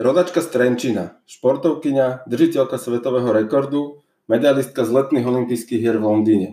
[0.00, 4.00] Rodačka z Trenčina, športovkyňa, držiteľka svetového rekordu,
[4.32, 6.48] medailistka z letných olympijských hier v Londýne.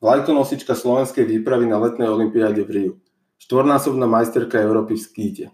[0.00, 2.92] Vlajkonosička slovenskej výpravy na letnej olympiáde v Riu.
[3.36, 5.44] Štvornásobná majsterka Európy v skíte.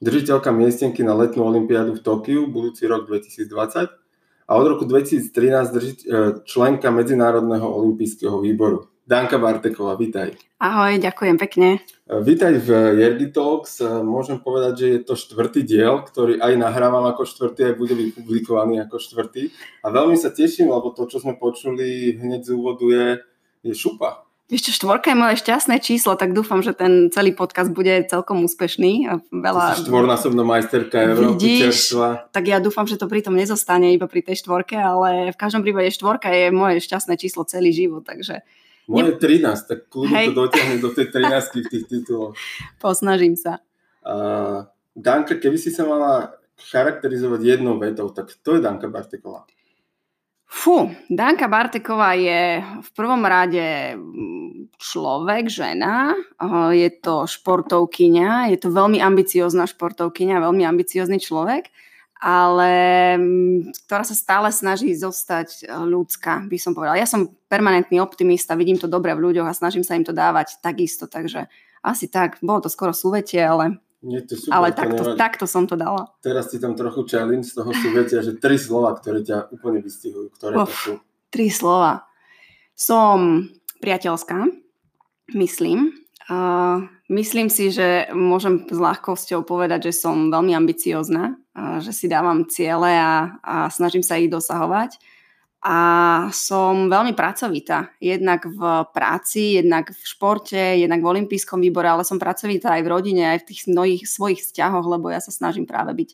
[0.00, 3.92] Držiteľka miestenky na letnú olympiádu v Tokiu budúci rok 2020
[4.48, 5.28] a od roku 2013
[5.68, 6.06] držiť, e,
[6.48, 8.87] členka Medzinárodného olympijského výboru.
[9.08, 10.36] Danka Barteková, vítaj.
[10.60, 11.80] Ahoj, ďakujem pekne.
[12.04, 13.80] Vítaj v Jerdy Talks.
[14.04, 18.84] Môžem povedať, že je to štvrtý diel, ktorý aj nahrávam ako štvrtý, aj bude vypublikovaný
[18.84, 19.48] ako štvrtý.
[19.80, 23.06] A veľmi sa teším, lebo to, čo sme počuli hneď z úvodu je,
[23.64, 24.28] je šupa.
[24.52, 28.44] Vieš čo, štvorka je moje šťastné číslo, tak dúfam, že ten celý podcast bude celkom
[28.44, 29.24] úspešný.
[29.32, 29.88] Veľa...
[29.88, 32.28] Štvornásobná majsterka Európy čerstva.
[32.28, 35.64] Tak ja dúfam, že to pri tom nezostane iba pri tej štvorke, ale v každom
[35.64, 38.44] prípade štvorka je moje šťastné číslo celý život, takže
[38.88, 42.34] moje 13, tak kľudne to dotiahne do tej 13 v tých tituloch.
[42.80, 43.60] Posnažím sa.
[44.02, 44.64] Uh,
[44.96, 49.46] Danka, keby si sa mala charakterizovať jednou vetou, tak to je Danka Barteková.
[50.48, 53.94] Fú, Danka Barteková je v prvom rade
[54.80, 56.16] človek, žena,
[56.72, 61.68] je to športovkyňa, je to veľmi ambiciozná športovkyňa, veľmi ambiciózny človek
[62.18, 62.72] ale
[63.14, 66.98] mm, ktorá sa stále snaží zostať e, ľudská, by som povedala.
[66.98, 70.58] Ja som permanentný optimista, vidím to dobre v ľuďoch a snažím sa im to dávať
[70.58, 71.46] takisto, takže
[71.86, 75.78] asi tak, bolo to skoro súvetie, ale, Nie, to super, ale takto, takto som to
[75.78, 76.10] dala.
[76.18, 80.34] Teraz ti tam trochu challenge z toho súvetia, že tri slova, ktoré ťa úplne vystihujú,
[80.34, 80.92] ktoré Uf, to sú?
[81.30, 82.10] Tri slova.
[82.74, 83.46] Som
[83.78, 84.42] priateľská,
[85.38, 85.94] myslím,
[86.28, 92.06] Uh, myslím si, že môžem s ľahkosťou povedať, že som veľmi ambiciozná, uh, že si
[92.06, 95.00] dávam ciele a, a snažím sa ich dosahovať.
[95.58, 95.78] A
[96.30, 98.62] som veľmi pracovitá, jednak v
[98.94, 103.42] práci, jednak v športe, jednak v olympijskom výbore, ale som pracovitá aj v rodine, aj
[103.42, 106.10] v tých mnohých svojich vzťahoch, lebo ja sa snažím práve byť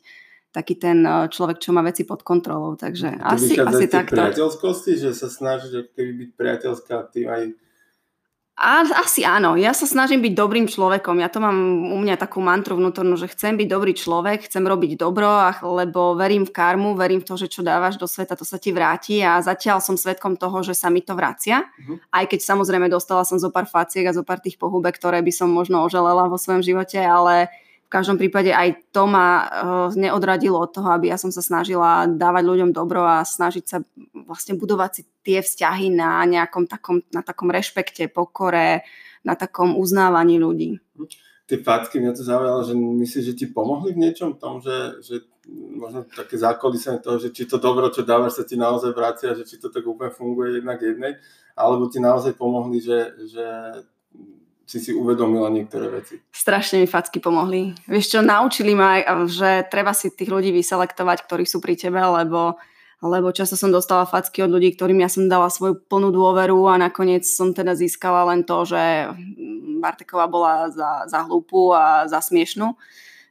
[0.49, 2.79] taký ten človek, čo má veci pod kontrolou.
[2.79, 4.17] Takže to asi, asi takto.
[4.17, 7.53] priateľskosti, že sa snažíš byť priateľská, ty aj
[8.55, 11.19] a, asi áno, ja sa snažím byť dobrým človekom.
[11.19, 11.59] Ja to mám
[11.91, 15.27] u mňa takú mantru vnútornú, že chcem byť dobrý človek, chcem robiť dobro,
[15.75, 18.71] lebo verím v karmu, verím v to, že čo dávaš do sveta, to sa ti
[18.71, 21.67] vráti a zatiaľ som svetkom toho, že sa mi to vracia.
[21.67, 21.99] Uh-huh.
[22.15, 25.35] Aj keď samozrejme dostala som zo pár faciek a zo pár tých pohúbek, ktoré by
[25.35, 27.51] som možno oželela vo svojom živote, ale
[27.91, 29.47] každom prípade aj to ma uh,
[29.95, 33.79] neodradilo od toho, aby ja som sa snažila dávať ľuďom dobro a snažiť sa
[34.25, 38.85] vlastne budovať si tie vzťahy na nejakom takom, na takom rešpekte, pokore,
[39.25, 40.81] na takom uznávaní ľudí.
[41.45, 45.29] Tie facky, mňa to zaujalo, že myslíš, že ti pomohli v niečom tom, že, že
[45.77, 49.45] možno také zákulisenie toho, že či to dobro, čo dávaš, sa ti naozaj vracia, že
[49.45, 51.21] či to tak úplne funguje jednak jednej,
[51.53, 53.45] alebo ti naozaj pomohli, že, že
[54.65, 56.21] si si uvedomila niektoré veci?
[56.33, 57.77] Strašne mi facky pomohli.
[57.85, 62.57] Vieš čo, naučili ma, že treba si tých ľudí vyselektovať, ktorí sú pri tebe, lebo,
[63.05, 66.81] lebo často som dostala facky od ľudí, ktorým ja som dala svoju plnú dôveru a
[66.81, 69.13] nakoniec som teda získala len to, že
[69.85, 72.73] Barteková bola za, za hlúpu a za smiešnú.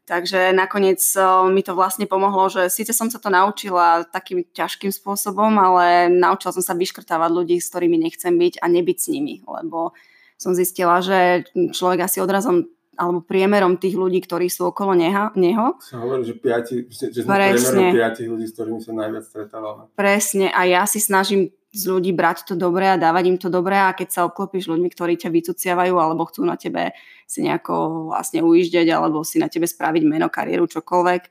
[0.03, 0.99] Takže nakoniec
[1.47, 6.51] mi to vlastne pomohlo, že síce som sa to naučila takým ťažkým spôsobom, ale naučila
[6.51, 9.95] som sa vyškrtávať ľudí, s ktorými nechcem byť a nebyť s nimi, lebo
[10.37, 15.81] som zistila, že človek asi odrazom alebo priemerom tých ľudí, ktorí sú okolo neha, neho.
[15.81, 17.57] Sa hovorí, že, piati, že, že sme Presne.
[17.57, 19.83] priemerom piatich ľudí, s ktorými sa najviac stretávame.
[19.97, 20.53] Presne.
[20.53, 23.97] A ja si snažím z ľudí brať to dobré a dávať im to dobré a
[23.97, 26.93] keď sa obklopíš ľuďmi, ktorí ťa vycuciavajú alebo chcú na tebe
[27.25, 31.21] si nejako vlastne ujíždeť alebo si na tebe spraviť meno, kariéru, čokoľvek,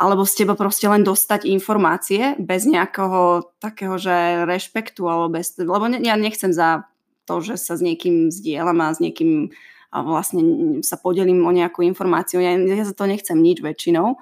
[0.00, 5.84] alebo z teba proste len dostať informácie bez nejakého takého, že rešpektu alebo bez, lebo
[5.92, 6.88] ne, ja nechcem za
[7.32, 9.48] to, že sa s niekým zdieľam a s niekým
[9.92, 10.40] a vlastne
[10.80, 12.40] sa podelím o nejakú informáciu.
[12.40, 14.16] Ja, ja za to nechcem nič väčšinou,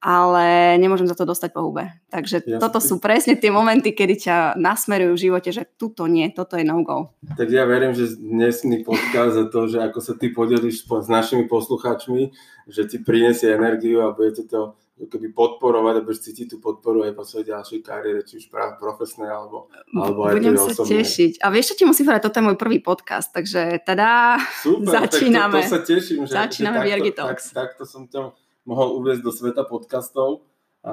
[0.00, 1.92] ale nemôžem za to dostať po hube.
[2.08, 6.32] Takže ja toto sú presne tie momenty, kedy ťa nasmerujú v živote, že tuto nie,
[6.32, 7.12] toto je no-go.
[7.36, 11.44] Tak ja verím, že dnesný podcast za to, že ako sa ty podelíš s našimi
[11.44, 12.32] poslucháčmi,
[12.64, 14.72] že ti prinesie energiu a budete to
[15.08, 18.76] keby podporovať a budeš cítiť tú podporu aj po svojej ďalšej kariére, či už práve
[18.76, 21.00] profesné, alebo, alebo aj Budem sa osobné.
[21.00, 21.32] tešiť.
[21.40, 25.60] A vieš, čo ti musím povedať, toto je môj prvý podcast, takže teda Super, začíname.
[25.60, 28.36] Tak to, to sa teším, že, začíname že takto, tak, takto som ťa
[28.68, 30.44] mohol uviezť do sveta podcastov.
[30.84, 30.92] A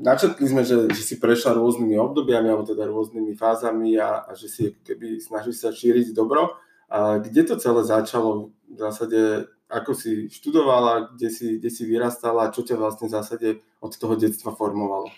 [0.00, 4.48] načrtli sme, že, že si prešla rôznymi obdobiami, alebo teda rôznymi fázami a, a že
[4.48, 6.56] si keby snažíš sa šíriť dobro.
[6.90, 8.50] A kde to celé začalo?
[8.66, 13.48] V zásade ako si študovala, kde si, kde si vyrastala, čo ťa vlastne v zásade
[13.78, 15.08] od toho detstva formovalo?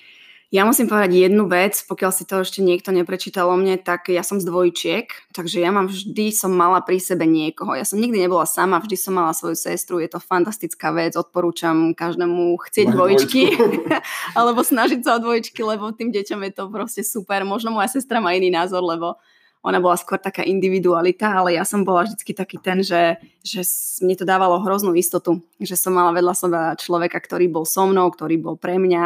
[0.53, 4.21] Ja musím povedať jednu vec, pokiaľ si to ešte niekto neprečítal o mne, tak ja
[4.21, 7.73] som z dvojčiek, takže ja mám vždy som mala pri sebe niekoho.
[7.73, 11.97] Ja som nikdy nebola sama, vždy som mala svoju sestru, je to fantastická vec, odporúčam
[11.97, 13.43] každému chcieť Maj dvojčky,
[14.39, 17.49] alebo snažiť sa o dvojčky, lebo tým deťom je to proste super.
[17.49, 19.17] Možno moja sestra má iný názor, lebo
[19.63, 23.63] ona bola skôr taká individualita, ale ja som bola vždycky taký ten, že, že
[24.03, 28.11] mne to dávalo hroznú istotu, že som mala vedľa seba človeka, ktorý bol so mnou,
[28.11, 29.05] ktorý bol pre mňa,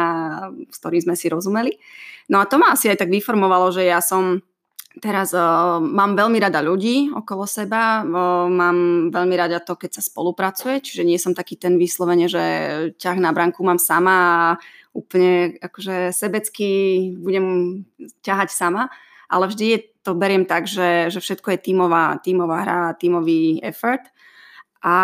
[0.73, 1.77] s ktorým sme si rozumeli.
[2.27, 4.41] No a to ma asi aj tak vyformovalo, že ja som
[4.97, 10.03] teraz uh, mám veľmi rada ľudí okolo seba, uh, mám veľmi rada to, keď sa
[10.03, 12.43] spolupracuje, čiže nie som taký ten vyslovene, že
[12.97, 14.57] ťah na branku mám sama a
[14.97, 16.69] úplne akože sebecky
[17.13, 17.45] budem
[18.25, 18.89] ťahať sama,
[19.29, 24.07] ale vždy je to beriem tak, že, že všetko je tímová, tímová hra, tímový effort.
[24.79, 24.95] A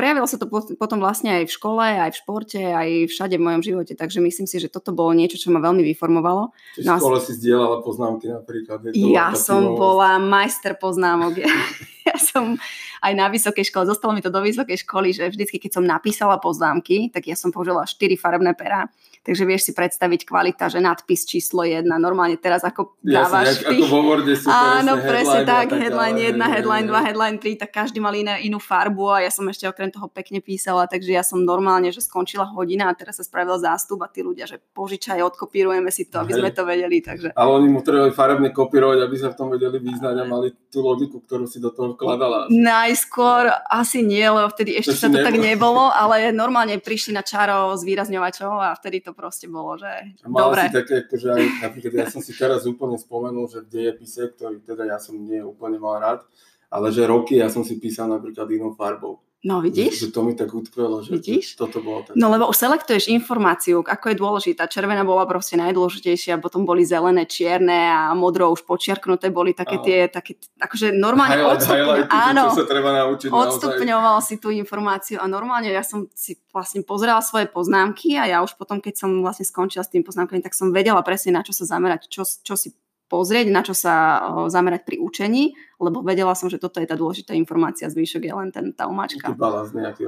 [0.00, 0.48] prejavilo sa to
[0.80, 3.92] potom vlastne aj v škole, aj v športe, aj všade v mojom živote.
[3.92, 6.56] Takže myslím si, že toto bolo niečo, čo ma veľmi vyformovalo.
[6.72, 8.80] Čiže no v škole si zdieľala poznámky napríklad?
[8.96, 11.36] Ja som bola majster poznámok.
[12.08, 12.56] ja som
[13.04, 16.40] aj na vysokej škole, zostalo mi to do vysokej školy, že vždycky, keď som napísala
[16.40, 18.88] poznámky, tak ja som použila 4 farebné perá
[19.26, 21.98] Takže vieš si predstaviť kvalita, že nadpis číslo jedna.
[21.98, 23.76] Normálne teraz ako dávaš Jasne, ty...
[23.82, 27.98] ako vo Worde sú Áno, presne tak, headline 1, headline 2, headline 3, tak každý
[27.98, 31.42] mal iné, inú farbu a ja som ešte okrem toho pekne písala, takže ja som
[31.42, 35.90] normálne, že skončila hodina a teraz sa spravil zástup a tí ľudia, že požičaj, odkopírujeme
[35.90, 36.46] si to, aby Hej.
[36.46, 37.02] sme to vedeli.
[37.02, 37.34] Takže...
[37.34, 40.86] Ale oni mu trebali farebne kopírovať, aby sa v tom vedeli vyznať a mali tú
[40.86, 42.46] logiku, ktorú si do toho vkladala.
[42.46, 45.26] Najskôr asi nie, lebo vtedy ešte to sa to nebolo.
[45.26, 49.88] tak nebolo, ale normálne prišli na čaro s výrazňovačov a vtedy to proste bolo, že
[50.28, 50.68] Mal dobre.
[50.68, 54.60] si také, akože aj, napríklad ja som si teraz úplne spomenul, že v dejepise, ktorý
[54.62, 56.20] teda ja som nie úplne mal rád,
[56.68, 59.24] ale že roky ja som si písal napríklad inou farbou.
[59.44, 60.08] No vidíš?
[60.08, 61.60] Že, to mi tak utkvelo, že, vidíš?
[61.60, 62.16] toto bolo tak.
[62.16, 64.64] No lebo selektuješ informáciu, ako je dôležitá.
[64.64, 69.98] Červená bola proste najdôležitejšia, potom boli zelené, čierne a modro už počiarknuté boli také tie,
[70.08, 74.26] také, akože normálne highlight, odstupňo, áno, čo sa treba naučiť odstupňoval naozaj.
[74.26, 78.56] si tú informáciu a normálne ja som si vlastne pozerala svoje poznámky a ja už
[78.56, 81.68] potom, keď som vlastne skončila s tým poznámkami, tak som vedela presne na čo sa
[81.68, 82.72] zamerať, čo, čo si
[83.06, 84.18] pozrieť, na čo sa
[84.50, 88.48] zamerať pri učení, lebo vedela som, že toto je tá dôležitá informácia, zvyšok je len
[88.50, 89.34] ten, tá umačka.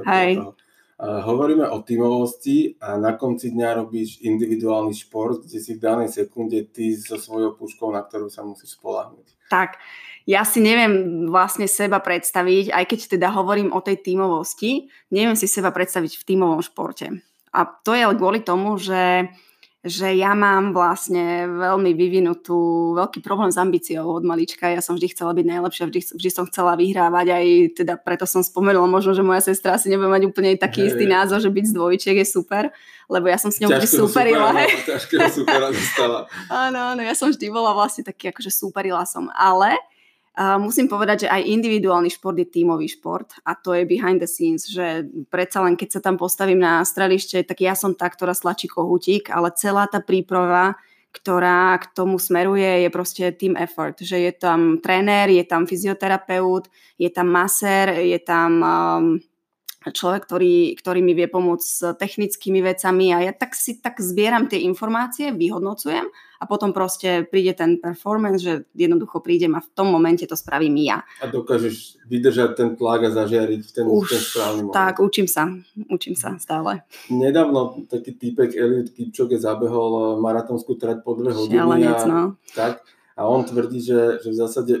[0.07, 0.43] Hej.
[0.99, 6.11] Uh, hovoríme o tímovosti a na konci dňa robíš individuálny šport, kde si v danej
[6.11, 9.47] sekunde ty so svojou puškou, na ktorú sa musíš spolahnuť.
[9.47, 9.79] Tak,
[10.27, 15.47] ja si neviem vlastne seba predstaviť, aj keď teda hovorím o tej tímovosti, neviem si
[15.47, 17.23] seba predstaviť v tímovom športe.
[17.55, 19.31] A to je kvôli tomu, že
[19.79, 24.67] že ja mám vlastne veľmi vyvinutú, veľký problém s ambíciou od malička.
[24.67, 27.45] Ja som vždy chcela byť najlepšia, vždy, vždy som chcela vyhrávať, aj
[27.79, 30.89] teda preto som spomenula možno, že moja sestra asi nebude mať úplne taký hey.
[30.91, 32.75] istý názor, že byť z dvojčiek je super,
[33.07, 34.51] lebo ja som s ňou vždy superila.
[34.83, 35.71] Ťažkého supera
[36.67, 39.79] Áno, áno, ja som vždy bola vlastne taký, akože superila som, ale
[40.39, 44.71] musím povedať, že aj individuálny šport je tímový šport a to je behind the scenes,
[44.71, 48.71] že predsa len keď sa tam postavím na strelište, tak ja som tá, ktorá stlačí
[48.71, 50.79] kohútik, ale celá tá príprava,
[51.11, 56.71] ktorá k tomu smeruje, je proste team effort, že je tam tréner, je tam fyzioterapeut,
[56.95, 59.05] je tam masér, je tam um,
[59.91, 64.47] človek, ktorý, ktorý mi vie pomôcť s technickými vecami a ja tak si tak zbieram
[64.47, 66.07] tie informácie, vyhodnocujem
[66.39, 70.79] a potom proste príde ten performance, že jednoducho prídem a v tom momente to spravím
[70.79, 71.03] ja.
[71.19, 74.75] A dokážeš vydržať ten tlak a zažiariť v ten, Už, ten správny moment.
[74.79, 75.51] Tak, učím sa.
[75.91, 76.87] Učím sa stále.
[77.11, 81.59] Nedávno taký týpek Eliud Kipčoge zabehol maratónskú trať po dve hodiny.
[81.59, 82.39] Šialenec, no.
[82.55, 82.87] tak,
[83.19, 84.73] a on tvrdí, že, že v zásade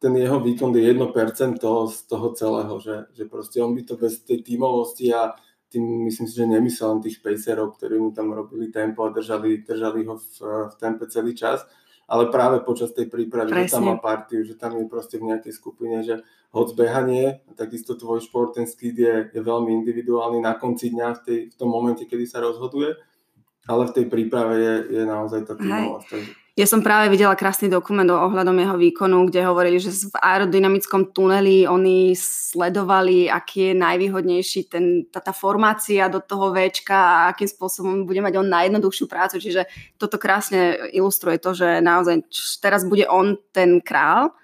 [0.00, 4.00] ten jeho výkon je 1% toho, z toho celého, že, že proste on by to
[4.00, 5.36] bez tej tímovosti a
[5.70, 9.62] tým myslím si, že nemyslel len tých pacerov, ktorí mu tam robili tempo a držali,
[9.62, 10.26] držali ho v,
[10.66, 11.62] v tempe celý čas,
[12.10, 13.70] ale práve počas tej prípravy, Presne.
[13.70, 17.94] že tam má partiu, že tam je proste v nejakej skupine, že hoď behanie, takisto
[17.94, 21.70] tvoj šport, ten skid je, je veľmi individuálny na konci dňa v, tej, v tom
[21.70, 22.98] momente, kedy sa rozhoduje,
[23.70, 26.39] ale v tej príprave je, je naozaj tá tímovosť.
[26.58, 31.62] Ja som práve videla krásny dokument ohľadom jeho výkonu, kde hovorili, že v aerodynamickom tuneli
[31.64, 38.02] oni sledovali, aký je najvýhodnejší ten, tá, tá formácia do toho Včka a akým spôsobom
[38.02, 39.38] bude mať on najjednoduchšiu prácu.
[39.38, 42.26] Čiže toto krásne ilustruje to, že naozaj
[42.58, 44.34] teraz bude on ten král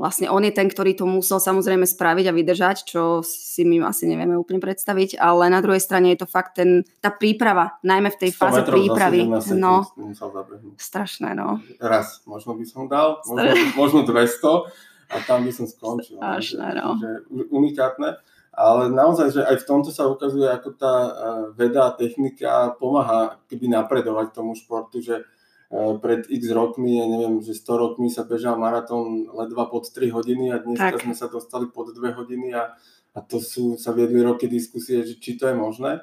[0.00, 4.08] vlastne on je ten, ktorý to musel samozrejme spraviť a vydržať, čo si my asi
[4.08, 8.20] nevieme úplne predstaviť, ale na druhej strane je to fakt ten, tá príprava, najmä v
[8.24, 9.28] tej fáze prípravy.
[9.52, 9.84] No,
[10.80, 11.60] strašné, no.
[11.76, 16.16] Raz, možno by som dal, možno, možno 200 a tam by som skončil.
[16.16, 16.96] Strašné, no.
[16.96, 17.12] Že,
[17.52, 18.16] unikátne.
[18.50, 20.94] Ale naozaj, že aj v tomto sa ukazuje, ako tá
[21.54, 25.22] veda a technika pomáha keby napredovať tomu športu, že
[25.70, 30.50] pred x rokmi, ja neviem, že 100 rokmi sa bežal maratón ledva pod 3 hodiny
[30.50, 30.98] a tak.
[30.98, 32.74] sme sa dostali pod 2 hodiny a,
[33.14, 36.02] a to sú, sa viedli roky diskusie, že či to je možné.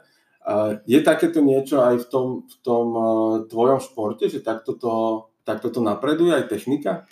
[0.88, 2.88] Je takéto niečo aj v tom, v tom
[3.52, 4.94] tvojom športe, že takto to,
[5.44, 7.04] takto to napreduje aj technika?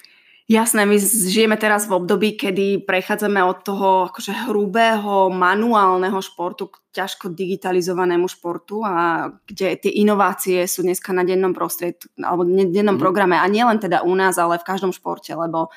[0.45, 7.01] Jasné, my žijeme teraz v období, kedy prechádzame od toho akože hrubého manuálneho športu k
[7.01, 13.01] ťažko digitalizovanému športu a kde tie inovácie sú dneska na dennom prostried, alebo dennom mm.
[13.01, 15.73] programe a nielen teda u nás, ale v každom športe, lebo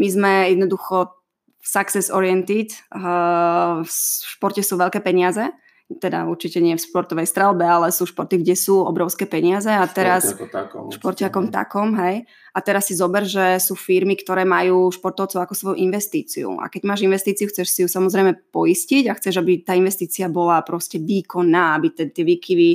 [0.00, 1.12] my sme jednoducho
[1.60, 3.90] success oriented, v
[4.32, 5.52] športe sú veľké peniaze
[5.86, 10.34] teda určite nie v športovej strelbe, ale sú športy, kde sú obrovské peniaze a teraz...
[10.34, 10.84] Športe ako takom.
[10.90, 12.16] Športe ako takom, hej.
[12.50, 16.58] A teraz si zober, že sú firmy, ktoré majú športovcov ako svoju investíciu.
[16.58, 20.58] A keď máš investíciu, chceš si ju samozrejme poistiť a chceš, aby tá investícia bola
[20.66, 22.70] proste výkonná, aby tie výkyvy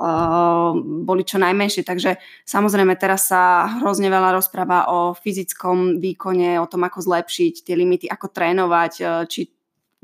[0.00, 0.72] uh,
[1.04, 1.84] boli čo najmenšie.
[1.84, 2.16] Takže
[2.48, 8.06] samozrejme teraz sa hrozne veľa rozpráva o fyzickom výkone, o tom, ako zlepšiť tie limity,
[8.08, 9.52] ako trénovať, uh, či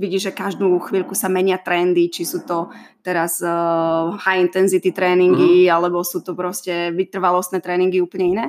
[0.01, 2.73] vidíš, že každú chvíľku sa menia trendy, či sú to
[3.05, 5.73] teraz uh, high intensity tréningy, mm.
[5.77, 8.47] alebo sú to proste vytrvalostné tréningy úplne iné.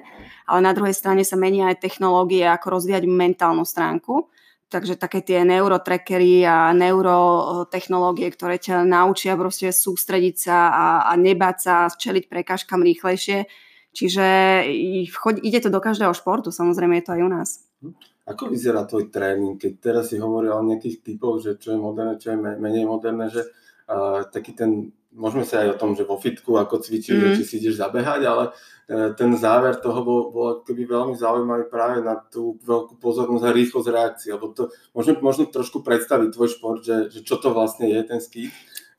[0.47, 4.31] Ale na druhej strane sa menia aj technológie, ako rozvíjať mentálnu stránku.
[4.71, 11.57] Takže také tie neurotrackery a neurotechnológie, ktoré ťa naučia proste sústrediť sa a, a nebáť
[11.59, 13.51] sa, čeliť prekážkam rýchlejšie.
[13.91, 14.25] Čiže
[15.43, 17.49] ide to do každého športu, samozrejme je to aj u nás.
[18.29, 22.21] Ako vyzerá tvoj tréning, keď teraz si hovoril o nejakých typoch, že čo je moderné,
[22.21, 23.41] čo je menej moderné, že
[23.89, 27.35] uh, taký ten, môžeme sa aj o tom, že vo fitku ako cvičíš, mm.
[27.41, 32.05] či si ideš zabehať, ale uh, ten záver toho bol, bol keby veľmi zaujímavý práve
[32.05, 36.85] na tú veľkú pozornosť a rýchlosť reakcie, lebo to môžeme možno trošku predstaviť tvoj šport,
[36.85, 38.21] že, že čo to vlastne je ten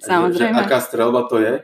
[0.02, 0.34] Samozrejme.
[0.34, 1.62] Že, že aká strelba to je.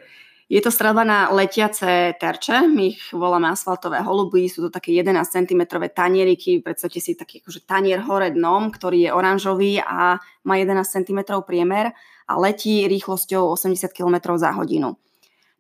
[0.49, 5.21] Je to strelba na letiace terče, my ich voláme asfaltové holuby, sú to také 11
[5.21, 10.17] cm tanieriky, predstavte si taký akože tanier hore dnom, ktorý je oranžový a
[10.49, 11.93] má 11 cm priemer
[12.25, 14.97] a letí rýchlosťou 80 km za hodinu.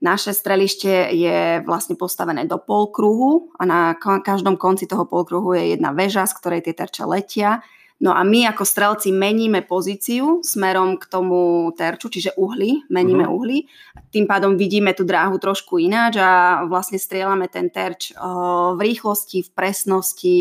[0.00, 5.92] Naše strelište je vlastne postavené do polkruhu a na každom konci toho polkruhu je jedna
[5.92, 7.60] väža, z ktorej tie terče letia
[7.98, 13.42] No a my ako strelci meníme pozíciu smerom k tomu terču, čiže uhly, meníme uh-huh.
[13.42, 13.66] uhly.
[14.14, 19.50] Tým pádom vidíme tú dráhu trošku ináč a vlastne strieľame ten terč v rýchlosti, v
[19.50, 20.36] presnosti,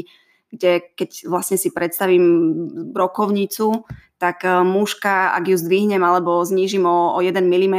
[0.53, 2.25] kde keď vlastne si predstavím
[2.93, 3.89] brokovnicu,
[4.21, 7.77] tak muška, ak ju zdvihnem alebo znížim o, o 1 mm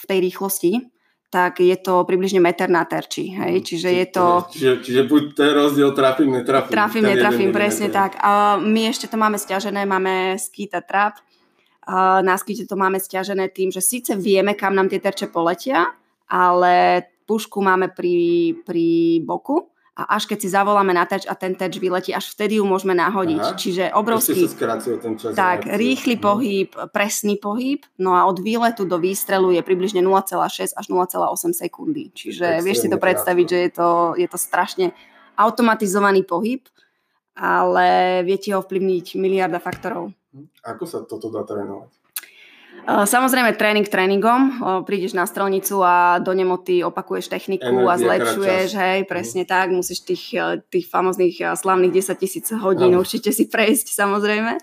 [0.00, 0.93] v tej rýchlosti,
[1.34, 3.34] tak je to približne meter na terči.
[3.34, 3.58] Hej?
[3.58, 4.24] Mm, čiže je to...
[4.54, 6.70] Čiže, čiže buď ten rozdiel trafím, netrafím.
[6.70, 8.14] Trafím, netrafím, presne tak.
[8.22, 11.18] A my ešte to máme stiažené, máme skýta trap.
[11.90, 15.90] A na skýte to máme stiažené tým, že síce vieme, kam nám tie terče poletia,
[16.30, 21.54] ale pušku máme pri, pri boku a až keď si zavoláme na terč a ten
[21.54, 23.44] terč vyletí, až vtedy ju môžeme nahodiť.
[23.46, 23.54] Aha.
[23.54, 24.50] Čiže obrovský...
[24.98, 25.78] Ten čas tak, reakcie.
[25.78, 26.22] rýchly no.
[26.34, 32.10] pohyb, presný pohyb, no a od výletu do výstrelu je približne 0,6 až 0,8 sekundy.
[32.10, 33.54] Čiže Extrémne vieš si to predstaviť, krátko.
[33.54, 34.86] že je to, je to strašne
[35.38, 36.66] automatizovaný pohyb,
[37.38, 40.10] ale viete ho ovplyvniť miliarda faktorov.
[40.66, 42.03] Ako sa toto dá trénovať?
[42.84, 48.98] Samozrejme tréning tréningom, prídeš na strelnicu a do nemoty opakuješ techniku Energia, a zlepšuješ, hej,
[49.08, 49.48] presne mm.
[49.48, 53.00] tak, musíš tých, e, tých famozných e, slavných 10 tisíc hodín no.
[53.00, 54.60] určite si prejsť, samozrejme.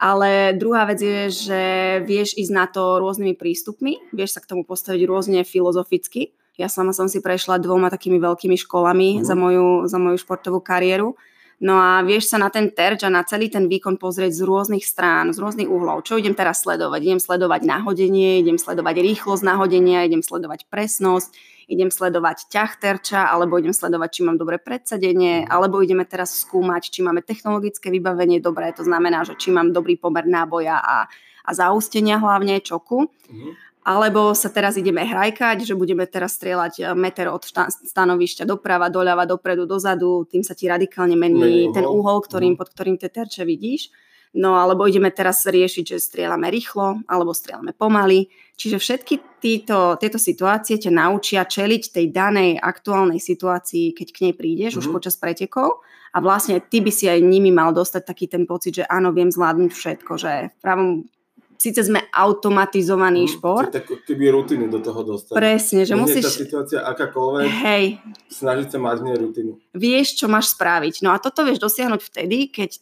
[0.00, 1.60] Ale druhá vec je, že
[2.08, 6.32] vieš ísť na to rôznymi prístupmi, vieš sa k tomu postaviť rôzne filozoficky.
[6.56, 9.24] Ja sama som si prešla dvoma takými veľkými školami mm.
[9.28, 11.12] za, moju, za moju športovú kariéru
[11.60, 14.80] No a vieš sa na ten terč a na celý ten výkon pozrieť z rôznych
[14.80, 16.08] strán, z rôznych uhlov.
[16.08, 17.00] Čo idem teraz sledovať?
[17.04, 21.36] Idem sledovať nahodenie, idem sledovať rýchlosť nahodenia, idem sledovať presnosť,
[21.68, 26.96] idem sledovať ťah terča, alebo idem sledovať, či mám dobré predsadenie, alebo ideme teraz skúmať,
[26.96, 31.12] či máme technologické vybavenie dobré, to znamená, že či mám dobrý pomer náboja a,
[31.44, 33.04] a zaústenia hlavne čoku.
[33.28, 37.40] Mm-hmm alebo sa teraz ideme hrajkať, že budeme teraz strieľať eh, meter od
[37.86, 42.58] stanovišťa doprava, doľava, dopredu, dozadu, tým sa ti radikálne mení ten úhol, ktorým, mhm.
[42.60, 43.88] pod ktorým tie terče vidíš.
[44.30, 48.30] No alebo ideme teraz riešiť, že strieľame rýchlo alebo strieľame pomaly.
[48.54, 54.34] Čiže všetky títo, tieto situácie ťa naučia čeliť tej danej aktuálnej situácii, keď k nej
[54.38, 54.82] prídeš mm-hmm.
[54.84, 54.94] už mhm.
[54.94, 55.82] počas pretekov.
[56.10, 59.30] A vlastne ty by si aj nimi mal dostať taký ten pocit, že áno, viem
[59.30, 61.06] zvládnuť všetko, že v pravom
[61.60, 63.68] síce sme automatizovaný mm, šport.
[63.68, 65.36] Tak keby rutiny do toho dostať.
[65.36, 66.24] Presne, že musíš...
[66.24, 67.84] tá situácia akákoľvek, hej,
[68.32, 69.52] snažiť sa mať nie rutinu.
[69.76, 71.04] Vieš, čo máš spraviť.
[71.04, 72.80] No a toto vieš dosiahnuť vtedy, keď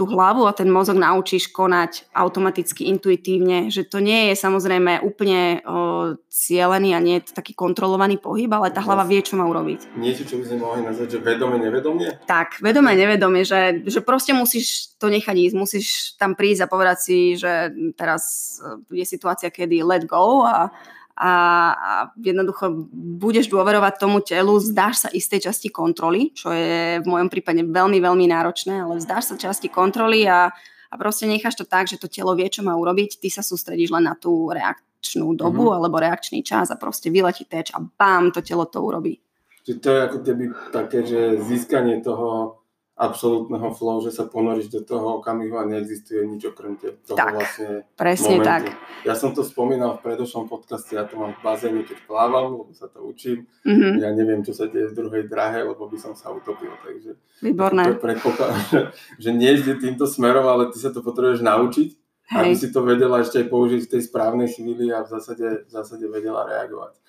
[0.00, 5.60] tú hlavu a ten mozog naučíš konať automaticky, intuitívne, že to nie je samozrejme úplne
[5.60, 9.44] o, cielený a nie je to taký kontrolovaný pohyb, ale tá hlava vie, čo má
[9.44, 9.92] urobiť.
[10.00, 12.08] Niečo, čo by sme mohli nazvať, že vedome, nevedomie?
[12.24, 16.98] Tak, vedome, nevedomie, že, že proste musíš to nechať ísť, musíš tam prísť a povedať
[17.04, 20.72] si, že teraz e, je situácia, kedy let go a
[21.20, 21.32] a,
[21.76, 22.88] a jednoducho
[23.20, 28.00] budeš dôverovať tomu telu, zdáš sa istej časti kontroly, čo je v mojom prípade veľmi,
[28.00, 30.48] veľmi náročné, ale vzdáš sa časti kontroly a,
[30.88, 33.92] a proste necháš to tak, že to telo vie, čo má urobiť, ty sa sústredíš
[33.92, 35.76] len na tú reakčnú dobu mm-hmm.
[35.76, 39.20] alebo reakčný čas a proste vyletí teč a bám, to telo to urobí.
[39.68, 42.59] Čiže to je ako keby také, že získanie toho
[43.00, 47.88] absolútneho flow, že sa ponoríš do toho okamihu a neexistuje nič okrem toho tak, vlastne
[47.96, 48.44] presne momentu.
[48.44, 48.62] tak.
[49.08, 52.76] Ja som to spomínal v predošlom podcaste, ja to mám v bazéne, keď plávam, lebo
[52.76, 53.48] sa to učím.
[53.64, 53.92] Mm-hmm.
[54.04, 56.68] Ja neviem, čo sa deje v druhej drahe, lebo by som sa utopil.
[56.84, 57.96] Takže Výborné.
[57.96, 58.80] predpokladám, že,
[59.16, 61.88] že nie vždy týmto smerom, ale ty sa to potrebuješ naučiť,
[62.36, 62.36] Hej.
[62.36, 65.70] aby si to vedela ešte aj použiť v tej správnej chvíli a v zásade, v
[65.72, 67.00] zásade vedela reagovať.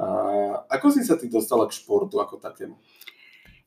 [0.00, 0.08] A
[0.80, 2.72] ako si sa ty dostala k športu ako takému?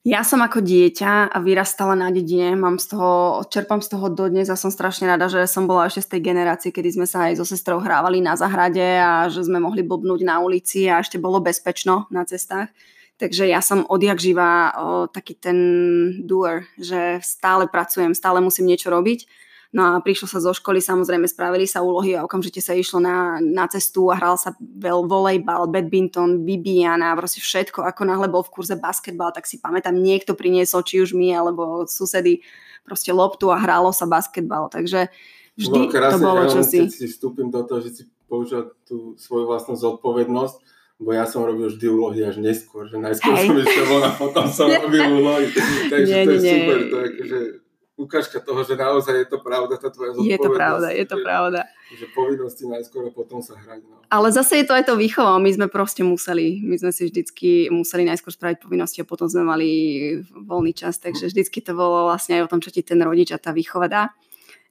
[0.04, 4.52] Ja som ako dieťa a vyrastala na dedine, mám z toho, čerpám z toho dodnes
[4.52, 7.40] a som strašne rada, že som bola ešte z tej generácie, kedy sme sa aj
[7.40, 11.40] so sestrou hrávali na zahrade a že sme mohli blbnúť na ulici a ešte bolo
[11.40, 12.68] bezpečno na cestách.
[13.16, 15.58] Takže ja som odjak živa o, taký ten
[16.28, 19.24] doer, že stále pracujem, stále musím niečo robiť
[19.74, 23.42] No a prišlo sa zo školy, samozrejme spravili sa úlohy a okamžite sa išlo na,
[23.42, 27.82] na cestu a hral sa veľ, volejbal, badminton, Bibiana, proste všetko.
[27.82, 31.90] Ako náhle bol v kurze basketbal, tak si pamätám, niekto priniesol, či už my alebo
[31.90, 32.46] susedy,
[32.86, 34.70] proste loptu a hralo sa basketbal.
[34.70, 35.10] Takže
[35.58, 36.86] vždy to bolo čosi.
[36.86, 40.70] Keď si vstúpim do toho, že si použil tú svoju vlastnú zodpovednosť,
[41.02, 43.50] bo ja som robil vždy úlohy až neskôr, že najskôr Hej.
[43.50, 45.50] som išiel von a potom som robil úlohy.
[45.90, 46.54] Takže nie, to je nie.
[46.62, 47.40] super, to je akože
[48.04, 50.36] ukážka toho, že naozaj je to pravda, tá tvoja zodpovednosť.
[50.36, 51.62] Je to pravda, je to pravda.
[51.94, 53.82] Že povinnosti najskôr a potom sa hrať.
[53.88, 54.04] No.
[54.12, 57.72] Ale zase je to aj to výchova, my sme proste museli, my sme si vždycky
[57.72, 59.70] museli najskôr spraviť povinnosti a potom sme mali
[60.36, 63.40] voľný čas, takže vždycky to bolo vlastne aj o tom, čo ti ten rodič a
[63.40, 64.04] tá výchova dá.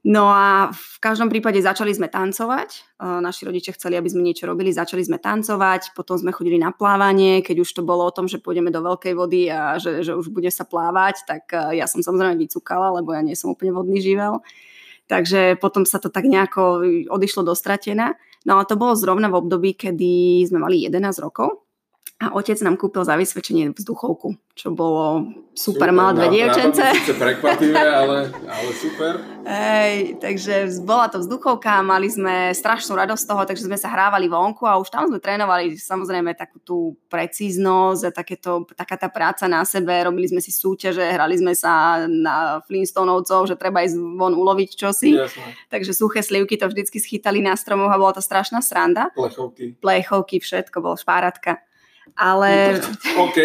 [0.02, 2.98] No a v každom prípade začali sme tancovať.
[2.98, 7.38] Naši rodičia chceli, aby sme niečo robili, začali sme tancovať, potom sme chodili na plávanie,
[7.38, 10.34] keď už to bolo o tom, že pôjdeme do veľkej vody a že, že už
[10.34, 14.42] bude sa plávať, tak ja som samozrejme vycúkala, lebo ja nie som úplne vodný živel.
[15.06, 18.18] Takže potom sa to tak nejako odišlo do stratená.
[18.42, 21.62] No a to bolo zrovna v období, kedy sme mali 11 rokov
[22.22, 26.78] a otec nám kúpil za vysvedčenie vzduchovku, čo bolo super, super mal dve dievčence.
[27.18, 29.18] prekvapivé, ale, ale super.
[29.42, 34.30] Hej, takže bola to vzduchovka, mali sme strašnú radosť z toho, takže sme sa hrávali
[34.30, 39.50] vonku a už tam sme trénovali samozrejme takú tú precíznosť a takéto, taká tá práca
[39.50, 44.38] na sebe, robili sme si súťaže, hrali sme sa na Flintstonovcov, že treba ísť von
[44.38, 45.18] uloviť čosi.
[45.18, 45.58] Jasne.
[45.74, 49.10] Takže suché slivky to vždycky schytali na stromoch a bola to strašná sranda.
[49.10, 49.74] Plechovky.
[49.82, 51.58] Plechovky, všetko, bolo špáratka.
[52.12, 52.76] Ale...
[53.16, 53.38] OK,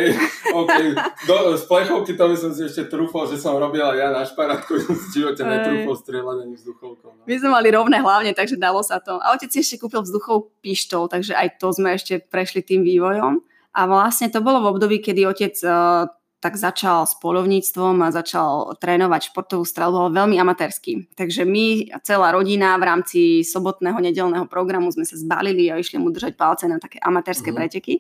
[0.52, 0.76] OK.
[1.24, 4.76] Do, z plechovky to by som si ešte trúfol, že som robila ja na šparátku,
[4.76, 7.10] v živote netrúfol strieľať ani vzduchovkou.
[7.16, 7.24] No.
[7.24, 9.20] My sme mali rovné hlavne, takže dalo sa to.
[9.24, 13.40] A otec si ešte kúpil vzduchov pištol, takže aj to sme ešte prešli tým vývojom.
[13.78, 18.78] A vlastne to bolo v období, kedy otec uh, tak začal s polovníctvom a začal
[18.78, 21.10] trénovať športovú strelbu, veľmi amatérský.
[21.18, 26.14] Takže my, celá rodina v rámci sobotného, nedelného programu sme sa zbalili a išli mu
[26.14, 27.58] držať palce na také amatérske mm-hmm.
[27.58, 27.94] preteky.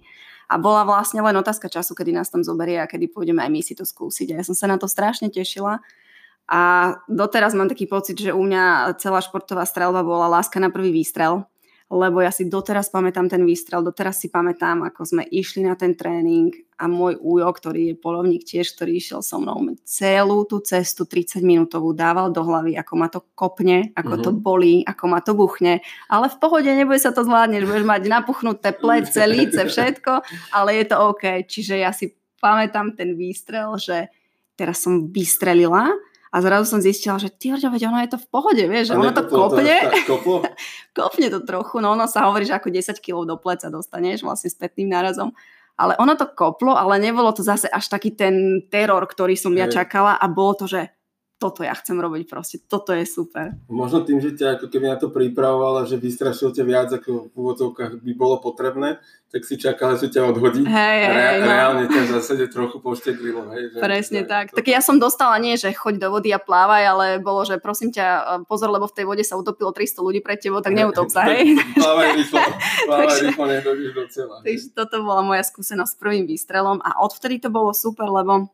[0.48, 3.62] A bola vlastne len otázka času, kedy nás tam zoberie a kedy pôjdeme aj my
[3.64, 4.32] si to skúsiť.
[4.32, 5.84] A ja som sa na to strašne tešila.
[6.48, 6.60] A
[7.12, 11.44] doteraz mám taký pocit, že u mňa celá športová strelba bola láska na prvý výstrel
[11.88, 15.95] lebo ja si doteraz pamätám ten výstrel, doteraz si pamätám, ako sme išli na ten
[15.95, 19.56] tréning a môj újo, ktorý je polovník tiež, ktorý išiel so mnou
[19.88, 24.26] celú tú cestu 30 minútovú dával do hlavy, ako ma to kopne, ako mm-hmm.
[24.28, 24.39] to mhm.
[24.43, 25.80] bolí, ako ma to buchne,
[26.12, 30.86] ale v pohode nebude sa to zvládneš, budeš mať napuchnuté plece, líce, všetko, ale je
[30.91, 31.47] to OK.
[31.47, 32.12] Čiže ja si
[32.43, 34.12] pamätám ten výstrel, že
[34.60, 35.95] teraz som vystrelila
[36.28, 39.16] a zrazu som zistila, že ty veď ono je to v pohode, vieš, že ono
[39.16, 39.78] to kopne.
[40.08, 40.20] To
[40.98, 44.52] kopne to trochu, no ono sa hovorí, že ako 10 kg do pleca dostaneš vlastne
[44.52, 45.32] spätným nárazom.
[45.78, 49.70] Ale ono to koplo, ale nebolo to zase až taký ten teror, ktorý som ja
[49.70, 50.97] čakala a bolo to, že
[51.38, 53.54] toto ja chcem robiť proste, toto je super.
[53.69, 57.36] Možno tým, že ťa ako keby na to pripravovala, že vystrašil ťa viac, ako v
[57.38, 58.97] úvodzovkách by bolo potrebné,
[59.30, 60.65] tak si čakala, že ťa odhodí.
[60.65, 61.45] Hej, hej, Re- no.
[61.45, 63.54] Reálne ťa v zásade trochu pošteklilo.
[63.54, 64.45] Hej, že, Presne že, tak.
[64.50, 64.58] To...
[64.58, 67.93] Tak ja som dostala nie, že choď do vody a plávaj, ale bolo, že prosím
[67.93, 71.13] ťa, e, pozor, lebo v tej vode sa utopilo 300 ľudí pred tebou, tak neutop
[71.13, 71.54] sa, hej.
[71.78, 72.39] plávaj rýchlo,
[72.89, 74.38] plávaj rýchlo, nedojdeš do cieľa.
[74.41, 78.50] Takže toto bola moja skúsenosť s prvým výstrelom a odvtedy to bolo super, lebo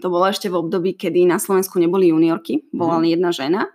[0.00, 3.68] To bolo ešte v období, kedy na Slovensku neboli juniorky, bola len jedna žena.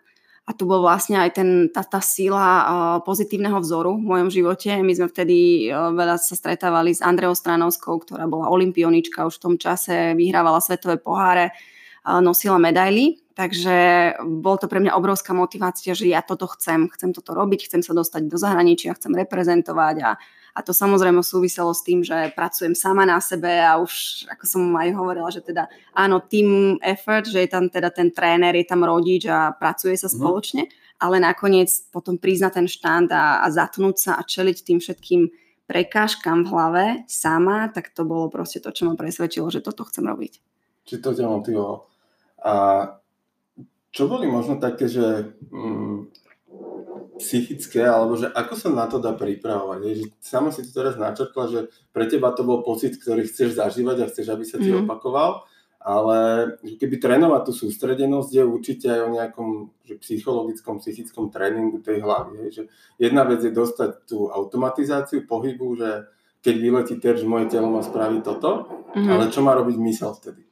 [0.46, 4.78] A tu bol vlastne aj ten, tá, tá síla pozitívneho vzoru v mojom živote.
[4.78, 9.44] My sme vtedy uh, veľa sa stretávali s Andreou Stranovskou, ktorá bola olimpionička už v
[9.50, 13.18] tom čase, vyhrávala svetové poháre, uh, nosila medaily.
[13.34, 13.76] Takže
[14.22, 17.98] bol to pre mňa obrovská motivácia, že ja toto chcem, chcem toto robiť, chcem sa
[17.98, 20.14] dostať do zahraničia, chcem reprezentovať a,
[20.56, 24.63] a to samozrejme súviselo s tým, že pracujem sama na sebe a už, ako som
[24.72, 28.88] aj hovorila, že teda áno, team effort, že je tam teda ten tréner, je tam
[28.88, 30.15] rodič a pracuje sa mhm.
[30.15, 30.63] spoločne,
[31.04, 35.28] ale nakoniec potom na ten štand a, a zatnúť sa a čeliť tým všetkým
[35.68, 40.08] prekážkam v hlave sama, tak to bolo proste to, čo ma presvedčilo, že toto chcem
[40.08, 40.39] robiť.
[40.86, 41.84] Či to ťa motivovalo.
[42.46, 42.54] A
[43.89, 46.25] čo boli možno také, že mm,
[47.15, 49.80] psychické, alebo že ako sa na to dá pripravovať.
[49.88, 51.60] Je, že sama si to teraz načrtla, že
[51.95, 54.84] pre teba to bol pocit, ktorý chceš zažívať a chceš, aby sa ti mm.
[54.84, 55.47] opakoval,
[55.86, 56.17] ale
[56.65, 59.49] keby trénovať tú sústredenosť je určite aj o nejakom
[59.86, 62.49] že psychologickom, psychickom tréningu tej hlavy.
[62.49, 62.63] Je, že
[62.97, 66.10] jedna vec je dostať tú automatizáciu pohybu, že
[66.41, 69.08] keď vyletí terč, moje telo má spraviť toto, mm.
[69.08, 70.45] ale čo má robiť mysel vtedy?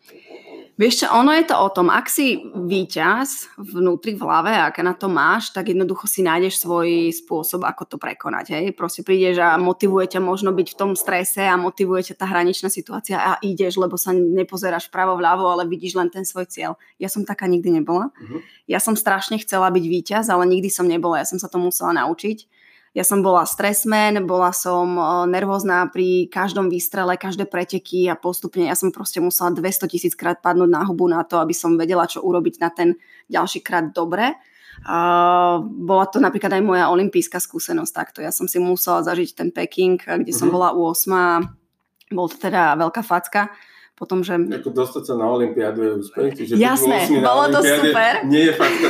[0.74, 4.98] Vieš čo, ono je to o tom, ak si víťaz vnútri v hlave, ak na
[4.98, 8.58] to máš, tak jednoducho si nájdeš svoj spôsob, ako to prekonať.
[8.58, 8.66] Hej?
[8.74, 12.74] Proste prídeš a motivuje ťa možno byť v tom strese a motivuje ťa tá hraničná
[12.74, 16.74] situácia a ideš, lebo sa nepozeráš pravo vľavo, ale vidíš len ten svoj cieľ.
[16.98, 18.10] Ja som taká nikdy nebola.
[18.10, 18.42] Uh-huh.
[18.66, 21.22] Ja som strašne chcela byť víťaz, ale nikdy som nebola.
[21.22, 22.50] Ja som sa to musela naučiť
[22.94, 24.94] ja som bola stresmen, bola som
[25.26, 30.38] nervózna pri každom výstrele, každé preteky a postupne ja som proste musela 200 tisíc krát
[30.46, 32.94] padnúť na hubu na to, aby som vedela, čo urobiť na ten
[33.34, 34.38] ďalší krát dobre.
[34.86, 38.20] Uh, bola to napríklad aj moja olimpijská skúsenosť takto.
[38.22, 40.54] Ja som si musela zažiť ten Peking, kde som mhm.
[40.54, 42.14] bola u 8.
[42.14, 43.50] Bol to teda veľká facka
[43.94, 44.34] potom, že...
[44.34, 48.26] Ako dostať sa na Olympiádu je úspech, čiže Jasné, bolo to super.
[48.26, 48.82] Nie je fakt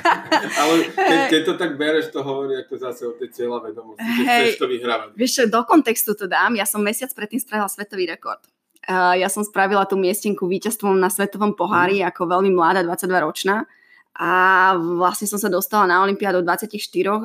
[0.60, 4.22] Ale keď, keď, to tak bereš, to hovorí ako zase o tej cieľa vedomosti, že
[4.28, 5.06] hey, chceš to vyhrávať.
[5.16, 8.44] Vieš do kontextu to dám, ja som mesiac predtým spravila svetový rekord.
[8.84, 12.12] Uh, ja som spravila tú miestinku víťazstvom na svetovom pohári mm.
[12.12, 13.64] ako veľmi mladá, 22 ročná
[14.12, 14.32] a
[14.76, 16.68] vlastne som sa dostala na Olympiádu 24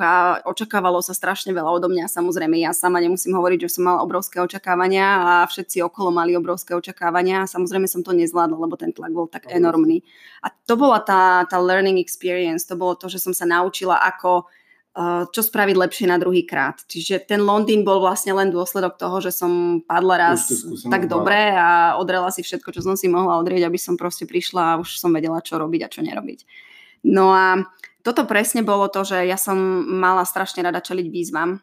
[0.00, 2.08] a očakávalo sa strašne veľa odo mňa.
[2.08, 6.72] Samozrejme, ja sama nemusím hovoriť, že som mala obrovské očakávania a všetci okolo mali obrovské
[6.72, 7.44] očakávania.
[7.44, 10.00] Samozrejme som to nezvládla, lebo ten tlak bol tak enormný.
[10.40, 14.48] A to bola tá, tá learning experience, to bolo to, že som sa naučila, ako
[14.96, 16.80] uh, čo spraviť lepšie na druhý krát.
[16.88, 20.48] Čiže ten Londýn bol vlastne len dôsledok toho, že som padla raz
[20.88, 24.62] tak dobre a odrela si všetko, čo som si mohla odrieť, aby som proste prišla
[24.72, 26.67] a už som vedela, čo robiť a čo nerobiť.
[27.04, 27.62] No a
[28.02, 31.60] toto presne bolo to, že ja som mala strašne rada čeliť výzvam.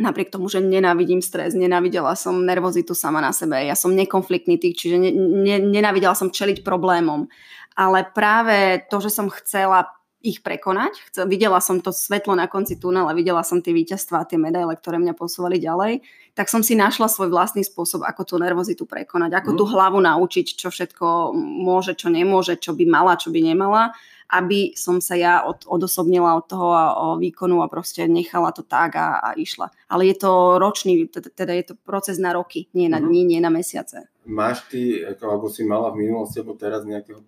[0.00, 3.60] Napriek tomu, že nenávidím stres, nenávidela som nervozitu sama na sebe.
[3.60, 7.28] Ja som nekonfliktný typ, čiže ne, ne, nenávidela som čeliť problémom.
[7.76, 11.00] Ale práve to, že som chcela ich prekonať.
[11.08, 15.00] Chcel, videla som to svetlo na konci tunela, videla som tie víťazstvá tie medaile, ktoré
[15.00, 16.04] mňa posúvali ďalej,
[16.36, 19.56] tak som si našla svoj vlastný spôsob, ako tú nervozitu prekonať, ako mm.
[19.56, 23.96] tú hlavu naučiť, čo všetko môže, čo nemôže, čo by mala, čo by nemala
[24.30, 28.62] aby som sa ja od, odosobnila od toho a, o výkonu a proste nechala to
[28.62, 29.70] tak a, a išla.
[29.90, 33.06] Ale je to ročný, teda je to proces na roky, nie na mhm.
[33.10, 34.06] dní, nie na mesiace.
[34.30, 37.18] Máš ty, ako, alebo si mala v minulosti, alebo teraz nejakého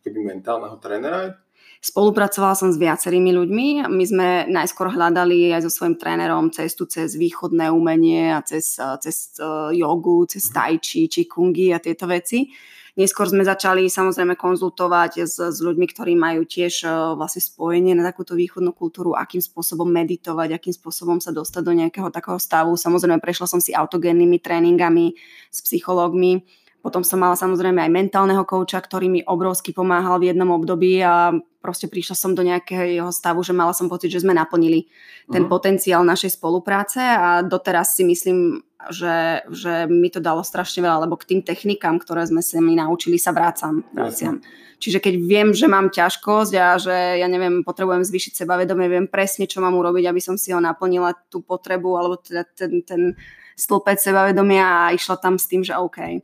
[0.00, 1.36] keby mentálneho trénera?
[1.84, 3.66] Spolupracovala som s viacerými ľuďmi.
[3.86, 9.36] My sme najskôr hľadali aj so svojím trénerom cestu cez východné umenie a cez, cez
[9.38, 10.54] uh, jogu, cez mhm.
[10.56, 12.48] tai chi, kungi a tieto veci.
[12.96, 18.00] Neskôr sme začali samozrejme konzultovať s, s ľuďmi, ktorí majú tiež uh, vlastne spojenie na
[18.00, 22.72] takúto východnú kultúru, akým spôsobom meditovať, akým spôsobom sa dostať do nejakého takého stavu.
[22.72, 25.12] Samozrejme prešla som si autogénnymi tréningami
[25.52, 26.40] s psychológmi.
[26.86, 31.34] Potom som mala samozrejme aj mentálneho kouča, ktorý mi obrovsky pomáhal v jednom období a
[31.58, 34.86] proste prišla som do nejakého stavu, že mala som pocit, že sme naplnili
[35.26, 35.50] ten uh-huh.
[35.50, 38.62] potenciál našej spolupráce a doteraz si myslím,
[38.94, 42.78] že, že mi to dalo strašne veľa, lebo k tým technikám, ktoré sme sa mi
[42.78, 43.82] naučili, sa vrácam.
[43.90, 44.38] vráciam.
[44.78, 49.50] Čiže keď viem, že mám ťažkosť a že ja neviem, potrebujem zvýšiť sebavedomie, viem presne,
[49.50, 53.18] čo mám urobiť, aby som si ho naplnila tú potrebu alebo teda ten, ten
[53.58, 56.22] stĺpec sebavedomia a išla tam s tým, že OK.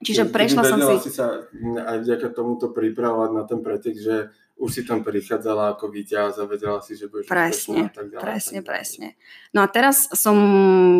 [0.00, 1.08] Čiže prešla som si...
[1.08, 5.88] si sa aj vďaka tomuto pripravovať na ten pretek, že už si tam prichádzala ako
[5.88, 8.24] víťaz a vedela si, že budeš presne, a tak ďalej.
[8.24, 9.08] Presne, presne.
[9.56, 10.36] No a teraz som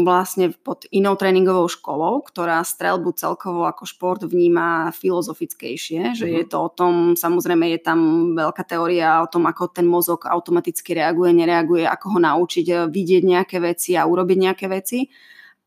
[0.00, 6.38] vlastne pod inou tréningovou školou, ktorá strelbu celkovo ako šport vníma filozofickejšie, že uh-huh.
[6.40, 10.96] je to o tom, samozrejme je tam veľká teória o tom, ako ten mozog automaticky
[10.96, 15.04] reaguje, nereaguje, ako ho naučiť vidieť nejaké veci a urobiť nejaké veci.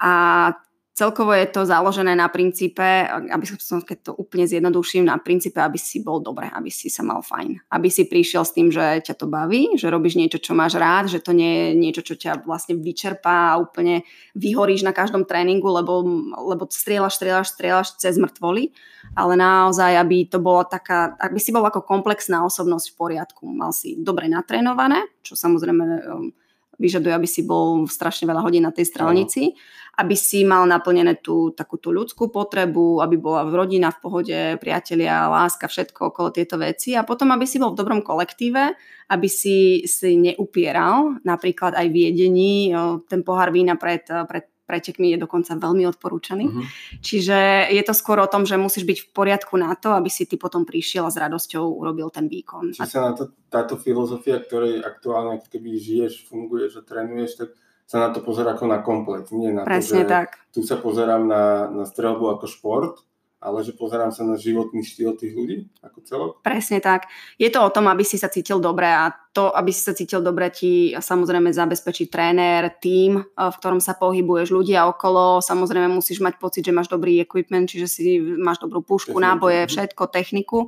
[0.01, 0.49] A
[0.93, 5.82] celkovo je to založené na princípe, aby som, keď to úplne zjednoduším, na princípe, aby
[5.82, 7.65] si bol dobre, aby si sa mal fajn.
[7.73, 11.10] Aby si prišiel s tým, že ťa to baví, že robíš niečo, čo máš rád,
[11.10, 14.06] že to nie je niečo, čo ťa vlastne vyčerpá a úplne
[14.38, 16.06] vyhoríš na každom tréningu, lebo,
[16.53, 18.69] lebo strieľaš, strieľaš, strieľaš cez mŕtvoly.
[19.17, 23.43] Ale naozaj, aby to bolo taká, aby si bol ako komplexná osobnosť v poriadku.
[23.49, 26.32] Mal si dobre natrénované, čo samozrejme um,
[26.77, 29.53] vyžaduje, aby si bol strašne veľa hodín na tej strelnici,
[29.93, 35.29] aby si mal naplnené tú takú tú ľudskú potrebu, aby bola rodina v pohode, priatelia,
[35.29, 36.97] láska, všetko okolo tieto veci.
[36.97, 38.73] A potom, aby si bol v dobrom kolektíve,
[39.13, 42.73] aby si si neupieral napríklad aj v jedení
[43.05, 46.45] ten pohár vína pred, pred pretekmi je dokonca veľmi odporúčaný.
[46.47, 46.63] Uh-huh.
[47.04, 50.23] Čiže je to skôr o tom, že musíš byť v poriadku na to, aby si
[50.23, 52.71] ty potom prišiel a s radosťou urobil ten výkon.
[52.71, 57.49] Čiže sa na to, táto filozofia, ktorej aktuálne keby žiješ, funguješ a trénuješ, tak
[57.84, 59.28] sa na to pozera ako na komplet.
[59.36, 60.30] Nie na Presne to, že tak.
[60.56, 63.04] tu sa pozerám na, na strelbu ako šport,
[63.43, 66.32] ale že pozerám sa na životný štýl tých ľudí ako celok.
[66.39, 67.12] Presne tak.
[67.36, 70.23] Je to o tom, aby si sa cítil dobre a to, aby si sa cítil
[70.23, 75.43] dobre, ti samozrejme zabezpečí tréner, tím, eh, v ktorom sa pohybuješ, ľudia okolo.
[75.43, 79.27] Samozrejme musíš mať pocit, že máš dobrý equipment, čiže si máš dobrú pušku, Techniku.
[79.27, 80.60] náboje, všetko, techniku.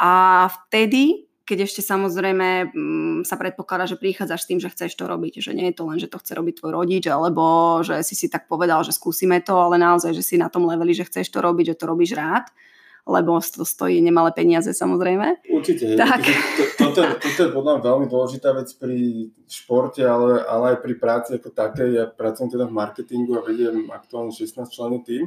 [0.00, 5.08] A vtedy keď ešte samozrejme mm, sa predpokladá, že prichádzaš s tým, že chceš to
[5.08, 8.12] robiť, že nie je to len, že to chce robiť tvoj rodič, alebo že si
[8.12, 11.32] si tak povedal, že skúsime to, ale naozaj, že si na tom leveli, že chceš
[11.32, 12.52] to robiť, že to robíš rád
[13.08, 15.40] lebo to stojí nemalé peniaze samozrejme.
[15.48, 15.96] Určite.
[15.96, 16.20] Tak.
[16.28, 20.94] To, toto, toto je podľa mňa veľmi dôležitá vec pri športe, ale, ale aj pri
[21.00, 21.88] práci ako také.
[21.88, 25.24] Ja pracujem teda v marketingu a vediem aktuálne 16 členný tým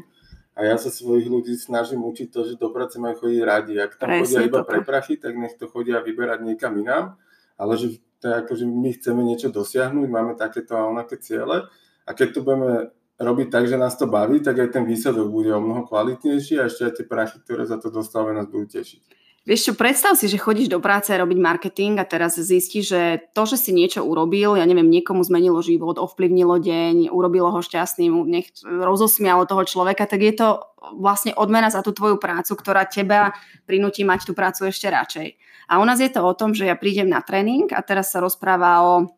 [0.52, 3.74] a ja sa svojich ľudí snažím učiť to, že do práce majú chodiť radi.
[3.80, 4.70] Ak tam Presne chodia iba toto.
[4.70, 7.16] pre prachy, tak nech to chodia vyberať niekam inám.
[7.56, 11.72] Ale že to je ako, že my chceme niečo dosiahnuť, máme takéto a onaké ciele.
[12.04, 15.56] A keď to budeme robiť tak, že nás to baví, tak aj ten výsledok bude
[15.56, 19.21] o mnoho kvalitnejší a ešte aj tie prachy, ktoré za to dostávame, nás budú tešiť.
[19.42, 23.02] Vieš čo, predstav si, že chodíš do práce robiť marketing a teraz zistíš, že
[23.34, 28.14] to, že si niečo urobil, ja neviem, niekomu zmenilo život, ovplyvnilo deň, urobilo ho šťastným,
[28.30, 30.48] nech rozosmialo toho človeka, tak je to
[30.94, 33.34] vlastne odmena za tú tvoju prácu, ktorá teba
[33.66, 35.28] prinúti mať tú prácu ešte radšej.
[35.74, 38.22] A u nás je to o tom, že ja prídem na tréning a teraz sa
[38.22, 39.10] rozpráva o,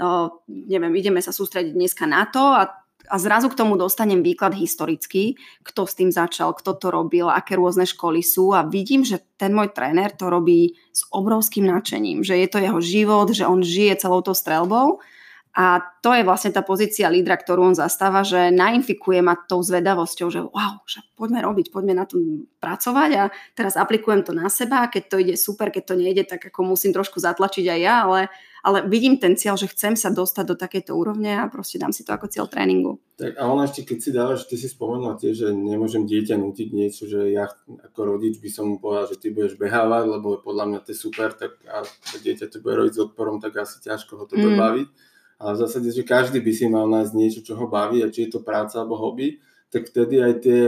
[0.00, 0.10] o
[0.48, 2.79] neviem, ideme sa sústrediť dneska na to a
[3.10, 5.34] a zrazu k tomu dostanem výklad historický,
[5.66, 8.54] kto s tým začal, kto to robil, aké rôzne školy sú.
[8.54, 12.78] A vidím, že ten môj tréner to robí s obrovským nadšením, že je to jeho
[12.78, 15.02] život, že on žije celou tou strelbou
[15.50, 20.28] a to je vlastne tá pozícia lídra, ktorú on zastáva, že nainfikuje ma tou zvedavosťou,
[20.30, 23.22] že wow, že poďme robiť, poďme na tom pracovať a
[23.58, 26.94] teraz aplikujem to na seba, keď to ide super, keď to nejde, tak ako musím
[26.94, 28.30] trošku zatlačiť aj ja, ale,
[28.62, 32.06] ale vidím ten cieľ, že chcem sa dostať do takejto úrovne a proste dám si
[32.06, 33.02] to ako cieľ tréningu.
[33.18, 36.68] Tak a ona ešte, keď si dávaš, ty si spomenula tiež, že nemôžem dieťa nutiť
[36.70, 37.50] niečo, že ja
[37.90, 40.98] ako rodič by som mu povedal, že ty budeš behávať, lebo podľa mňa to je
[41.10, 41.82] super, tak a
[42.22, 44.62] dieťa to bude robiť s odporom, tak asi ťažko ho to bude mm.
[44.62, 45.09] baviť
[45.40, 48.28] ale v zásade, že každý by si mal nájsť niečo, čo ho baví a či
[48.28, 49.40] je to práca alebo hobby,
[49.72, 50.62] tak vtedy aj tie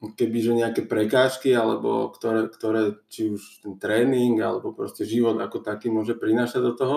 [0.00, 5.64] keby že nejaké prekážky, alebo ktoré, ktoré, či už ten tréning, alebo proste život ako
[5.64, 6.96] taký môže prinášať do toho,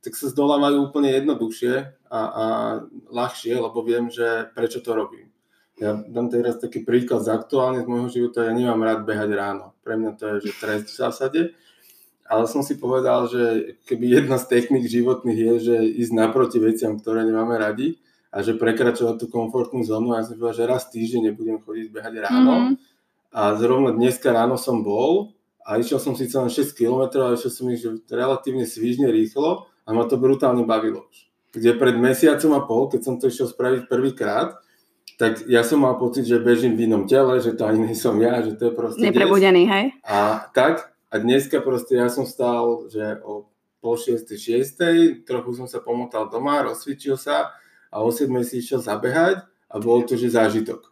[0.00, 1.74] tak sa zdolávajú úplne jednoduchšie
[2.10, 2.44] a, a
[3.12, 5.30] ľahšie, lebo viem, že prečo to robím.
[5.80, 9.72] Ja dám teraz taký príklad z aktuálne z môjho života, ja nemám rád behať ráno.
[9.80, 11.40] Pre mňa to je že trest v zásade,
[12.30, 16.94] ale som si povedal, že keby jedna z technik životných je, že ísť naproti veciam,
[16.94, 17.98] ktoré nemáme radi
[18.30, 20.14] a že prekračovať tú komfortnú zónu.
[20.14, 22.54] Ja som povedal, že raz týždeň nebudem chodiť behať ráno.
[22.54, 22.74] Mm-hmm.
[23.34, 25.34] A zrovna dneska ráno som bol
[25.66, 29.90] a išiel som síce len 6 km, ale išiel som ich relatívne svížne rýchlo a
[29.90, 31.26] ma to brutálne bavilo už.
[31.50, 34.54] Kde pred mesiacom a pol, keď som to išiel spraviť prvýkrát,
[35.18, 38.14] tak ja som mal pocit, že bežím v inom tele, že to ani nie som
[38.22, 39.84] ja, že to je proste Neprebudený, hej?
[40.06, 43.50] A tak, a dneska proste ja som stal, že o
[43.82, 44.96] pol šiestej, šiestej,
[45.26, 47.50] trochu som sa pomotal doma, rozsvičil sa
[47.90, 49.42] a o 7 si išiel zabehať
[49.72, 50.86] a bol to, že zážitok.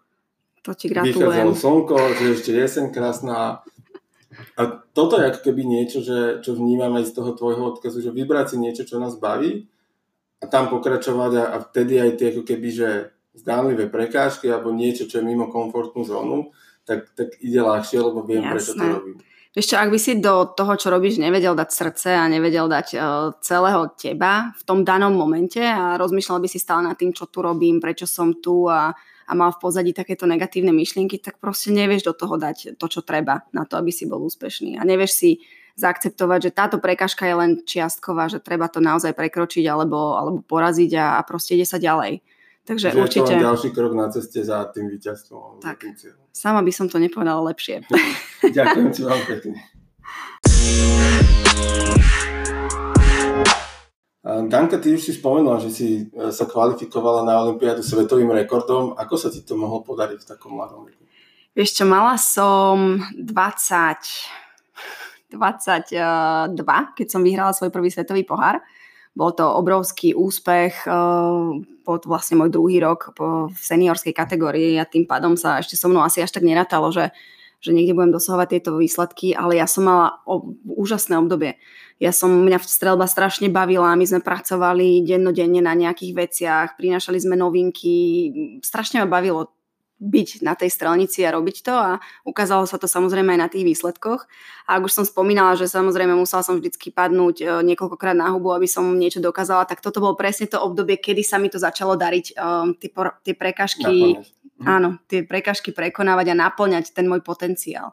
[0.66, 1.14] To ti gratulujem.
[1.14, 3.62] Vychádzalo slnko, že ešte jesen krásna.
[4.58, 4.62] A
[4.96, 8.54] toto je ako keby niečo, že, čo vnímam aj z toho tvojho odkazu, že vybrať
[8.54, 9.70] si niečo, čo nás baví
[10.38, 12.90] a tam pokračovať a, a vtedy aj tie ako keby, že
[13.38, 16.50] zdánlivé prekážky alebo niečo, čo je mimo komfortnú zónu,
[16.82, 18.52] tak, tak ide ľahšie, lebo viem, Jasné.
[18.54, 19.18] prečo to robím.
[19.56, 23.00] Ešte ak by si do toho, čo robíš, nevedel dať srdce a nevedel dať uh,
[23.40, 27.40] celého teba v tom danom momente a rozmýšľal by si stále nad tým, čo tu
[27.40, 28.92] robím, prečo som tu a,
[29.24, 33.00] a mal v pozadí takéto negatívne myšlienky, tak proste nevieš do toho dať to, čo
[33.00, 34.76] treba na to, aby si bol úspešný.
[34.76, 35.30] A nevieš si
[35.78, 40.92] zaakceptovať, že táto prekažka je len čiastková, že treba to naozaj prekročiť alebo, alebo poraziť
[40.98, 42.20] a, a proste ide sa ďalej.
[42.68, 43.32] Takže že určite...
[43.32, 45.64] je to ďalší krok na ceste za tým víťazstvom.
[45.64, 45.88] Tak,
[46.38, 47.82] sama by som to nepovedala lepšie.
[48.56, 49.58] Ďakujem ti veľmi pekne.
[54.28, 58.92] Danka, ty už si spomenula, že si e, sa kvalifikovala na Olympiádu svetovým rekordom.
[59.00, 61.00] Ako sa ti to mohlo podariť v takom mladom veku?
[61.56, 66.52] Vieš čo, mala som 20, 22,
[66.92, 68.60] keď som vyhrala svoj prvý svetový pohár.
[69.18, 70.86] Bol to obrovský úspech,
[71.82, 75.90] bol to vlastne môj druhý rok v seniorskej kategórii a tým pádom sa ešte so
[75.90, 77.10] mnou asi až tak nerátalo, že,
[77.58, 80.22] že niekde budem dosahovať tieto výsledky, ale ja som mala
[80.70, 81.58] úžasné obdobie.
[81.98, 87.34] Ja som, mňa strelba strašne bavila, my sme pracovali dennodenne na nejakých veciach, prinášali sme
[87.34, 87.98] novinky,
[88.62, 89.50] strašne ma bavilo
[89.98, 93.66] byť na tej strelnici a robiť to a ukázalo sa to samozrejme aj na tých
[93.66, 94.30] výsledkoch.
[94.70, 98.54] A ak už som spomínala, že samozrejme musela som vždycky padnúť e, niekoľkokrát na hubu,
[98.54, 101.98] aby som niečo dokázala, tak toto bolo presne to obdobie, kedy sa mi to začalo
[101.98, 102.94] dariť, um, tie,
[103.26, 104.64] tie prekažky, mhm.
[104.64, 107.90] áno, tie prekažky prekonávať a naplňať ten môj potenciál.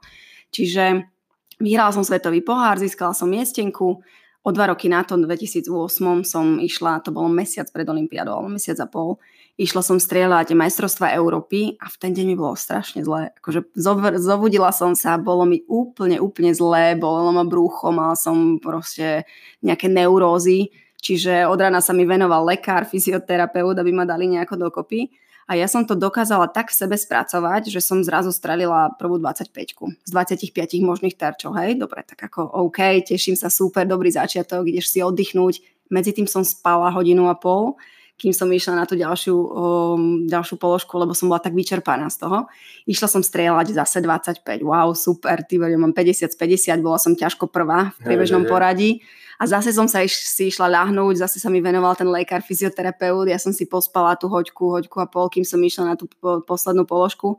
[0.54, 1.10] Čiže
[1.56, 4.04] Vyhrala som svetový pohár, získala som miestenku.
[4.46, 8.60] O dva roky na to, v 2008 som išla, to bolo mesiac pred Olympiádou, alebo
[8.60, 9.18] mesiac a pol,
[9.56, 13.32] išla som strieľať majstrovstva Európy a v ten deň mi bolo strašne zlé.
[13.40, 13.72] Akože
[14.20, 19.24] zobudila som sa, bolo mi úplne, úplne zlé, bolelo ma brúcho, mala som proste
[19.64, 25.08] nejaké neurózy, čiže od rána sa mi venoval lekár, fyzioterapeut, aby ma dali nejako dokopy.
[25.46, 29.54] A ja som to dokázala tak v sebe spracovať, že som zrazu strelila prvú 25
[30.02, 31.54] z 25 možných terčov.
[31.62, 35.62] Hej, dobre, tak ako OK, teším sa, super, dobrý začiatok, ideš si oddychnúť.
[35.94, 37.78] Medzi tým som spala hodinu a pol,
[38.16, 42.24] kým som išla na tú ďalšiu, um, ďalšiu položku, lebo som bola tak vyčerpaná z
[42.24, 42.48] toho.
[42.88, 44.64] Išla som strieľať zase 25.
[44.64, 49.04] Wow, super, ty mám 50 z 50, bola som ťažko prvá v priebežnom poradí.
[49.36, 53.28] A zase som sa iš, si išla ľahnúť, zase sa mi venoval ten lekár, fyzioterapeut,
[53.28, 56.40] ja som si pospala tú hoďku, hoďku a pol, kým som išla na tú po,
[56.40, 57.36] poslednú položku.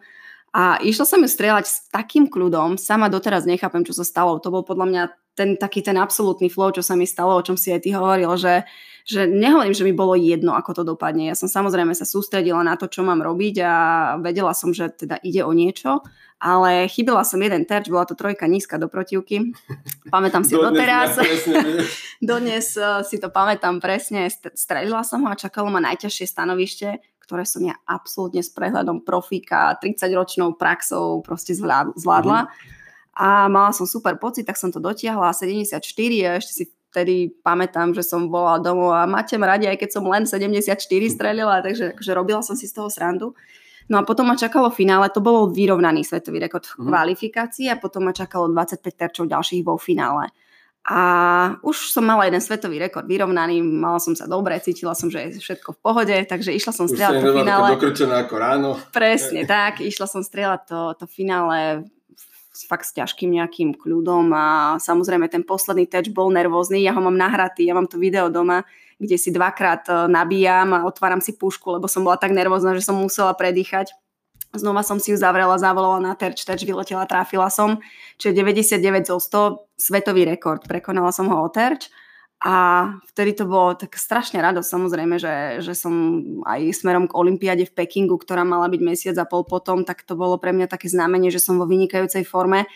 [0.52, 4.36] A išla som ju strieľať s takým kľudom, sama doteraz nechápem, čo sa stalo.
[4.44, 5.02] To bol podľa mňa
[5.36, 8.32] ten taký ten absolútny flow, čo sa mi stalo, o čom si aj ty hovoril,
[8.40, 8.64] že,
[9.06, 11.30] že nehovorím, že mi bolo jedno, ako to dopadne.
[11.30, 13.72] Ja som samozrejme sa sústredila na to, čo mám robiť a
[14.18, 16.02] vedela som, že teda ide o niečo
[16.36, 19.56] ale chybila som jeden terč, bola to trojka nízka do protivky.
[20.12, 21.16] Pamätám si to doteraz.
[22.20, 24.28] Dodnes uh, si to pamätám presne.
[24.52, 26.88] Strelila som ho a čakalo ma najťažšie stanovište,
[27.24, 32.40] ktoré som ja absolútne s prehľadom profíka, 30-ročnou praxou proste zvládla.
[32.44, 32.74] Mm-hmm.
[33.16, 35.32] A mala som super pocit, tak som to dotiahla.
[35.32, 35.80] 74
[36.28, 36.64] a ešte si
[36.96, 40.80] vtedy pamätám, že som bola domov a máte radi, aj keď som len 74
[41.12, 43.36] strelila, takže akože robila som si z toho srandu.
[43.92, 46.88] No a potom ma čakalo finále, to bolo vyrovnaný svetový rekord v mm.
[46.88, 50.32] kvalifikácii a potom ma čakalo 25 terčov ďalších vo finále.
[50.86, 51.00] A
[51.66, 55.42] už som mala jeden svetový rekord vyrovnaný, mala som sa dobre, cítila som, že je
[55.42, 57.68] všetko v pohode, takže išla som strieľať to finále.
[58.22, 58.70] ako ráno.
[58.94, 61.84] Presne tak, išla som strieľať to, to finále
[62.64, 64.46] fakt s ťažkým nejakým kľudom a
[64.80, 68.64] samozrejme ten posledný touch bol nervózny, ja ho mám nahratý, ja mám to video doma,
[68.96, 72.86] kde si dvakrát e, nabíjam a otváram si pušku, lebo som bola tak nervózna, že
[72.86, 73.92] som musela predýchať.
[74.56, 77.84] Znova som si ju zavrela, zavolala na terč, terč vyletela, tráfila som,
[78.16, 81.92] čiže 99 zo 100, svetový rekord, prekonala som ho o terč.
[82.44, 82.54] A
[83.10, 85.94] vtedy to bolo tak strašne radosť, samozrejme, že, že som
[86.44, 90.14] aj smerom k Olympiade v Pekingu, ktorá mala byť mesiac a pol potom, tak to
[90.14, 92.68] bolo pre mňa také znamenie, že som vo vynikajúcej forme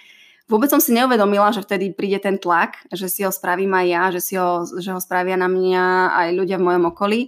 [0.50, 4.02] Vôbec som si neuvedomila, že vtedy príde ten tlak, že si ho spravím aj ja,
[4.10, 7.20] že, si ho, že ho spravia na mňa aj ľudia v mojom okolí.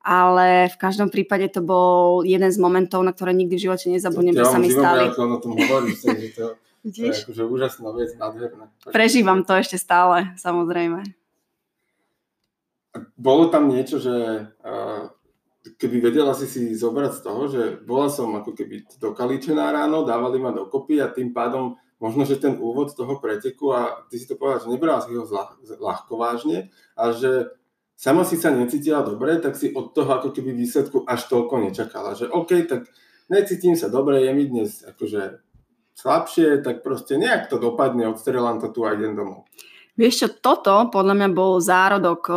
[0.00, 4.32] Ale v každom prípade to bol jeden z momentov, na ktoré nikdy v živote nezabudnem,
[4.32, 5.12] že sa mi stali.
[5.12, 6.56] Ja o tom hovoríš, že to,
[6.88, 8.72] to je akože úžasná vec, nádherná.
[8.88, 11.19] Prežívam to ešte stále, samozrejme.
[13.14, 14.48] Bolo tam niečo, že
[15.60, 20.40] keby vedela si si zobrať z toho, že bola som ako keby dokalíčená ráno, dávali
[20.40, 24.40] ma dokopy a tým pádom možno, že ten úvod toho preteku a ty si to
[24.40, 25.28] povedal, že nebrala si ho
[25.78, 27.52] ľahko vážne a že
[27.92, 32.16] sama si sa necítila dobre, tak si od toho ako keby výsledku až toľko nečakala.
[32.16, 32.88] Že OK, tak
[33.28, 35.44] necítim sa dobre, je mi dnes akože
[36.00, 39.44] slabšie, tak proste nejak to dopadne, odstrelám to tu a idem domov.
[40.00, 42.32] Vieš čo, toto podľa mňa bol zárodok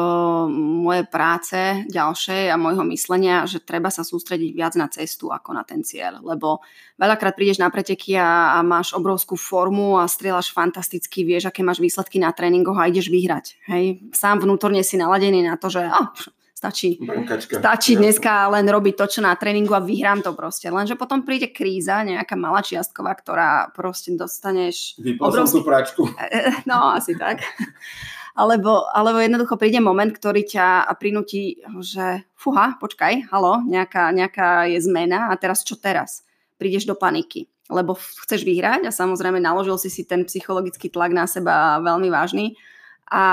[0.52, 1.56] mojej práce
[1.88, 6.20] ďalšej a môjho myslenia, že treba sa sústrediť viac na cestu ako na ten cieľ,
[6.20, 6.60] lebo
[7.00, 11.80] veľakrát prídeš na preteky a, a máš obrovskú formu a strieľaš fantasticky, vieš, aké máš
[11.80, 13.56] výsledky na tréningoch a ideš vyhrať.
[13.72, 14.12] Hej?
[14.12, 16.12] Sám vnútorne si naladený na to, že oh,
[16.64, 16.96] Stačí,
[17.44, 20.72] stačí dneska len robiť to, čo na tréningu a vyhrám to proste.
[20.72, 24.96] Lenže potom príde kríza, nejaká malá čiastková, ktorá proste dostaneš...
[24.96, 25.60] Vypol obrovský...
[25.60, 26.02] tú práčku.
[26.70, 27.44] No, asi tak.
[28.40, 34.80] Alebo, alebo jednoducho príde moment, ktorý ťa prinúti, že fuha, počkaj, halo, nejaká, nejaká je
[34.88, 36.24] zmena a teraz čo teraz?
[36.56, 41.28] Prídeš do paniky, lebo chceš vyhrať a samozrejme naložil si si ten psychologický tlak na
[41.28, 42.56] seba veľmi vážny
[43.12, 43.26] a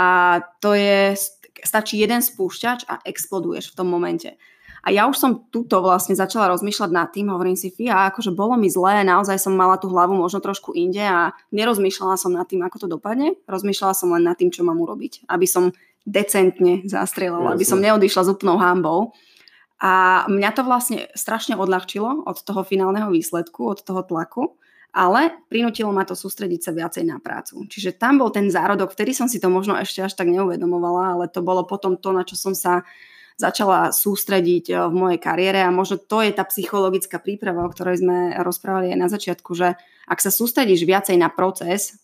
[0.60, 1.16] to je,
[1.62, 4.36] stačí jeden spúšťač a exploduješ v tom momente.
[4.80, 8.56] A ja už som tuto vlastne začala rozmýšľať nad tým, hovorím si, fia, akože bolo
[8.56, 12.64] mi zlé, naozaj som mala tú hlavu možno trošku inde a nerozmýšľala som nad tým,
[12.64, 15.76] ako to dopadne, rozmýšľala som len nad tým, čo mám urobiť, aby som
[16.08, 19.12] decentne zastrelala, aby som neodišla s úplnou hambou.
[19.80, 24.56] A mňa to vlastne strašne odľahčilo od toho finálneho výsledku, od toho tlaku,
[24.90, 27.66] ale prinútilo ma to sústrediť sa viacej na prácu.
[27.66, 31.24] Čiže tam bol ten zárodok, vtedy som si to možno ešte až tak neuvedomovala, ale
[31.30, 32.82] to bolo potom to, na čo som sa
[33.40, 38.04] začala sústrediť eh, v mojej kariére a možno to je tá psychologická príprava, o ktorej
[38.04, 41.96] sme rozprávali aj na začiatku, že ak sa sústredíš viacej na proces,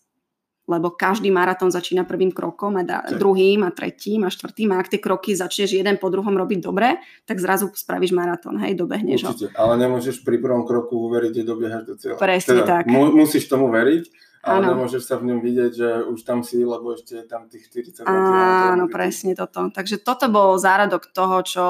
[0.67, 4.91] lebo každý maratón začína prvým krokom a da, druhým a tretím a štvrtým a ak
[4.91, 9.55] tie kroky začneš jeden po druhom robiť dobre, tak zrazu spravíš maratón, hej, dobehneš Určite,
[9.55, 9.57] ho.
[9.57, 12.19] ale nemôžeš pri prvom kroku uveriť, že dobiehaš do cieľa.
[12.19, 12.83] Presne teda, tak.
[12.91, 14.67] Mu, musíš tomu veriť ale ano.
[14.79, 18.07] nemôžeš sa v ňom vidieť, že už tam si, lebo ešte je tam tých 40
[18.07, 19.67] Áno, presne toto.
[19.67, 21.67] Takže toto bol záradok toho, čo,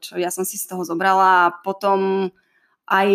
[0.00, 2.32] čo ja som si z toho zobrala a potom
[2.88, 3.08] aj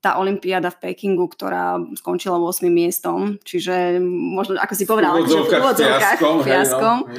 [0.00, 2.66] tá Olympiáda v Pekingu, ktorá skončila 8.
[2.72, 6.96] miestom, čiže možno, ako si povedala, v úvodzovkách fiaskom.
[7.04, 7.12] No,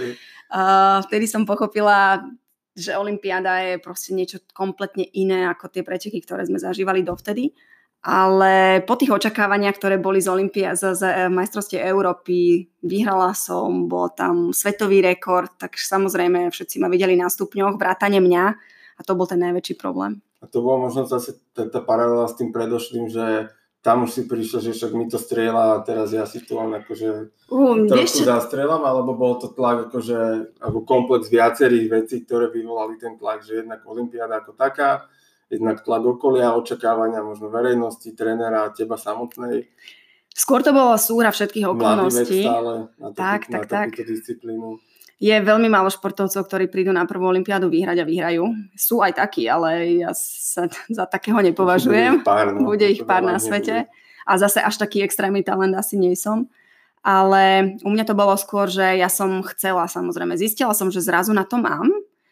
[0.50, 2.26] uh, vtedy som pochopila,
[2.74, 7.54] že Olympiáda je proste niečo kompletne iné ako tie preteky, ktoré sme zažívali dovtedy
[8.02, 13.86] ale po tých očakávaniach, ktoré boli z Olympia, z, z eh, majstrovstie Európy, vyhrala som,
[13.86, 18.46] bol tam svetový rekord, tak samozrejme všetci ma videli na stupňoch, vrátane mňa
[18.98, 20.18] a to bol ten najväčší problém.
[20.42, 24.22] A to bolo možno zase tá, tá paralela s tým predošlým, že tam už si
[24.30, 28.22] prišlo, že však mi to strieľa a teraz ja si tu len akože uh, trošku
[28.22, 33.66] zastrieľam, alebo bol to tlak akože, ako komplex viacerých vecí, ktoré vyvolali ten tlak, že
[33.66, 35.10] jednak Olympiáda ako taká,
[35.50, 39.66] jednak tlak okolia, očakávania možno verejnosti, trénera, teba samotnej.
[40.30, 42.46] Skôr to bolo súhra všetkých okolností.
[42.46, 43.90] stále na, tak, tak, na tak.
[43.98, 44.78] disciplínu.
[45.22, 48.44] Je veľmi málo športovcov, ktorí prídu na prvú olympiádu vyhrať a vyhrajú.
[48.74, 50.66] Sú aj takí, ale ja sa
[50.98, 52.26] za takého nepovažujem.
[52.26, 53.86] Bude ich pár, no, Bude ich pár na svete.
[53.86, 54.00] Nebude.
[54.26, 56.50] A zase až taký extrémny talent asi nie som.
[57.02, 60.38] Ale u mňa to bolo skôr, že ja som chcela samozrejme.
[60.38, 61.90] Zistila som, že zrazu na to mám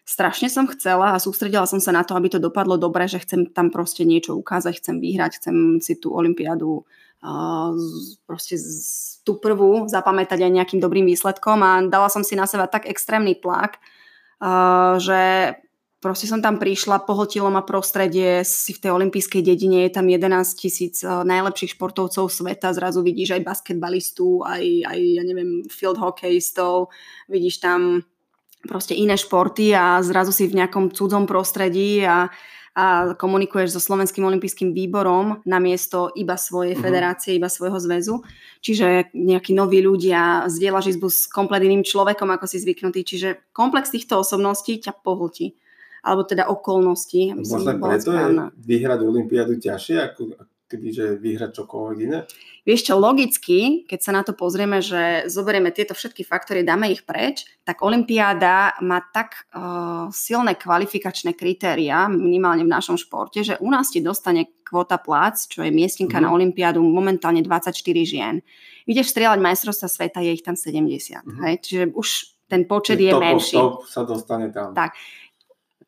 [0.10, 3.46] strašne som chcela a sústredila som sa na to, aby to dopadlo dobre, že chcem
[3.46, 6.82] tam proste niečo ukázať, chcem vyhrať, chcem si tú olympiádu
[8.24, 12.72] proste z, tú prvú zapamätať aj nejakým dobrým výsledkom a dala som si na seba
[12.72, 13.78] tak extrémny tlak,
[14.40, 15.54] uh, že
[16.00, 20.32] proste som tam prišla, pohltilo ma prostredie, si v tej olympijskej dedine, je tam 11
[20.56, 26.96] tisíc najlepších športovcov sveta, zrazu vidíš aj basketbalistů, aj, aj ja neviem, field hokejistov,
[27.28, 28.08] vidíš tam
[28.64, 32.32] proste iné športy a zrazu si v nejakom cudzom prostredí a,
[32.80, 36.86] a komunikuješ so Slovenským olympijským výborom namiesto iba svojej uh-huh.
[36.88, 38.24] federácie, iba svojho zväzu.
[38.64, 43.04] Čiže nejakí noví ľudia, zdieľaš izbu s komplet iným človekom, ako si zvyknutý.
[43.04, 45.60] Čiže komplex týchto osobností ťa pohltí.
[46.00, 47.36] Alebo teda okolností.
[47.36, 50.40] Možno preto je vyhrať Olympiádu ťažšie, ako,
[50.72, 52.24] kebyže vyhrať čokoľvek iné?
[52.70, 57.02] Vieš čo, logicky, keď sa na to pozrieme, že zoberieme tieto všetky faktory, dáme ich
[57.02, 63.74] preč, tak Olympiáda má tak uh, silné kvalifikačné kritéria, minimálne v našom športe, že u
[63.74, 66.24] nás ti dostane kvota plác, čo je miestnka mm.
[66.24, 67.74] na Olympiádu, momentálne 24
[68.06, 68.46] žien.
[68.86, 71.26] Ideš strieľať majstrovstva sveta, je ich tam 70.
[71.26, 71.42] Mm.
[71.50, 71.54] Hej?
[71.66, 72.08] Čiže už
[72.54, 73.58] ten počet je, je top menší.
[73.58, 74.78] Top sa dostane tam.
[74.78, 74.94] Tak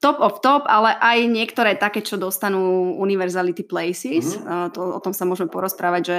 [0.01, 4.33] top of top, ale aj niektoré také, čo dostanú Universality Places.
[4.33, 4.73] Mm-hmm.
[4.73, 6.17] To, o tom sa môžeme porozprávať, že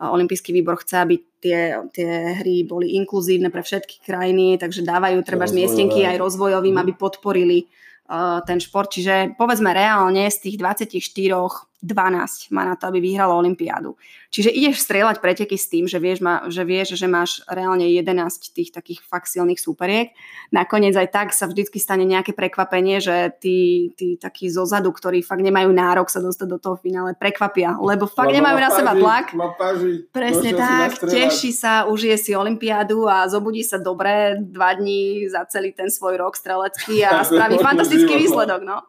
[0.00, 5.44] Olympijský výbor chce, aby tie, tie hry boli inkluzívne pre všetky krajiny, takže dávajú treba
[5.44, 6.88] zmiestenky aj rozvojovým, mm-hmm.
[6.88, 7.68] aby podporili
[8.08, 8.88] uh, ten šport.
[8.88, 13.96] Čiže povedzme reálne z tých 24 12 má na to, aby vyhralo Olympiádu.
[14.30, 18.14] Čiže ideš strieľať preteky s tým, že vieš, ma, že vieš, že máš reálne 11
[18.54, 20.14] tých takých fakt silných súperiek.
[20.54, 25.42] Nakoniec aj tak sa vždycky stane nejaké prekvapenie, že tí, tí takí zozadu, ktorí fakt
[25.42, 29.26] nemajú nárok sa dostať do toho finále, prekvapia, lebo fakt lebo nemajú na seba tlak.
[29.58, 35.42] Páži, Presne tak, teší sa, užije si Olympiádu a zobudí sa dobre dva dní za
[35.50, 38.62] celý ten svoj rok strelecký a spraví fantastický výsledok.
[38.62, 38.84] No.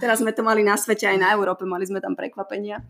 [0.00, 2.82] Teraz sme to mali na svete aj na Európe, mali sme tam prekvapenia.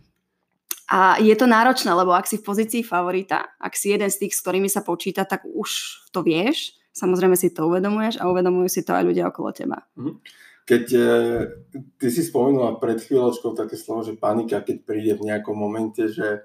[0.93, 4.37] A je to náročné, lebo ak si v pozícii favorita, ak si jeden z tých,
[4.37, 5.71] s ktorými sa počíta, tak už
[6.13, 9.89] to vieš, samozrejme si to uvedomuješ a uvedomujú si to aj ľudia okolo teba.
[9.97, 10.21] Mhm.
[10.65, 11.09] Keď e,
[12.01, 16.41] ty si spomenula pred chvíľočkou také slovo, že panika, keď príde v nejakom momente, že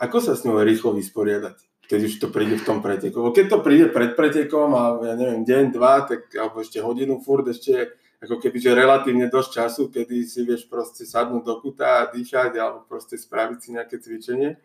[0.00, 1.68] ako sa s ňou rýchlo vysporiadať?
[1.88, 3.32] keď už to príde v tom preteku.
[3.32, 7.48] Keď to príde pred pretekom a ja neviem, deň, dva, tak, alebo ešte hodinu, furt
[7.48, 12.08] ešte ako keby, že relatívne dosť času, kedy si vieš proste sadnúť do kuta a
[12.10, 14.58] dýchať alebo proste spraviť si nejaké cvičenie.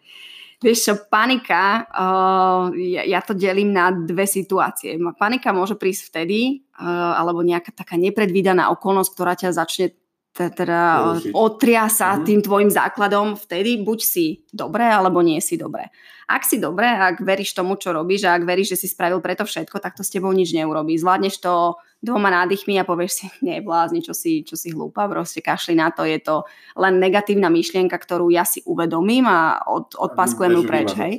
[0.64, 4.96] Vieš čo, panika, uh, ja, ja to delím na dve situácie.
[5.20, 9.92] Panika môže prísť vtedy, uh, alebo nejaká taká nepredvídaná okolnosť, ktorá ťa začne
[10.34, 12.26] teda otria sa mm-hmm.
[12.26, 15.94] tým tvojim základom, vtedy buď si dobre, alebo nie si dobre.
[16.26, 19.46] Ak si dobre, ak veríš tomu, čo robíš a ak veríš, že si spravil preto
[19.46, 20.98] všetko, tak to s tebou nič neurobí.
[20.98, 25.78] Zvládneš to dvoma nádychmi a povieš si, neblázni, čo si, čo si hlúpa, proste kašli
[25.78, 26.44] na to, je to
[26.76, 31.14] len negatívna myšlienka, ktorú ja si uvedomím a od, odpaskujem ju preč, hej.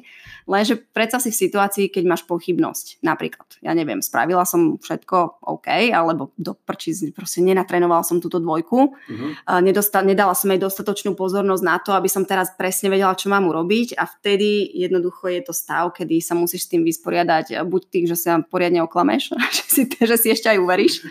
[0.44, 5.68] Lenže predsa si v situácii, keď máš pochybnosť, napríklad, ja neviem, spravila som všetko OK,
[5.88, 9.60] alebo do prčí, proste nenatrénovala som túto dvojku, uh-huh.
[9.64, 13.48] Nedosta- nedala som jej dostatočnú pozornosť na to, aby som teraz presne vedela, čo mám
[13.48, 13.96] urobiť.
[13.96, 18.16] A vtedy jednoducho je to stav, kedy sa musíš s tým vysporiadať, buď tým, že
[18.20, 21.08] sa poriadne oklameš, že si, že si ešte aj uveríš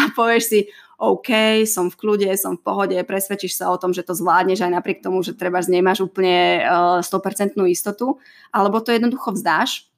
[0.00, 0.60] a povieš si,
[1.02, 1.30] OK,
[1.66, 5.02] som v kľude, som v pohode, presvedčíš sa o tom, že to zvládneš aj napriek
[5.02, 8.22] tomu, že treba nemáš úplne uh, 100% istotu,
[8.54, 9.90] alebo to jednoducho vzdáš,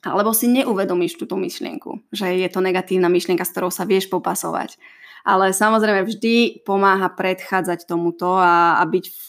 [0.00, 4.80] alebo si neuvedomíš túto myšlienku, že je to negatívna myšlienka, s ktorou sa vieš popasovať.
[5.20, 9.26] Ale samozrejme vždy pomáha predchádzať tomuto a, a byť v,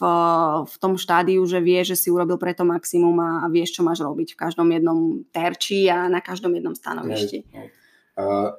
[0.63, 3.99] v tom štádiu, že vieš, že si urobil preto maximum a, a vieš, čo máš
[3.99, 7.43] robiť v každom jednom terči a na každom jednom stanovišti.
[7.43, 7.67] Hej, hej.
[8.15, 8.55] Uh,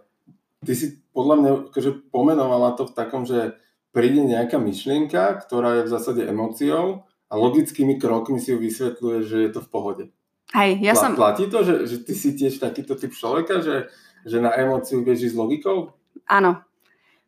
[0.62, 3.58] ty si podľa mňa akože pomenovala to v takom, že
[3.92, 9.36] príde nejaká myšlienka, ktorá je v zásade emóciou a logickými krokmi si ju vysvetľuje, že
[9.44, 10.04] je to v pohode.
[10.52, 11.12] Hej, ja Pla, som...
[11.16, 13.88] Platí to, že, že ty si tiež takýto typ človeka, že,
[14.24, 15.96] že na emóciu vieš s logikou?
[16.28, 16.60] Áno.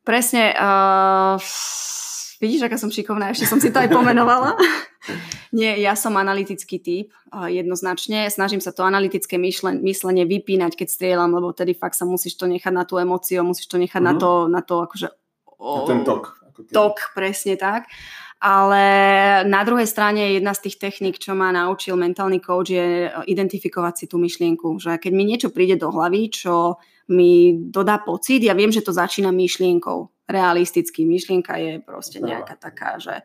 [0.05, 0.53] Presne.
[0.53, 1.41] Uh,
[2.45, 4.53] vidíš, aká som šikovná, ešte som si to aj pomenovala.
[5.57, 8.27] Nie, ja som analytický typ, jednoznačne.
[8.29, 9.41] Snažím sa to analytické
[9.81, 13.71] myslenie vypínať, keď strieľam, lebo tedy fakt sa musíš to nechať na tú emóciu, musíš
[13.71, 14.13] to nechať mm-hmm.
[14.13, 14.21] na, mhm.
[14.21, 15.09] to, na to akože...
[15.57, 16.25] O, na ten tok.
[16.75, 17.87] Tok, presne tak.
[18.45, 18.83] Ale
[19.49, 24.05] na druhej strane jedna z tých techník, čo ma naučil mentálny coach, je identifikovať si
[24.05, 24.77] tú myšlienku.
[24.77, 26.77] Že keď mi niečo príde do hlavy, čo
[27.09, 30.14] mi dodá pocit, ja viem, že to začína myšlienkou.
[30.25, 31.05] Realisticky.
[31.05, 33.25] Myšlienka je proste nejaká taká, že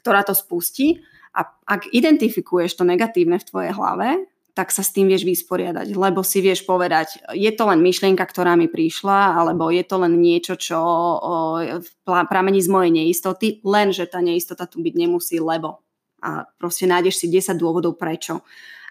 [0.00, 1.04] ktorá to spustí
[1.36, 6.26] a ak identifikuješ to negatívne v tvojej hlave, tak sa s tým vieš vysporiadať, lebo
[6.26, 10.58] si vieš povedať, je to len myšlienka, ktorá mi prišla, alebo je to len niečo,
[10.58, 10.76] čo
[12.04, 15.80] pramení z mojej neistoty, len že tá neistota tu byť nemusí, lebo.
[16.20, 18.42] A proste nájdeš si 10 dôvodov prečo.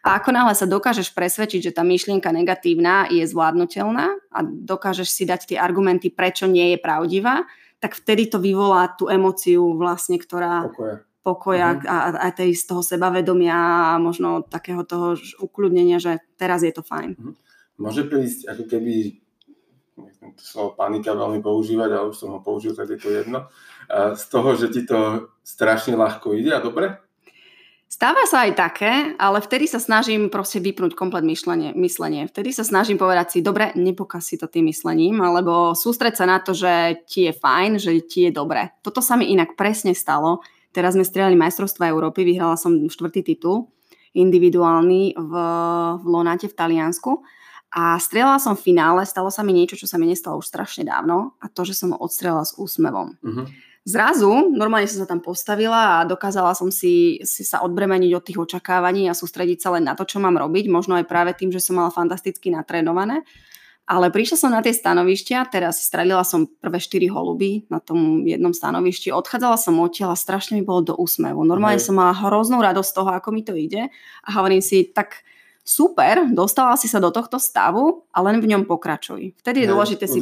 [0.05, 5.23] A ako náhle sa dokážeš presvedčiť, že tá myšlienka negatívna je zvládnutelná a dokážeš si
[5.27, 7.43] dať tie argumenty, prečo nie je pravdivá,
[7.83, 11.85] tak vtedy to vyvolá tú emociu vlastne, ktorá, Pokoje pokoja uh-huh.
[11.85, 16.81] a, a tej z toho sebavedomia a možno takého toho ukludnenia, že teraz je to
[16.81, 17.19] fajn.
[17.19, 17.35] Uh-huh.
[17.79, 19.19] Môže prísť ako keby
[20.39, 23.51] to slovo panika veľmi používať, ale už som ho použil, tak je to jedno.
[23.91, 26.99] Z toho, že ti to strašne ľahko ide a dobre?
[27.89, 32.29] Stáva sa aj také, ale vtedy sa snažím proste vypnúť komplet myšlenie, myslenie.
[32.29, 36.37] Vtedy sa snažím povedať si, dobre, nepokaz si to tým myslením, alebo sústreť sa na
[36.37, 38.77] to, že ti je fajn, že ti je dobre.
[38.85, 43.73] Toto sa mi inak presne stalo, Teraz sme strieľali majstrovstva Európy, vyhrala som štvrtý titul
[44.13, 45.33] individuálny v,
[46.01, 47.21] v Lonáte v Taliansku.
[47.69, 50.89] A strieľala som v finále, stalo sa mi niečo, čo sa mi nestalo už strašne
[50.89, 53.13] dávno a to, že som ho odstrelala s úsmevom.
[53.21, 53.45] Uh-huh.
[53.89, 58.37] Zrazu normálne som sa tam postavila a dokázala som si, si sa odbremeniť od tých
[58.37, 61.57] očakávaní a sústrediť sa len na to, čo mám robiť, možno aj práve tým, že
[61.57, 63.25] som mala fantasticky natrénované
[63.89, 68.53] ale prišla som na tie stanovištia, teraz strelila som prvé 4 holuby na tom jednom
[68.53, 71.41] stanovišti, odchádzala som odtiaľ a strašne mi bolo do úsmevu.
[71.41, 71.89] Normálne Hej.
[71.89, 73.89] som mala hroznú radosť toho, ako mi to ide
[74.21, 75.25] a hovorím si, tak
[75.65, 79.41] super, dostala si sa do tohto stavu a len v ňom pokračuj.
[79.41, 80.21] Vtedy je hej, dôležité si,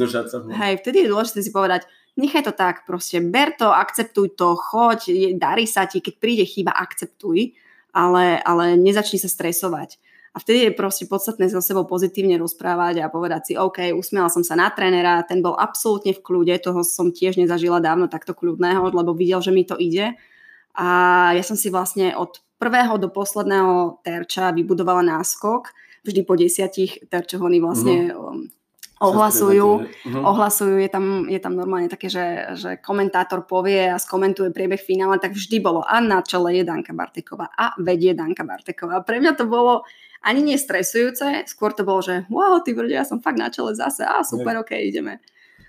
[0.56, 1.84] hej, vtedy je dôležité si povedať,
[2.18, 6.74] nechaj to tak, proste ber to, akceptuj to, choď, darí sa ti, keď príde chyba,
[6.74, 7.54] akceptuj,
[7.94, 10.02] ale, ale nezačni sa stresovať.
[10.34, 14.44] A vtedy je proste podstatné so sebou pozitívne rozprávať a povedať si, OK, usmiela som
[14.44, 18.92] sa na trénera, ten bol absolútne v kľude, toho som tiež nezažila dávno takto kľudného,
[18.92, 20.14] lebo videl, že mi to ide.
[20.78, 20.86] A
[21.34, 25.74] ja som si vlastne od prvého do posledného terča vybudovala náskok.
[26.06, 28.57] Vždy po desiatich terčoch oni vlastne mm-hmm
[28.98, 30.22] ohlasujú, uh-huh.
[30.26, 35.22] ohlasujú je, tam, je tam normálne také, že, že komentátor povie a skomentuje priebeh finále,
[35.22, 39.06] tak vždy bolo a na čele je Danka Barteková a vedie Danka Barteková.
[39.06, 39.86] Pre mňa to bolo
[40.18, 43.78] ani nie stresujúce, skôr to bolo, že wow, ty brde, ja som fakt na čele
[43.78, 45.22] zase, a super, ok, ideme.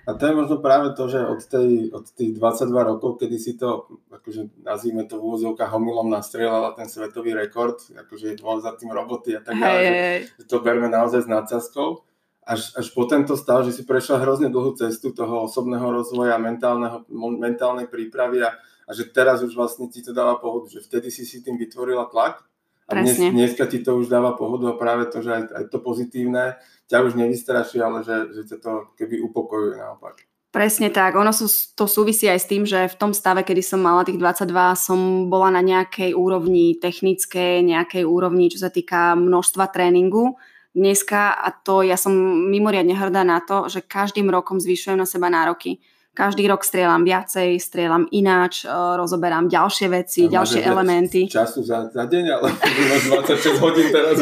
[0.09, 3.53] A to je možno práve to, že od, tej, od tých 22 rokov, kedy si
[3.53, 8.89] to, akože nazvime to v úvodzovkách homilom nastrieľala ten svetový rekord, akože bol za tým
[8.89, 12.08] roboty a tak ďalej, hey, že, že to berme naozaj s nadsázkou.
[12.49, 17.05] Až, až po tento stav, že si prešla hrozne dlhú cestu toho osobného rozvoja, mentálneho,
[17.13, 21.29] mentálnej prípravy a, a že teraz už vlastne ti to dáva pohodu, že vtedy si
[21.29, 22.49] si tým vytvorila tlak
[22.89, 25.77] a dnes, dneska ti to už dáva pohodu a práve to, že aj, aj to
[25.77, 26.57] pozitívne
[26.89, 30.25] ťa už nevystraší, ale že, že ťa to keby upokojuje naopak.
[30.49, 31.13] Presne tak.
[31.13, 31.45] Ono sú,
[31.77, 35.29] to súvisí aj s tým, že v tom stave, kedy som mala tých 22, som
[35.29, 40.41] bola na nejakej úrovni technickej, nejakej úrovni, čo sa týka množstva tréningu.
[40.69, 42.13] Dneska, a to ja som
[42.49, 45.81] mimoriadne hrdá na to, že každým rokom zvyšujem na seba nároky
[46.19, 51.31] každý rok strieľam viacej, strieľam ináč, e, rozoberám ďalšie veci, a ďalšie elementy.
[51.31, 52.47] Času za, za deň, ale
[52.91, 54.19] máš 26 hodín teraz.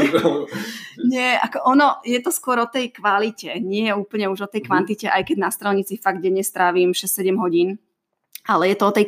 [1.02, 4.62] Nie, ako ono, je to skôr o tej kvalite, nie je úplne už o tej
[4.62, 4.68] mhm.
[4.70, 7.82] kvantite, aj keď na strelnici fakt denne strávim 6-7 hodín,
[8.48, 9.06] ale je to o tej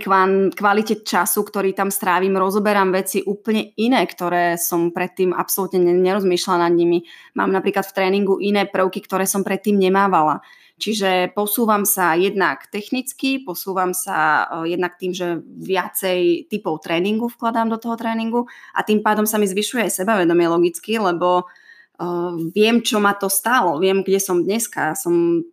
[0.52, 6.74] kvalite času, ktorý tam strávim, rozoberám veci úplne iné, ktoré som predtým absolútne nerozmýšľala nad
[6.76, 7.08] nimi.
[7.40, 10.44] Mám napríklad v tréningu iné prvky, ktoré som predtým nemávala.
[10.80, 17.68] Čiže posúvam sa jednak technicky, posúvam sa uh, jednak tým, že viacej typov tréningu vkladám
[17.68, 22.80] do toho tréningu a tým pádom sa mi zvyšuje aj sebavedomie logicky, lebo uh, viem,
[22.80, 24.96] čo ma to stálo, viem, kde som dneska.
[24.96, 25.44] Som,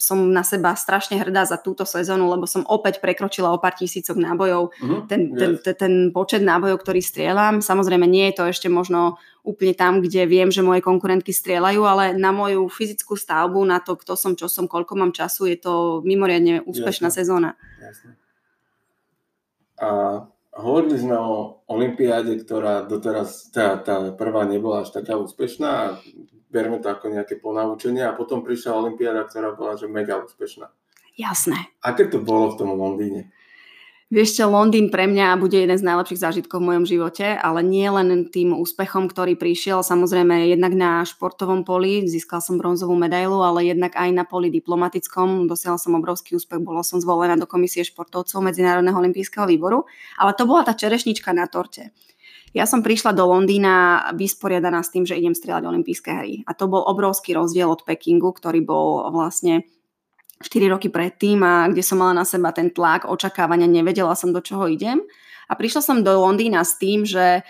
[0.00, 4.16] som na seba strašne hrdá za túto sezónu, lebo som opäť prekročila o pár tisícok
[4.16, 4.72] nábojov.
[4.72, 5.36] Uh-huh, ten, yes.
[5.36, 10.00] ten, ten, ten počet nábojov, ktorý strieľam, samozrejme nie je to ešte možno úplne tam,
[10.00, 14.32] kde viem, že moje konkurentky strieľajú, ale na moju fyzickú stavbu, na to, kto som,
[14.32, 17.18] čo som, koľko mám času, je to mimoriadne úspešná Jasne.
[17.20, 17.50] sezóna.
[17.76, 18.16] Jasne.
[19.80, 19.88] A
[20.56, 26.00] hovorili sme o Olympiáde, ktorá doteraz, tá, tá prvá nebola až taká úspešná
[26.50, 30.68] berme to ako nejaké ponaučenie a potom prišla Olympiáda, ktorá bola že mega úspešná.
[31.14, 31.70] Jasné.
[31.80, 33.30] Aké to bolo v tom Londýne?
[34.10, 37.86] Vieš čo, Londýn pre mňa bude jeden z najlepších zážitkov v mojom živote, ale nie
[37.86, 43.70] len tým úspechom, ktorý prišiel, samozrejme jednak na športovom poli, získal som bronzovú medailu, ale
[43.70, 48.42] jednak aj na poli diplomatickom, dosiahol som obrovský úspech, bola som zvolená do komisie športovcov
[48.42, 49.86] Medzinárodného olympijského výboru,
[50.18, 51.94] ale to bola tá čerešnička na torte.
[52.50, 56.34] Ja som prišla do Londýna vysporiadaná s tým, že idem strieľať olympijské hry.
[56.50, 59.70] A to bol obrovský rozdiel od Pekingu, ktorý bol vlastne
[60.42, 64.42] 4 roky predtým a kde som mala na seba ten tlak, očakávania, nevedela som, do
[64.42, 64.98] čoho idem.
[65.46, 67.46] A prišla som do Londýna s tým, že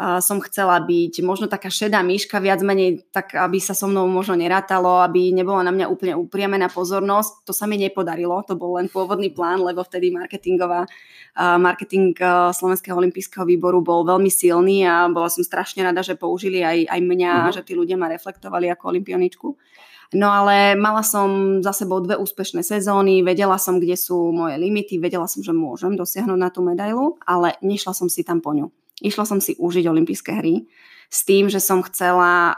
[0.00, 4.32] som chcela byť možno taká šedá myška, viac menej tak, aby sa so mnou možno
[4.32, 7.44] nerátalo, aby nebola na mňa úplne upriamená pozornosť.
[7.44, 10.88] To sa mi nepodarilo, to bol len pôvodný plán, lebo vtedy marketingová,
[11.36, 12.16] marketing
[12.56, 17.00] Slovenského olympijského výboru bol veľmi silný a bola som strašne rada, že použili aj, aj
[17.04, 17.54] mňa, uh-huh.
[17.60, 19.48] že tí ľudia ma reflektovali ako olimpioničku.
[20.16, 24.98] No ale mala som za sebou dve úspešné sezóny, vedela som, kde sú moje limity,
[24.98, 28.72] vedela som, že môžem dosiahnuť na tú medailu, ale nešla som si tam po ňu.
[29.00, 30.68] Išla som si užiť olympijské hry
[31.10, 32.54] s tým, že som chcela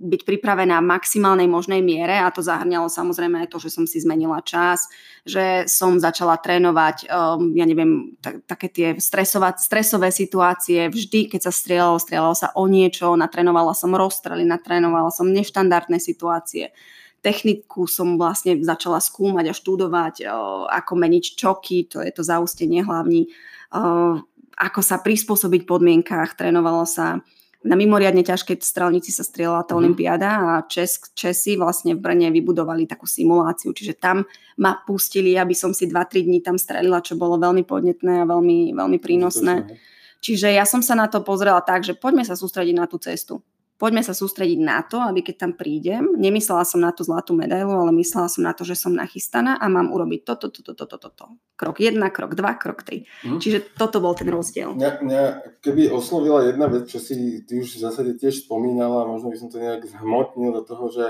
[0.00, 4.00] byť pripravená v maximálnej možnej miere a to zahrňalo samozrejme aj to, že som si
[4.00, 4.88] zmenila čas,
[5.28, 10.88] že som začala trénovať, um, ja neviem, tak, také tie stresovať, stresové situácie.
[10.88, 16.72] Vždy, keď sa strieľalo, strieľalo sa o niečo, natrénovala som rozstrely, natrénovala som neštandardné situácie.
[17.20, 22.80] Techniku som vlastne začala skúmať a študovať, uh, ako meniť čoky, to je to zaustenie
[22.80, 23.28] hlavní,
[23.76, 24.16] uh,
[24.60, 27.24] ako sa prispôsobiť podmienkách, trénovalo sa
[27.60, 29.80] na mimoriadne ťažkej strelnici sa strieľala tá mm.
[29.84, 34.24] olimpiáda a Česk, Česi vlastne v Brne vybudovali takú simuláciu, čiže tam
[34.56, 38.72] ma pustili, aby som si 2-3 dní tam strelila, čo bolo veľmi podnetné a veľmi,
[38.72, 39.76] veľmi prínosné.
[40.20, 43.44] Čiže ja som sa na to pozrela tak, že poďme sa sústrediť na tú cestu
[43.80, 47.72] poďme sa sústrediť na to, aby keď tam prídem, nemyslela som na tú zlatú medailu,
[47.72, 51.24] ale myslela som na to, že som nachystaná a mám urobiť toto, toto, toto, toto.
[51.56, 53.08] Krok 1, krok 2, krok 3.
[53.24, 53.40] Mm.
[53.40, 54.76] Čiže toto bol ten rozdiel.
[54.76, 55.22] Mňa, mňa,
[55.64, 59.48] keby oslovila jedna vec, čo si ty už v zásade tiež spomínala, možno by som
[59.48, 61.06] to nejak zhmotnil do toho, že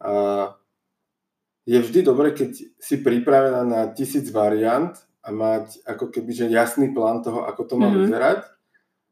[0.00, 0.56] a,
[1.68, 6.96] je vždy dobre, keď si pripravená na tisíc variant a mať ako keby že jasný
[6.96, 8.08] plán toho, ako to má mm-hmm.
[8.08, 8.40] vyzerať.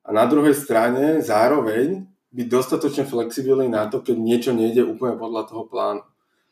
[0.04, 5.46] A na druhej strane zároveň byť dostatočne flexibilný na to, keď niečo nejde úplne podľa
[5.46, 6.02] toho plánu.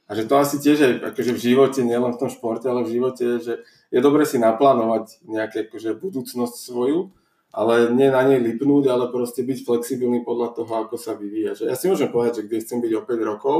[0.06, 3.00] A že to asi tiež aj akože v živote, nielen v tom športe, ale v
[3.00, 3.54] živote je, že
[3.90, 7.10] je dobre si naplánovať nejaké akože budúcnosť svoju,
[7.52, 11.58] ale nie na nej lipnúť, ale proste byť flexibilný podľa toho, ako sa vyvíja.
[11.58, 13.58] Že ja si môžem povedať, že kde chcem byť o 5 rokov,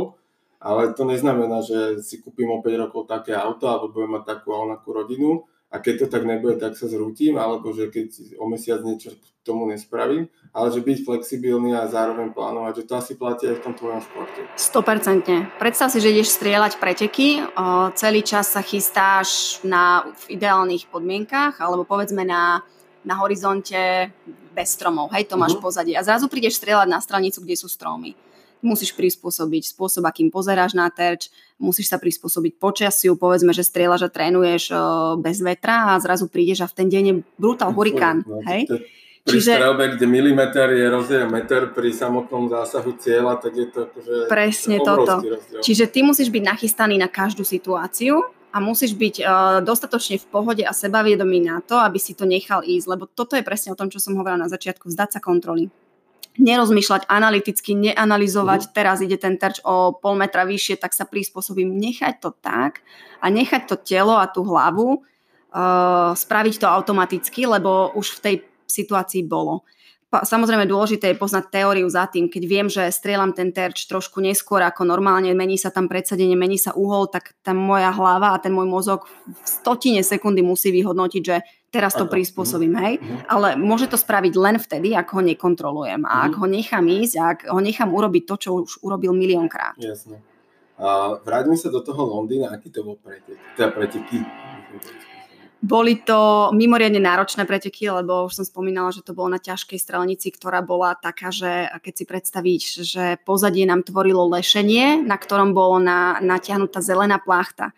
[0.62, 4.55] ale to neznamená, že si kúpim o 5 rokov také auto alebo budem mať takú
[4.55, 8.45] a onakú rodinu, a keď to tak nebude, tak sa zrútim, alebo že keď o
[8.45, 13.51] mesiac niečo tomu nespravím, ale že byť flexibilný a zároveň plánovať, že to asi platí
[13.51, 14.41] aj v tom tvojom športe.
[14.55, 15.59] 100%.
[15.59, 21.59] Predstav si, že ideš strieľať preteky, o, celý čas sa chystáš na, v ideálnych podmienkach,
[21.59, 22.62] alebo povedzme na,
[23.03, 24.12] na horizonte
[24.53, 25.64] bez stromov, hej, to máš uh-huh.
[25.73, 25.97] pozadie.
[25.97, 28.14] A zrazu prídeš strieľať na stranicu, kde sú stromy
[28.63, 34.15] musíš prispôsobiť spôsob, akým pozeráš na terč, musíš sa prispôsobiť počasiu, povedzme, že strieľaš a
[34.15, 34.71] trénuješ
[35.19, 38.23] bez vetra a zrazu prídeš a v ten deň je brutál hurikán.
[38.23, 38.71] No, hej?
[39.23, 43.79] Pri Čiže, strelbe, kde milimeter je rozdiel meter pri samotnom zásahu cieľa, tak je to
[43.87, 45.23] akože Presne toto.
[45.23, 45.63] Rozdiel.
[45.63, 48.19] Čiže ty musíš byť nachystaný na každú situáciu
[48.51, 49.27] a musíš byť uh,
[49.63, 53.47] dostatočne v pohode a sebavedomý na to, aby si to nechal ísť, lebo toto je
[53.47, 55.71] presne o tom, čo som hovorila na začiatku, vzdať sa kontroly
[56.41, 58.70] nerozmýšľať analyticky, neanalizovať, mm.
[58.72, 62.80] teraz ide ten terč o pol metra vyššie, tak sa prispôsobím, nechať to tak
[63.20, 65.05] a nechať to telo a tú hlavu
[65.53, 69.68] uh, spraviť to automaticky, lebo už v tej situácii bolo.
[70.13, 72.29] Samozrejme dôležité je poznať teóriu za tým.
[72.29, 76.61] Keď viem, že strieľam ten terč trošku neskôr ako normálne, mení sa tam predsadenie, mení
[76.61, 81.23] sa uhol, tak tá moja hlava a ten môj mozog v stotine sekundy musí vyhodnotiť,
[81.25, 81.41] že
[81.73, 82.95] teraz to prispôsobím, hej.
[83.01, 83.33] Mm-hmm.
[83.33, 86.05] Ale môže to spraviť len vtedy, ak ho nekontrolujem.
[86.05, 89.81] A ak ho nechám ísť, ak ho nechám urobiť to, čo už urobil miliónkrát.
[89.81, 90.21] Jasne.
[90.77, 93.41] A vráťme sa do toho Londýna, aký to bol pretek?
[93.57, 94.21] Teda preteky.
[95.63, 100.35] Boli to mimoriadne náročné preteky, lebo už som spomínala, že to bolo na ťažkej strelnici,
[100.35, 105.79] ktorá bola taká, že keď si predstavíš, že pozadie nám tvorilo lešenie, na ktorom bolo
[105.79, 107.71] na, natiahnutá zelená plachta.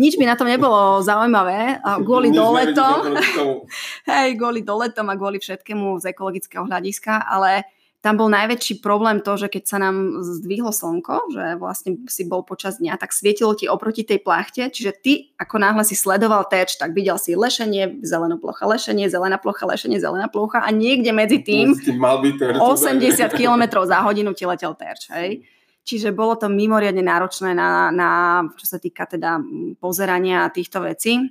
[0.00, 3.20] Nič by na tom nebolo zaujímavé, kvôli doletom,
[4.08, 7.68] hej, kvôli doletom a kvôli všetkému z ekologického hľadiska, ale
[8.06, 12.46] tam bol najväčší problém to, že keď sa nám zdvihlo slnko, že vlastne si bol
[12.46, 16.78] počas dňa, tak svietilo ti oproti tej plachte, čiže ty ako náhle si sledoval terč,
[16.78, 21.42] tak videl si lešenie, zelená plocha, lešenie, zelená plocha, lešenie, zelená plocha a niekde medzi
[21.42, 25.42] tým, mal byť terč, 80 km za hodinu ti letel terč, hej.
[25.82, 28.10] Čiže bolo to mimoriadne náročné na, na
[28.54, 29.42] čo sa týka teda
[29.82, 31.26] pozerania týchto vecí.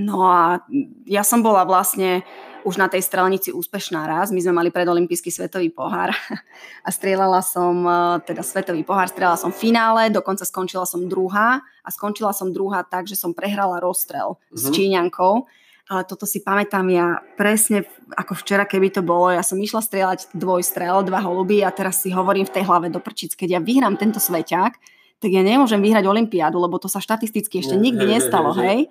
[0.00, 0.64] No a
[1.04, 2.24] ja som bola vlastne
[2.68, 4.28] už na tej strelnici úspešná raz.
[4.28, 6.12] My sme mali predolimpijský svetový pohár
[6.86, 11.64] a strieľala som e, teda svetový pohár, strieľala som v finále, dokonca skončila som druhá
[11.80, 14.60] a skončila som druhá tak, že som prehrala rozstrel mm-hmm.
[14.60, 14.72] s mhm.
[14.76, 15.34] Číňankou.
[15.88, 19.32] Ale toto si pamätám ja presne ako včera, keby to bolo.
[19.32, 23.00] Ja som išla strieľať dvojstrel, dva holuby a teraz si hovorím v tej hlave do
[23.00, 27.62] prčic, keď ja vyhrám tento sveťák, tak ja nemôžem vyhrať olympiádu, lebo to sa štatisticky
[27.62, 28.86] ešte nikdy nestalo, hej?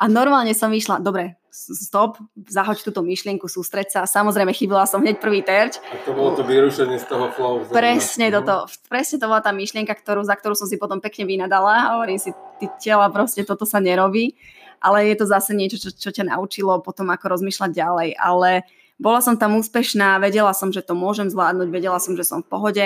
[0.00, 2.16] A normálne som išla, dobre, stop,
[2.48, 4.00] zahoď túto myšlienku, sústreť sa.
[4.08, 5.76] Samozrejme, chybila som hneď prvý terč.
[5.92, 7.60] A to bolo to vyrušenie z toho flow.
[7.68, 12.00] Presne, toto, presne to bola tá myšlienka, ktorú, za ktorú som si potom pekne vynadala.
[12.00, 14.32] Hovorím si, ty tela, proste toto sa nerobí.
[14.80, 18.08] Ale je to zase niečo, čo, čo ťa naučilo potom, ako rozmýšľať ďalej.
[18.16, 18.64] Ale
[18.96, 22.48] bola som tam úspešná, vedela som, že to môžem zvládnuť, vedela som, že som v
[22.48, 22.84] pohode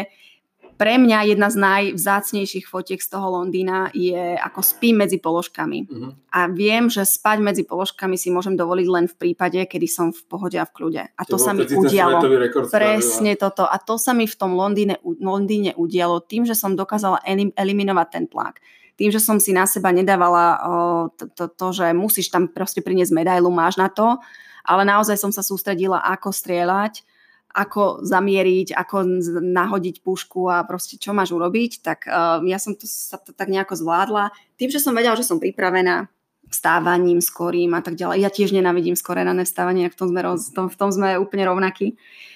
[0.75, 5.79] pre mňa jedna z najvzácnejších fotiek z toho Londýna je ako spím medzi položkami.
[5.87, 6.11] Uh-huh.
[6.35, 10.23] A viem, že spať medzi položkami si môžem dovoliť len v prípade, kedy som v
[10.27, 11.03] pohode a v kľude.
[11.15, 12.19] A to, to sa mi udialo.
[12.69, 13.43] Presne spravila.
[13.43, 13.65] toto.
[13.71, 17.23] A to sa mi v tom Londýne, Londýne udialo tým, že som dokázala
[17.55, 18.59] eliminovať ten tlak.
[18.95, 20.59] Tým, že som si na seba nedávala o,
[21.15, 24.23] to, to, to, že musíš tam proste priniesť medailu, máš na to,
[24.63, 27.03] ale naozaj som sa sústredila, ako strieľať,
[27.55, 32.91] ako zamieriť, ako nahodiť pušku a proste čo máš urobiť, tak uh, ja som to,
[32.91, 34.35] sa to tak nejako zvládla.
[34.59, 36.11] Tým, že som vedela, že som pripravená
[36.51, 38.19] vstávaním, skorým a tak ďalej.
[38.21, 41.95] Ja tiež nenavidím skore rané vstávanie, v tom sme, roz, v tom sme úplne rovnakí.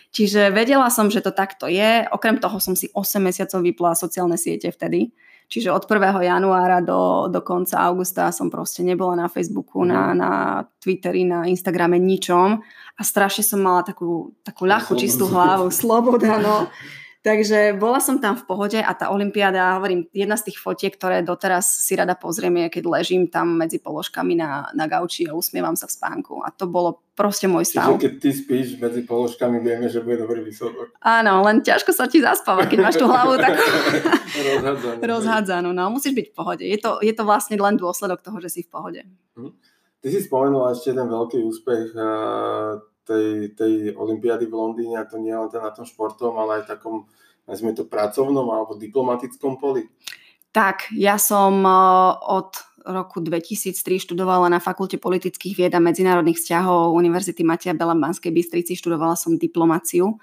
[0.09, 2.09] Čiže vedela som, že to takto je.
[2.09, 5.13] Okrem toho som si 8 mesiacov vypla sociálne siete vtedy.
[5.49, 6.29] Čiže od 1.
[6.29, 10.17] januára do, do konca augusta som proste nebola na Facebooku, na, mhm.
[10.21, 10.31] na
[10.77, 12.61] Twitteri, na Instagrame, ničom.
[12.99, 16.69] A strašne som mala takú, takú ľahkú, čistú hlavu, sloboda, no.
[17.19, 21.27] Takže bola som tam v pohode a tá olympiáda, hovorím, jedna z tých fotiek, ktoré
[21.27, 25.75] doteraz si rada pozriem, je keď ležím tam medzi položkami na, na gauči a usmievam
[25.75, 26.47] sa v spánku.
[26.47, 27.91] A to bolo proste môj stav.
[27.91, 30.95] Čiže keď ty spíš medzi položkami, vieme, že bude dobrý výsledok.
[31.03, 33.59] Áno, len ťažko sa ti zaspáva, keď máš tú hlavu tak
[34.55, 34.99] rozhádzanú.
[35.03, 35.69] rozhádzanú.
[35.75, 36.63] No, musíš byť v pohode.
[36.63, 39.03] Je to, je to vlastne len dôsledok toho, že si v pohode.
[39.35, 39.51] Mhm.
[39.99, 41.99] Ty si spomenula ešte jeden veľký úspech
[43.09, 47.09] tej, tej olympiády v Londýne a to nie len na tom športom, ale aj takom,
[47.49, 49.89] nazvime to pracovnom alebo diplomatickom poli?
[50.53, 51.73] Tak, ja som e,
[52.29, 52.53] od
[52.85, 58.33] roku 2003 študovala na Fakulte politických vied a medzinárodných vzťahov Univerzity Matia Bela v Banskej
[58.33, 60.17] Bystrici, študovala som diplomáciu.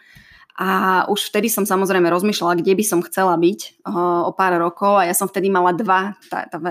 [0.55, 3.83] A už vtedy som samozrejme rozmýšľala, kde by som chcela byť
[4.23, 6.15] o pár rokov a ja som vtedy mala dva,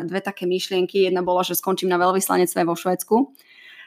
[0.08, 1.04] dve také myšlienky.
[1.04, 3.36] Jedna bola, že skončím na veľvyslanectve vo Švedsku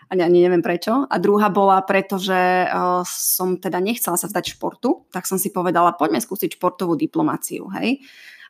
[0.10, 1.06] ani neviem prečo.
[1.08, 5.52] A druhá bola preto, že uh, som teda nechcela sa vzdať športu, tak som si
[5.52, 7.68] povedala, poďme skúsiť športovú diplomáciu.
[7.76, 8.04] Hej.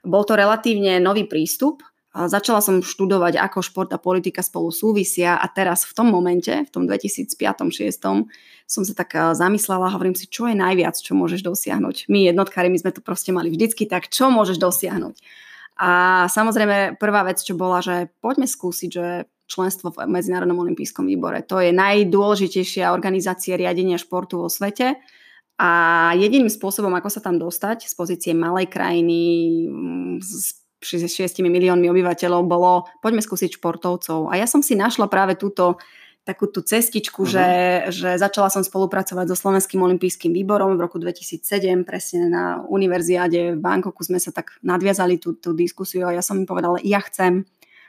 [0.06, 1.82] Bol to relatívne nový prístup.
[2.18, 6.70] Začala som študovať, ako šport a politika spolu súvisia a teraz v tom momente, v
[6.74, 8.26] tom 2005-2006,
[8.66, 12.10] som sa tak zamyslela, hovorím si, čo je najviac, čo môžeš dosiahnuť.
[12.10, 15.14] My jednotkári, my sme to proste mali vždycky, tak čo môžeš dosiahnuť?
[15.78, 21.42] A samozrejme prvá vec, čo bola, že poďme skúsiť, že členstvo v Medzinárodnom olympijskom výbore.
[21.48, 25.00] To je najdôležitejšia organizácia riadenia športu vo svete
[25.58, 25.70] a
[26.14, 29.20] jediným spôsobom, ako sa tam dostať z pozície malej krajiny
[29.66, 34.30] mm, s 6 miliónmi obyvateľov, bolo poďme skúsiť športovcov.
[34.30, 35.82] A ja som si našla práve túto
[36.28, 37.32] takú tú cestičku, uh-huh.
[37.32, 37.48] že,
[37.96, 43.60] že začala som spolupracovať so Slovenským olympijským výborom v roku 2007, presne na univerziáde v
[43.64, 47.48] Bangkoku sme sa tak nadviazali tú, tú diskusiu a ja som im povedala, ja chcem,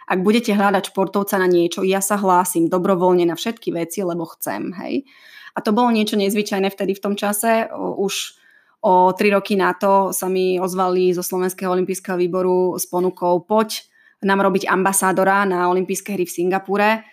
[0.09, 4.73] ak budete hľadať športovca na niečo, ja sa hlásim dobrovoľne na všetky veci, lebo chcem,
[4.81, 5.05] hej.
[5.53, 7.69] A to bolo niečo nezvyčajné vtedy v tom čase.
[7.77, 8.41] Už
[8.81, 13.83] o tri roky na to sa mi ozvali zo Slovenského olympijského výboru s ponukou poď
[14.23, 17.07] nám robiť ambasádora na olympijské hry v Singapúre.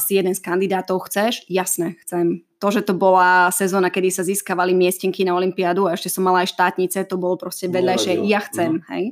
[0.00, 1.44] Si jeden z kandidátov chceš?
[1.48, 2.44] Jasné, chcem.
[2.60, 6.44] To, že to bola sezóna, kedy sa získavali miestenky na Olympiádu a ešte som mala
[6.44, 8.20] aj štátnice, to bolo proste vedľajšie.
[8.28, 8.84] Ja chcem, mm.
[8.92, 9.04] hej.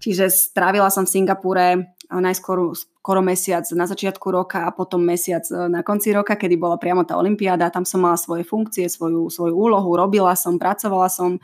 [0.00, 5.70] Čiže strávila som v Singapúre najskôr skoro mesiac na začiatku roka a potom mesiac e,
[5.70, 7.70] na konci roka, kedy bola priamo tá olympiáda.
[7.70, 11.38] Tam som mala svoje funkcie, svoju, svoju úlohu, robila som, pracovala som.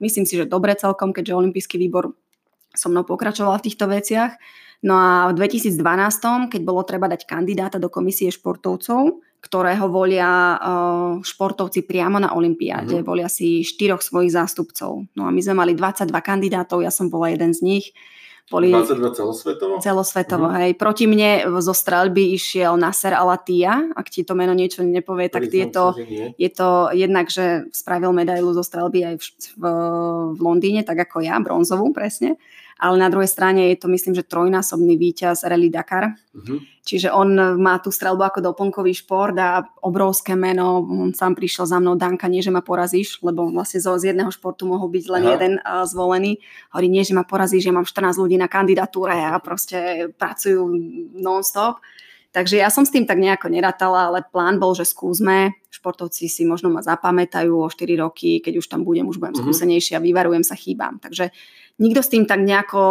[0.00, 2.12] Myslím si, že dobre celkom, keďže olimpijský výbor
[2.72, 4.36] so mnou pokračoval v týchto veciach.
[4.84, 5.80] No a v 2012,
[6.54, 10.56] keď bolo treba dať kandidáta do komisie športovcov, ktorého volia e,
[11.24, 13.06] športovci priamo na olympiáde, uh-huh.
[13.06, 15.08] volia si štyroch svojich zástupcov.
[15.14, 17.86] No a my sme mali 22 kandidátov, ja som bola jeden z nich
[18.48, 19.72] boli 22 celosvetovo?
[19.80, 20.60] Celosvetovo, mm-hmm.
[20.64, 20.70] hej.
[20.80, 21.30] Proti mne
[21.60, 25.96] zo streľby išiel Nasser Alatia, ak ti to meno niečo nepovie, tak je to,
[26.36, 29.24] je to jednak, že spravil medailu zo streľby aj v,
[29.56, 29.64] v,
[30.34, 32.40] v Londýne, tak ako ja, bronzovú presne
[32.78, 36.14] ale na druhej strane je to myslím, že trojnásobný víťaz Rally Dakar.
[36.30, 36.62] Uh-huh.
[36.86, 40.86] Čiže on má tú strelbu ako doplnkový šport a obrovské meno.
[40.86, 44.30] On sám prišiel za mnou, Danka, nie že ma porazíš, lebo vlastne zo, z jedného
[44.30, 45.32] športu mohol byť len Aha.
[45.36, 46.38] jeden uh, zvolený.
[46.70, 50.70] Hovorí, nie, že ma porazíš, že mám 14 ľudí na kandidatúre a proste pracujú
[51.18, 51.82] non-stop.
[52.28, 55.58] Takže ja som s tým tak nejako nerátala, ale plán bol, že skúsme.
[55.72, 59.48] Športovci si možno ma zapamätajú o 4 roky, keď už tam budem, už budem mm-hmm.
[59.48, 61.00] skúsenejšia, vyvarujem sa chýbam.
[61.00, 61.32] Takže
[61.78, 62.82] nikto s tým tak nejako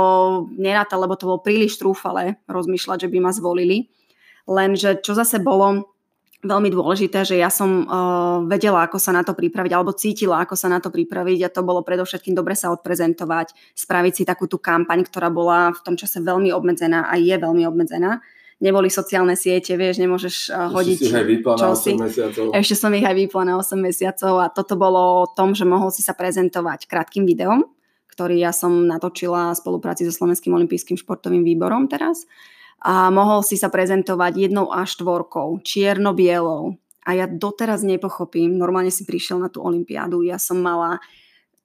[0.55, 3.91] nerátal, lebo to bolo príliš trúfale rozmýšľať, že by ma zvolili.
[4.47, 5.91] Lenže čo zase bolo
[6.39, 10.55] veľmi dôležité, že ja som uh, vedela, ako sa na to pripraviť, alebo cítila, ako
[10.55, 14.61] sa na to pripraviť a to bolo predovšetkým dobre sa odprezentovať, spraviť si takú tú
[14.61, 18.23] kampaň, ktorá bola v tom čase veľmi obmedzená a je veľmi obmedzená
[18.57, 20.97] neboli sociálne siete, vieš, nemôžeš uh, hodiť.
[20.97, 21.93] Si ich 8 si.
[22.57, 25.93] Ešte som ich aj vypla na 8 mesiacov a toto bolo o tom, že mohol
[25.93, 27.69] si sa prezentovať krátkým videom,
[28.17, 32.25] ktorý ja som natočila v spolupráci so Slovenským olympijským športovým výborom teraz.
[32.81, 36.73] A mohol si sa prezentovať jednou a štvorkou, čierno-bielou.
[37.05, 40.97] A ja doteraz nepochopím, normálne si prišiel na tú olympiádu, ja som mala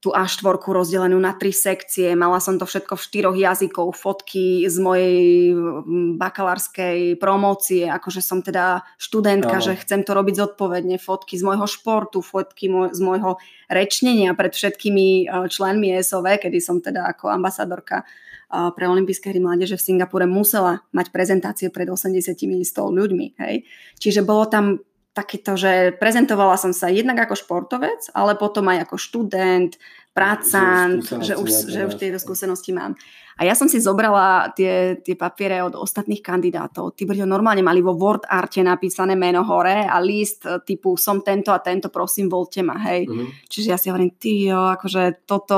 [0.03, 2.18] tú A4 rozdelenú na tri sekcie.
[2.18, 8.42] Mala som to všetko v štyroch jazykov, fotky z mojej mm, bakalárskej promócie, akože som
[8.42, 9.64] teda študentka, no.
[9.64, 13.38] že chcem to robiť zodpovedne, fotky z môjho športu, fotky z môjho
[13.70, 19.38] rečnenia pred všetkými e, členmi SOV, kedy som teda ako ambasadorka e, pre olympijské hry
[19.38, 23.38] mládeže v Singapúre musela mať prezentácie pred 80 100 ľuďmi.
[23.38, 23.70] Hej.
[24.03, 24.82] Čiže bolo tam
[25.12, 29.76] takéto, že prezentovala som sa jednak ako športovec, ale potom aj ako študent,
[30.12, 32.96] pracant, že už, že už tieto skúsenosti mám.
[33.40, 36.92] A ja som si zobrala tie, tie papiere od ostatných kandidátov.
[36.92, 41.24] Tí boli normálne mali vo word arte napísané meno hore a list e, typu som
[41.24, 43.08] tento a tento, prosím, volte ma, hej.
[43.08, 43.32] Uh-huh.
[43.48, 45.56] Čiže ja si hovorím, ty akože toto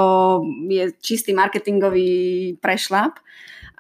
[0.70, 3.18] je čistý marketingový prešlap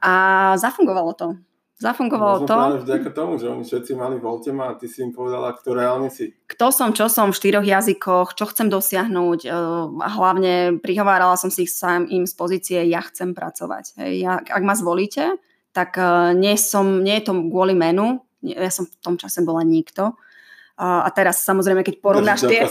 [0.02, 0.14] a
[0.58, 1.28] zafungovalo to.
[1.74, 2.54] Zafungovalo Možno to.
[2.54, 6.06] Možno vďaka tomu, že oni všetci mali Voltema a ty si im povedala, kto reálne
[6.06, 6.30] si.
[6.46, 9.52] Kto som, čo som v štyroch jazykoch, čo chcem dosiahnuť eh,
[9.98, 13.98] a hlavne prihovárala som si sám im z pozície ja chcem pracovať.
[14.14, 15.34] Ja, ak ma zvolíte,
[15.74, 19.66] tak eh, nie, som, nie je to kvôli menu, ja som v tom čase bola
[19.66, 20.14] nikto,
[20.74, 22.66] a teraz samozrejme, keď porovnáš tie...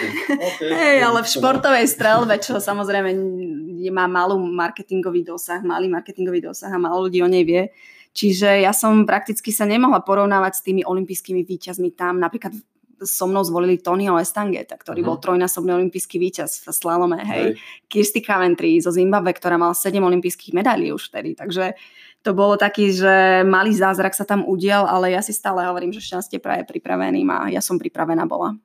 [0.52, 0.68] okay.
[0.68, 3.08] hey, ale v športovej strelbe, čo samozrejme
[3.88, 7.72] má malú marketingový dosah, malý marketingový dosah a málo ľudí o nej vie,
[8.16, 12.16] Čiže ja som prakticky sa nemohla porovnávať s tými olympijskými výťazmi tam.
[12.16, 12.56] Napríklad
[13.04, 15.20] so mnou zvolili Tonyho Estangeta, ktorý uh-huh.
[15.20, 17.28] bol trojnásobný olimpijský víťaz v slalome, hej.
[17.28, 17.50] hej.
[17.92, 21.36] Kirsty Coventry zo Zimbabwe, ktorá mala 7 olimpijských medailí už vtedy.
[21.36, 21.76] Takže
[22.24, 26.00] to bolo taký, že malý zázrak sa tam udiel, ale ja si stále hovorím, že
[26.00, 28.56] šťastie praje pripraveným a ja som pripravená bola.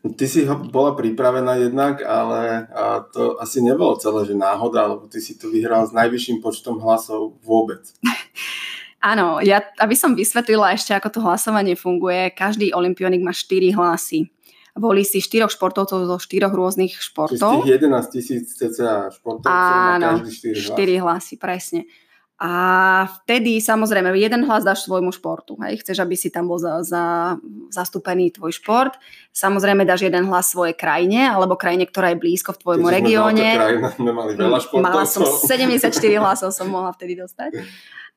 [0.00, 2.72] Ty si bola pripravená jednak, ale
[3.12, 7.36] to asi nebolo celé, že náhoda, lebo ty si to vyhral s najvyšším počtom hlasov
[7.44, 7.84] vôbec.
[9.00, 14.28] Áno, ja, aby som vysvetlila ešte, ako to hlasovanie funguje, každý olimpionik má 4 hlasy.
[14.76, 17.64] Volí si štyroch športovcov zo štyroch rôznych športov.
[17.64, 20.96] Čiže tých 11 tisíc cca športovcov Áno, má každý 4 hlasy.
[20.96, 21.80] 4 hlasy, presne.
[22.40, 22.52] A
[23.20, 25.60] vtedy samozrejme jeden hlas dáš svojmu športu.
[25.60, 25.84] Hej?
[25.84, 27.36] Chceš, aby si tam bol za, za,
[27.68, 28.96] zastúpený tvoj šport.
[29.36, 33.60] Samozrejme dáš jeden hlas svojej krajine alebo krajine, ktorá je blízko v tvojom regióne.
[34.72, 37.60] Mala som 74 hlasov som mohla vtedy dostať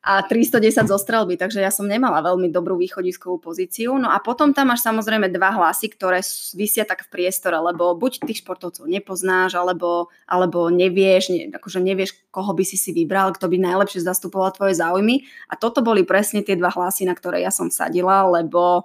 [0.03, 3.95] a 310 zo strelby, takže ja som nemala veľmi dobrú východiskovú pozíciu.
[3.95, 6.19] No a potom tam máš samozrejme dva hlasy, ktoré
[6.51, 12.19] vysia tak v priestore, lebo buď tých športovcov nepoznáš, alebo, alebo nevieš, ne, akože nevieš,
[12.35, 15.23] koho by si si vybral, kto by najlepšie zastupoval tvoje záujmy.
[15.47, 18.83] A toto boli presne tie dva hlasy, na ktoré ja som sadila, lebo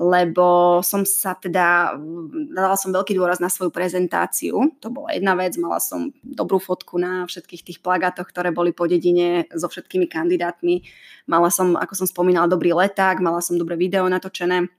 [0.00, 1.92] lebo som sa teda,
[2.56, 6.96] dala som veľký dôraz na svoju prezentáciu, to bola jedna vec, mala som dobrú fotku
[6.96, 10.88] na všetkých tých plagátoch, ktoré boli po dedine so všetkými kandidátmi,
[11.28, 14.72] mala som, ako som spomínala, dobrý leták, mala som dobré video natočené,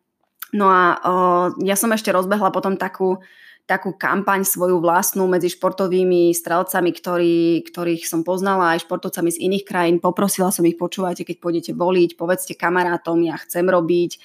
[0.57, 1.13] no a o,
[1.61, 3.21] ja som ešte rozbehla potom takú,
[3.69, 9.63] takú kampaň svoju vlastnú medzi športovými strelcami, ktorý, ktorých som poznala, aj športovcami z iných
[9.69, 9.97] krajín.
[10.01, 14.17] Poprosila som ich, počúvajte, keď pôjdete voliť, povedzte kamarátom, ja chcem robiť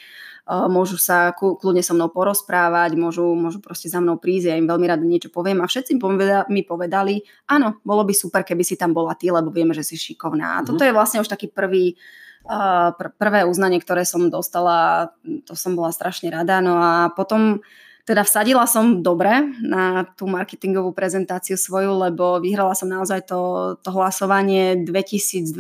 [0.46, 4.86] môžu sa kľudne so mnou porozprávať, môžu, môžu proste za mnou prísť, ja im veľmi
[4.86, 5.98] rada niečo poviem a všetci
[6.46, 9.98] mi povedali, áno, bolo by super, keby si tam bola ty, lebo vieme, že si
[9.98, 10.62] šikovná.
[10.62, 11.98] A toto je vlastne už taký prvý,
[12.46, 15.10] uh, pr- prvé uznanie, ktoré som dostala,
[15.50, 16.62] to som bola strašne rada.
[16.62, 17.58] No a potom
[18.06, 23.90] teda vsadila som dobre na tú marketingovú prezentáciu svoju, lebo vyhrala som naozaj to, to
[23.90, 25.50] hlasovanie 2290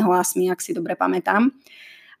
[0.00, 1.52] hlasmi, ak si dobre pamätám.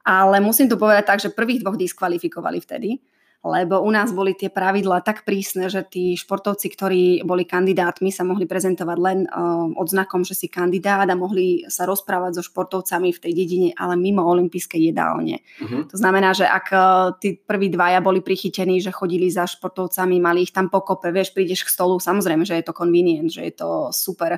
[0.04, 3.00] Ale musím tu povedať tak, že prvých dvoch diskvalifikovali vtedy,
[3.40, 8.20] lebo u nás boli tie pravidlá tak prísne, že tí športovci, ktorí boli kandidátmi, sa
[8.20, 13.22] mohli prezentovať len uh, odznakom, že si kandidát a mohli sa rozprávať so športovcami v
[13.24, 15.40] tej dedine, ale mimo olympijskej jedálne.
[15.56, 15.88] Uh-huh.
[15.88, 20.44] To znamená, že ak uh, tí prví dvaja boli prichytení, že chodili za športovcami, mali
[20.44, 23.88] ich tam pokope, vieš, prídeš k stolu, samozrejme, že je to convenient, že je to
[23.88, 24.36] super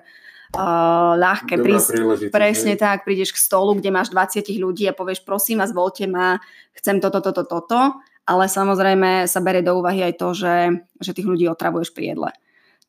[0.56, 1.60] uh, ľahké.
[1.60, 1.88] prísť,
[2.28, 2.80] presne hej.
[2.80, 6.40] tak, prídeš k stolu, kde máš 20 ľudí a povieš, prosím vás, voľte ma,
[6.76, 7.80] chcem toto, toto, toto,
[8.28, 10.56] ale samozrejme sa berie do úvahy aj to, že,
[11.00, 12.30] že tých ľudí otravuješ pri jedle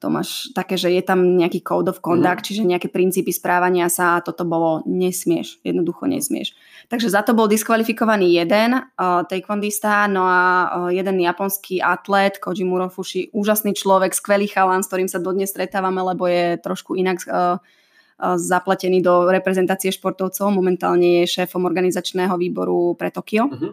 [0.03, 2.47] to máš také, že je tam nejaký code of conduct, mm.
[2.51, 6.51] čiže nejaké princípy správania sa a toto bolo nesmieš, jednoducho nesmieš.
[6.91, 12.67] Takže za to bol diskvalifikovaný jeden uh, taekwondista, no a uh, jeden japonský atlet, Koji
[12.67, 17.55] Murofushi, úžasný človek, skvelý chalan, s ktorým sa dodnes stretávame, lebo je trošku inak uh,
[17.55, 23.47] uh, zaplatený do reprezentácie športovcov, momentálne je šéfom organizačného výboru pre Tokio.
[23.47, 23.71] Mm-hmm.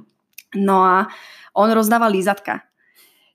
[0.62, 1.10] No a
[1.58, 2.69] on rozdáva lízatka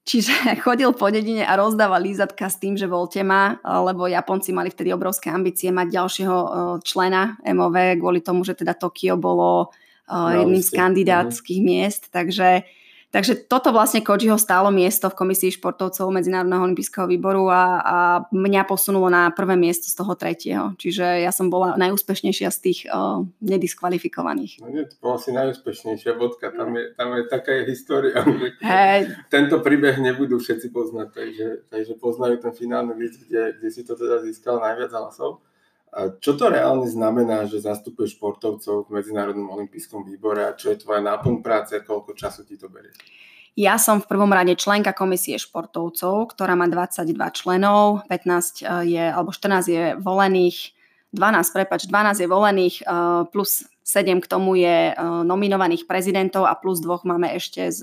[0.06, 0.32] Čiže
[0.66, 4.93] chodil po dedine a rozdával lízatka s tým, že voľte ma, lebo Japonci mali vtedy
[4.93, 6.38] obrovské ambície mať ďalšieho
[6.86, 9.74] člena MOV kvôli tomu, že teda Tokio bolo
[10.06, 12.62] jedným z kandidátskych miest, takže
[13.16, 17.97] Takže toto vlastne Kojiho stálo miesto v komisii športovcov Medzinárodného olympijského výboru a, a
[18.28, 20.76] mňa posunulo na prvé miesto z toho tretieho.
[20.76, 24.59] Čiže ja som bola najúspešnejšia z tých uh, nediskvalifikovaných.
[24.59, 26.51] No nie, to bola si najúspešnejšia bodka.
[26.51, 28.20] Tam je, tam je taká história.
[28.59, 29.07] Hey.
[29.32, 33.95] Tento príbeh nebudú všetci poznať, takže, takže poznajú ten finálny list, kde, kde si to
[33.95, 35.39] teda získal najviac hlasov.
[35.96, 41.00] Čo to reálne znamená, že zastupuješ športovcov v Medzinárodnom olympijskom výbore a čo je tvoja
[41.00, 42.91] náplň práce a koľko času ti to berie?
[43.56, 49.06] Ja som v prvom rade členka komisie športovcov, ktorá má 22 členov, 15 eh, je,
[49.08, 50.76] alebo 14 je volených,
[51.16, 56.60] 12, prepač, 12 je volených, eh, plus 7 k tomu je eh, nominovaných prezidentov a
[56.60, 57.82] plus dvoch máme ešte z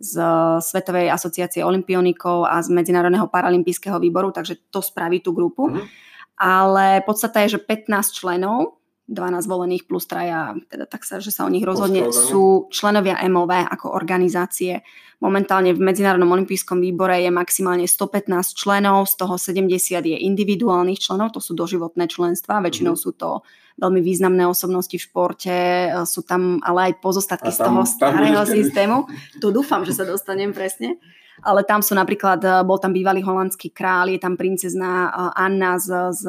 [0.00, 0.16] z
[0.64, 5.68] Svetovej asociácie olimpionikov a z Medzinárodného paralympijského výboru, takže to spraví tú grupu.
[5.68, 6.08] Mm-hmm
[6.40, 8.80] ale podstata je, že 15 členov,
[9.10, 13.66] 12 volených plus traja, teda tak sa, že sa o nich rozhodne, sú členovia MOV
[13.66, 14.86] ako organizácie.
[15.18, 21.34] Momentálne v Medzinárodnom olympijskom výbore je maximálne 115 členov, z toho 70 je individuálnych členov,
[21.34, 23.02] to sú doživotné členstva, väčšinou mm.
[23.02, 23.42] sú to
[23.82, 25.56] veľmi významné osobnosti v športe,
[26.06, 28.96] sú tam ale aj pozostatky tam, z toho starého systému.
[29.42, 30.96] Tu dúfam, že sa dostanem presne
[31.42, 35.80] ale tam sú napríklad, e, bol tam bývalý holandský král, je tam princezná e, Anna
[35.80, 36.22] z, z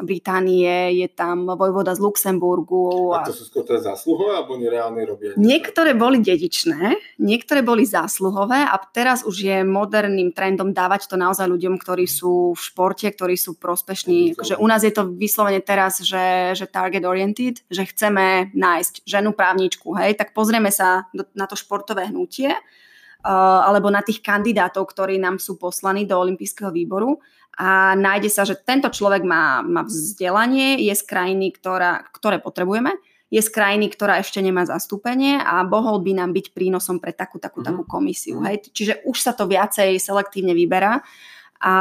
[0.00, 3.16] Británie, je tam vojvoda z Luxemburgu.
[3.16, 5.32] A to sú skôr zásluhové alebo nereálne robia?
[5.36, 11.48] Niektoré boli dedičné, niektoré boli zásluhové a teraz už je moderným trendom dávať to naozaj
[11.48, 14.36] ľuďom, ktorí sú v športe, ktorí sú prospešní.
[14.36, 19.32] Akože u nás je to vyslovene teraz, že, že target oriented, že chceme nájsť ženu
[19.32, 22.52] právničku, hej, tak pozrieme sa na to športové hnutie
[23.26, 27.18] alebo na tých kandidátov, ktorí nám sú poslaní do olympijského výboru
[27.56, 32.94] a nájde sa, že tento človek má, má vzdelanie, je z krajiny, ktorá, ktoré potrebujeme,
[33.26, 37.42] je z krajiny, ktorá ešte nemá zastúpenie a mohol by nám byť prínosom pre takú,
[37.42, 37.74] takú, mm-hmm.
[37.74, 38.38] takú komisiu.
[38.46, 38.70] Hej?
[38.70, 41.02] Čiže už sa to viacej selektívne vyberá
[41.58, 41.74] a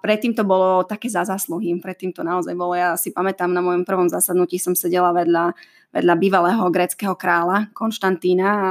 [0.00, 3.82] predtým to bolo také za zásluhy, predtým to naozaj bolo, ja si pamätám, na mojom
[3.82, 5.52] prvom zasadnutí som sedela vedľa
[5.90, 8.70] vedľa bývalého greckého kráľa Konštantína a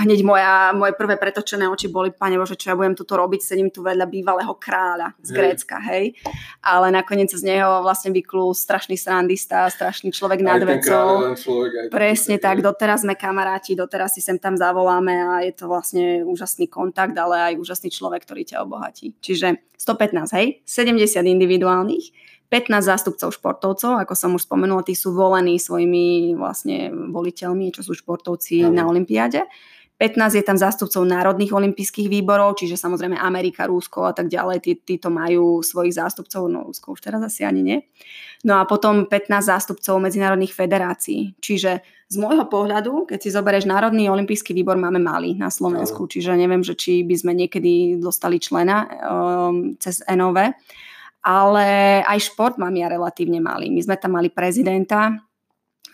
[0.00, 3.68] hneď moja, moje prvé pretočené oči boli, pane Bože, čo ja budem tuto robiť, sedím
[3.68, 6.16] tu vedľa bývalého kráľa z Grécka, hej.
[6.64, 11.36] Ale nakoniec z neho vlastne vyklul strašný srandista, strašný človek nad vecou.
[11.92, 16.72] Presne tak, doteraz sme kamaráti, doteraz si sem tam zavoláme a je to vlastne úžasný
[16.72, 19.12] kontakt, ale aj úžasný človek, ktorý ťa obohatí.
[19.20, 22.23] Čiže 115, hej, 70 individuálnych,
[22.54, 27.98] 15 zástupcov športovcov, ako som už spomenula, tí sú volení svojimi vlastne voliteľmi, čo sú
[27.98, 28.70] športovci Aj.
[28.70, 29.42] na Olympiáde.
[29.98, 34.78] 15 je tam zástupcov národných olympijských výborov, čiže samozrejme Amerika, Rúsko a tak ďalej, tí,
[34.78, 37.78] títo majú svojich zástupcov, no Rúsko už teraz asi ani nie.
[38.46, 41.34] No a potom 15 zástupcov medzinárodných federácií.
[41.42, 46.38] Čiže z môjho pohľadu, keď si zoberieš Národný olympijský výbor, máme malý na Slovensku, čiže
[46.38, 50.54] neviem, že či by sme niekedy dostali člena um, cez NOV
[51.24, 53.72] ale aj šport mám ja relatívne malý.
[53.72, 55.16] My sme tam mali prezidenta,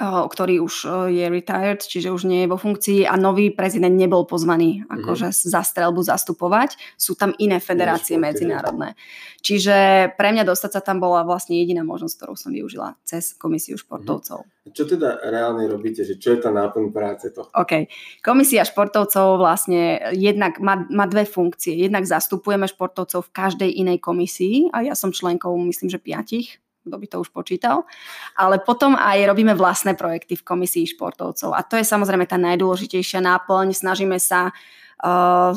[0.00, 0.74] ktorý už
[1.12, 4.96] je retired, čiže už nie je vo funkcii a nový prezident nebol pozvaný mm-hmm.
[4.96, 6.80] akože za strelbu zastupovať.
[6.96, 8.96] Sú tam iné federácie no, medzinárodné.
[9.44, 13.76] Čiže pre mňa dostať sa tam bola vlastne jediná možnosť, ktorú som využila cez komisiu
[13.76, 14.48] športovcov.
[14.48, 14.72] Mm-hmm.
[14.72, 16.00] Čo teda reálne robíte?
[16.00, 17.44] Že čo je tá náplň práce to?
[17.52, 17.84] OK.
[18.24, 21.76] Komisia športovcov vlastne jednak má, má dve funkcie.
[21.76, 26.56] Jednak zastupujeme športovcov v každej inej komisii a ja som členkou myslím, že piatich
[26.90, 27.86] kto by to už počítal.
[28.34, 31.54] Ale potom aj robíme vlastné projekty v komisii športovcov.
[31.54, 33.70] A to je samozrejme tá najdôležitejšia náplň.
[33.70, 35.54] Snažíme sa uh,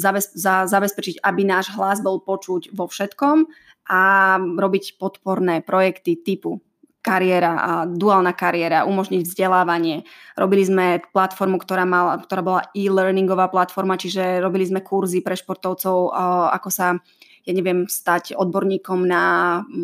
[0.00, 3.44] zabez, za, zabezpečiť, aby náš hlas bol počuť vo všetkom
[3.92, 4.02] a
[4.40, 6.64] robiť podporné projekty typu
[7.02, 10.06] kariéra a duálna kariéra, umožniť vzdelávanie.
[10.38, 16.14] Robili sme platformu, ktorá, mala, ktorá bola e-learningová platforma, čiže robili sme kurzy pre športovcov,
[16.14, 16.94] uh, ako sa
[17.42, 19.24] ja neviem, stať odborníkom na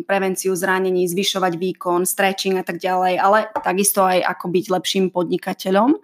[0.07, 5.99] prevenciu zranení, zvyšovať výkon, stretching a tak ďalej, ale takisto aj ako byť lepším podnikateľom.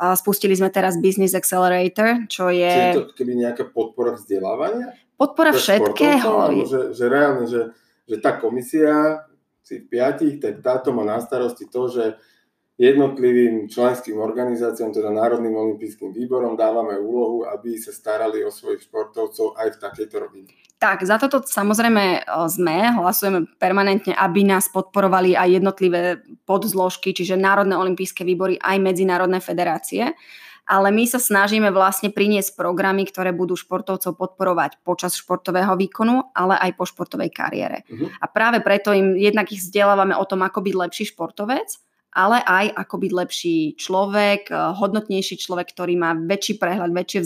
[0.00, 2.68] Spustili sme teraz Business Accelerator, čo je...
[2.68, 4.96] Čiže je to keby nejaká podpora vzdelávania?
[5.20, 6.64] Podpora všetkého.
[6.64, 7.72] Že, že reálne, že,
[8.08, 9.24] že tá komisia
[9.60, 12.16] si piatich, tak táto má na starosti to, že
[12.80, 19.52] jednotlivým členským organizáciám, teda Národným olympijským výborom, dávame úlohu, aby sa starali o svojich športovcov
[19.60, 20.48] aj v takejto rovine.
[20.80, 27.76] Tak, za toto samozrejme sme, hlasujeme permanentne, aby nás podporovali aj jednotlivé podzložky, čiže Národné
[27.76, 30.16] olympijské výbory, aj medzinárodné federácie.
[30.64, 36.56] Ale my sa snažíme vlastne priniesť programy, ktoré budú športovcov podporovať počas športového výkonu, ale
[36.56, 37.84] aj po športovej kariére.
[37.84, 38.08] Uh-huh.
[38.16, 41.76] A práve preto im jednak ich vzdelávame o tom, ako byť lepší športovec,
[42.10, 47.20] ale aj ako byť lepší človek, eh, hodnotnejší človek, ktorý má väčší prehľad, väčšie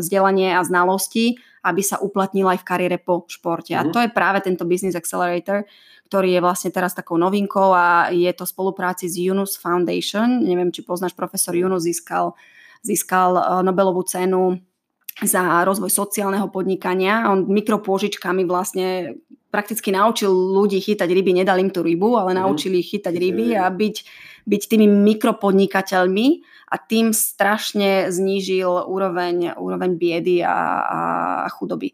[0.00, 3.76] vzdelanie a znalosti, aby sa uplatnil aj v kariére po športe.
[3.76, 3.84] Mm-hmm.
[3.84, 3.94] A mhm.
[3.94, 5.68] to je práve tento Business Accelerator,
[6.08, 10.44] ktorý je vlastne teraz takou novinkou a je to spolupráci s Yunus Foundation.
[10.44, 12.36] Neviem, či poznáš, profesor Yunus získal,
[12.80, 14.60] získal eh, Nobelovú cenu
[15.20, 17.28] za rozvoj sociálneho podnikania.
[17.28, 19.20] On mikropôžičkami vlastne
[19.52, 22.38] prakticky naučil ľudí chytať ryby, nedal im tú rybu, ale mm.
[22.40, 23.96] naučili ich chytať ryby a byť,
[24.48, 26.26] byť tými mikropodnikateľmi
[26.72, 30.56] a tým strašne znížil úroveň, úroveň biedy a,
[30.88, 30.98] a
[31.52, 31.92] chudoby.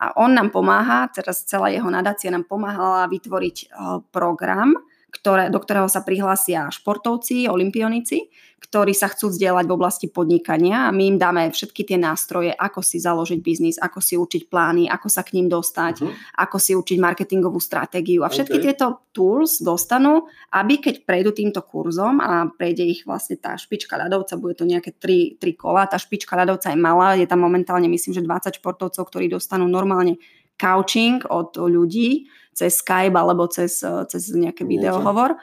[0.00, 3.68] A on nám pomáha, teraz celá jeho nadácia nám pomáhala vytvoriť eh,
[4.14, 4.78] program,
[5.10, 8.30] ktoré, do ktorého sa prihlásia športovci, olimpionici,
[8.60, 12.84] ktorí sa chcú vzdielať v oblasti podnikania a my im dáme všetky tie nástroje, ako
[12.84, 16.12] si založiť biznis, ako si učiť plány, ako sa k ním dostať, uh-huh.
[16.38, 18.66] ako si učiť marketingovú stratégiu a všetky okay.
[18.70, 24.36] tieto tools dostanú, aby keď prejdú týmto kurzom a prejde ich vlastne tá špička ľadovca,
[24.36, 28.12] bude to nejaké 3, 3 kola, tá špička ľadovca je malá, je tam momentálne myslím,
[28.12, 30.20] že 20 športovcov, ktorí dostanú normálne
[30.60, 35.40] coaching od ľudí cez Skype alebo cez, cez nejaké videohovor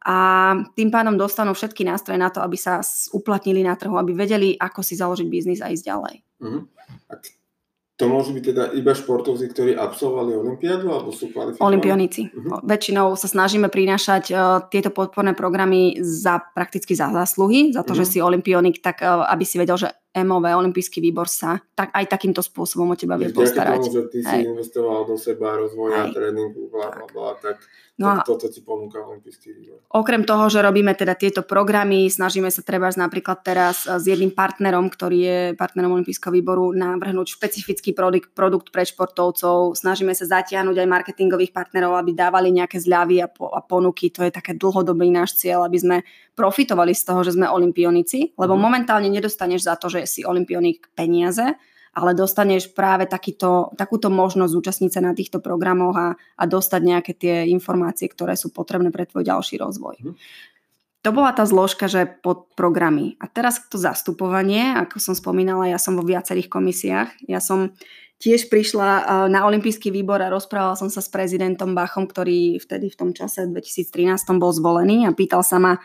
[0.00, 0.16] a
[0.72, 2.80] tým pádom dostanú všetky nástroje na to, aby sa
[3.12, 6.14] uplatnili na trhu, aby vedeli, ako si založiť biznis a ísť ďalej.
[6.40, 6.62] Uh-huh.
[7.12, 7.20] A
[8.00, 11.68] to môžu byť teda iba športovci, ktorí absolvovali Olympiádu alebo sú kvalifikovaní?
[11.68, 12.32] Olympionici.
[12.32, 12.64] Uh-huh.
[12.64, 18.00] Väčšinou sa snažíme prinášať uh, tieto podporné programy za prakticky za zásluhy, za to, uh-huh.
[18.00, 22.10] že si olimpionik, tak uh, aby si vedel, že MOV, Olympijský výbor sa tak aj
[22.10, 23.78] takýmto spôsobom o teba vie postarať.
[23.78, 24.26] Tomu, že ty Hej.
[24.26, 26.18] si investoval do seba, rozvoja, Hej.
[26.18, 27.62] tréningu, bla, bla, bla, tak,
[27.94, 29.78] no tak toto ti ponúka Olympijský výbor.
[29.94, 34.90] Okrem toho, že robíme teda tieto programy, snažíme sa treba napríklad teraz s jedným partnerom,
[34.90, 39.78] ktorý je partnerom Olympijského výboru, navrhnúť špecifický produkt, produkt pre športovcov.
[39.78, 44.10] Snažíme sa zatiahnuť aj marketingových partnerov, aby dávali nejaké zľavy a, po, a ponuky.
[44.10, 45.96] To je také dlhodobý náš cieľ, aby sme
[46.40, 48.60] profitovali z toho, že sme olimpionici, lebo mm.
[48.60, 51.56] momentálne nedostaneš za to, že si olimpionik peniaze,
[51.90, 57.12] ale dostaneš práve takýto, takúto možnosť zúčastniť sa na týchto programoch a, a dostať nejaké
[57.18, 59.96] tie informácie, ktoré sú potrebné pre tvoj ďalší rozvoj.
[60.00, 60.14] Mm.
[61.00, 63.16] To bola tá zložka, že pod programy.
[63.16, 67.24] A teraz to zastupovanie, ako som spomínala, ja som vo viacerých komisiách.
[67.24, 67.72] Ja som
[68.20, 69.02] tiež prišla e,
[69.32, 73.48] na Olympijský výbor a rozprávala som sa s prezidentom Bachom, ktorý vtedy v tom čase
[73.48, 75.80] 2013 bol zvolený a pýtal sa ma,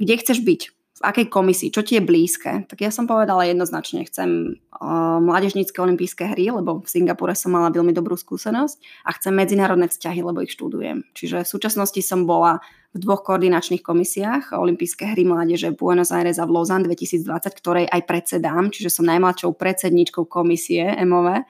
[0.00, 0.60] kde chceš byť,
[0.94, 2.70] v akej komisii, čo ti je blízke.
[2.70, 7.74] Tak ja som povedala jednoznačne, chcem uh, mládežnícke olympijské hry, lebo v Singapure som mala
[7.74, 11.02] veľmi dobrú skúsenosť a chcem medzinárodné vzťahy, lebo ich študujem.
[11.10, 12.62] Čiže v súčasnosti som bola
[12.94, 17.26] v dvoch koordinačných komisiách Olympijské hry mládeže Buenos Aires a v Lausanne 2020,
[17.58, 21.42] ktorej aj predsedám, čiže som najmladšou predsedničkou komisie MOV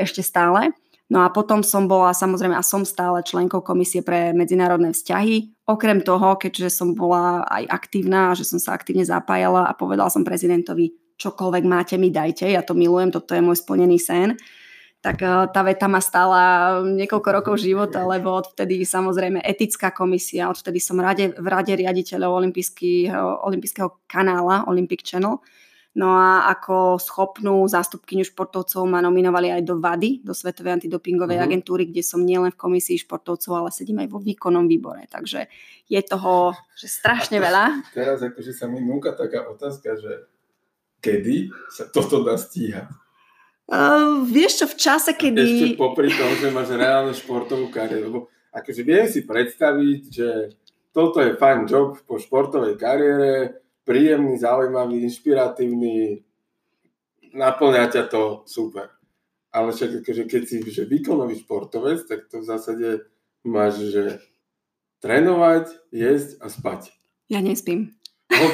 [0.00, 0.72] ešte stále.
[1.10, 5.66] No a potom som bola samozrejme a som stále členkou komisie pre medzinárodné vzťahy.
[5.66, 10.22] Okrem toho, keďže som bola aj aktívna, že som sa aktívne zapájala a povedala som
[10.22, 14.38] prezidentovi, čokoľvek máte mi dajte, ja to milujem, toto je môj splnený sen
[15.00, 16.40] tak eh, tá veta ma stala
[16.84, 22.44] niekoľko rokov života, lebo odvtedy samozrejme etická komisia, odvtedy som rade, v rade riaditeľov
[23.48, 25.40] olympijského kanála Olympic Channel
[25.90, 31.50] No a ako schopnú zástupkyňu športovcov ma nominovali aj do VADY, do Svetovej antidopingovej uh-huh.
[31.50, 35.10] agentúry, kde som nielen v komisii športovcov, ale sedím aj vo výkonnom výbore.
[35.10, 35.50] Takže
[35.90, 37.90] je toho že strašne veľa.
[37.90, 40.30] Teraz akože sa mi núka taká otázka, že
[41.02, 42.86] kedy sa toto dá stíhať?
[43.70, 45.42] Uh, vieš čo, v čase, kedy...
[45.42, 48.06] Ešte popri tom, že máš reálne športovú kariéru.
[48.06, 48.18] Lebo
[48.54, 50.28] akože viem si predstaviť, že
[50.90, 56.22] toto je fajn job po športovej kariére, príjemný, zaujímavý, inšpiratívny,
[57.34, 58.94] naplňa ťa to super.
[59.50, 62.88] Ale však akože keď si že výkonový športovec, tak to v zásade
[63.42, 64.22] máš, že
[65.02, 66.94] trénovať, jesť a spať.
[67.26, 67.98] Ja nespím.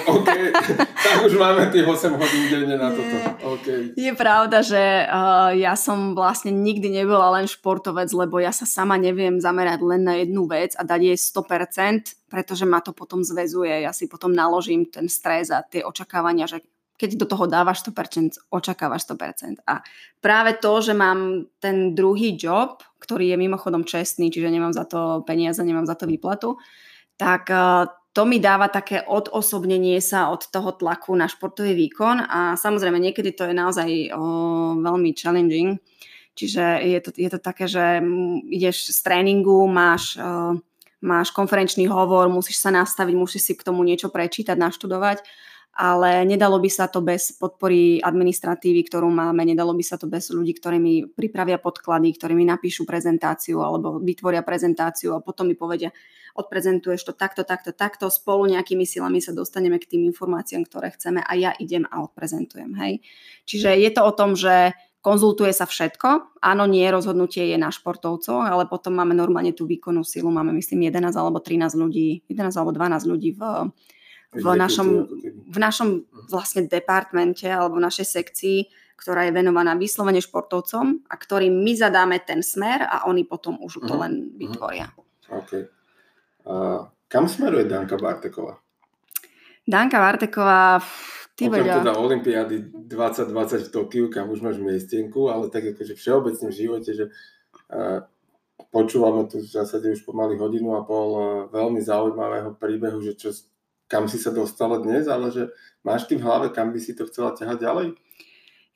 [0.09, 0.29] OK,
[1.05, 3.17] tak už máme tých 8 hodín denne na toto.
[3.61, 3.93] Okay.
[3.93, 8.97] Je pravda, že uh, ja som vlastne nikdy nebola len športovec, lebo ja sa sama
[8.97, 13.85] neviem zamerať len na jednu vec a dať jej 100%, pretože ma to potom zväzuje.
[13.85, 16.65] Ja si potom naložím ten stres a tie očakávania, že
[16.97, 19.61] keď do toho dávaš 100%, očakávaš 100%.
[19.69, 19.85] A
[20.25, 25.21] práve to, že mám ten druhý job, ktorý je mimochodom čestný, čiže nemám za to
[25.29, 26.57] peniaze, nemám za to výplatu,
[27.21, 27.85] tak uh,
[28.17, 33.37] to mi dáva také odosobnenie sa od toho tlaku na športový výkon a samozrejme niekedy
[33.37, 34.21] to je naozaj o,
[34.81, 35.77] veľmi challenging.
[36.33, 38.01] Čiže je to, je to také, že
[38.49, 40.57] ideš z tréningu, máš, o,
[41.05, 45.21] máš konferenčný hovor, musíš sa nastaviť, musíš si k tomu niečo prečítať, naštudovať
[45.77, 50.33] ale nedalo by sa to bez podpory administratívy, ktorú máme, nedalo by sa to bez
[50.33, 55.53] ľudí, ktorí mi pripravia podklady, ktorí mi napíšu prezentáciu alebo vytvoria prezentáciu a potom mi
[55.53, 55.93] povedia,
[56.33, 61.21] odprezentuješ to takto, takto, takto, spolu nejakými silami sa dostaneme k tým informáciám, ktoré chceme
[61.21, 62.73] a ja idem a odprezentujem.
[62.81, 63.05] Hej.
[63.45, 64.73] Čiže je to o tom, že
[65.05, 66.41] konzultuje sa všetko.
[66.43, 70.35] Áno, nie, rozhodnutie je na športovcoch, ale potom máme normálne tú výkonnú silu.
[70.35, 73.71] Máme, myslím, 11 alebo 13 ľudí, 11 alebo 12 ľudí v
[74.35, 74.89] v našom,
[75.47, 78.59] v našom vlastne departmente alebo v našej sekcii,
[78.97, 83.85] ktorá je venovaná vyslovene športovcom a ktorým my zadáme ten smer a oni potom už
[83.85, 84.01] to mhm.
[84.01, 84.29] len mhm.
[84.41, 84.87] vytvoria.
[85.27, 85.69] Okay.
[86.47, 88.63] A kam smeruje Danka Barteková?
[89.67, 90.79] Danka Barteková,
[91.35, 96.55] ty Okrem teda Olympiády 2020 v Tokiu, kam už máš miestenku, ale tak akože všeobecne
[96.55, 97.05] v živote, že
[97.75, 98.07] uh,
[98.71, 103.35] počúvame tu v zásade už pomaly hodinu a pol uh, veľmi zaujímavého príbehu, že čo
[103.87, 105.51] kam si sa dostala dnes, ale že
[105.87, 107.87] máš ty v hlave, kam by si to chcela ťahať ďalej?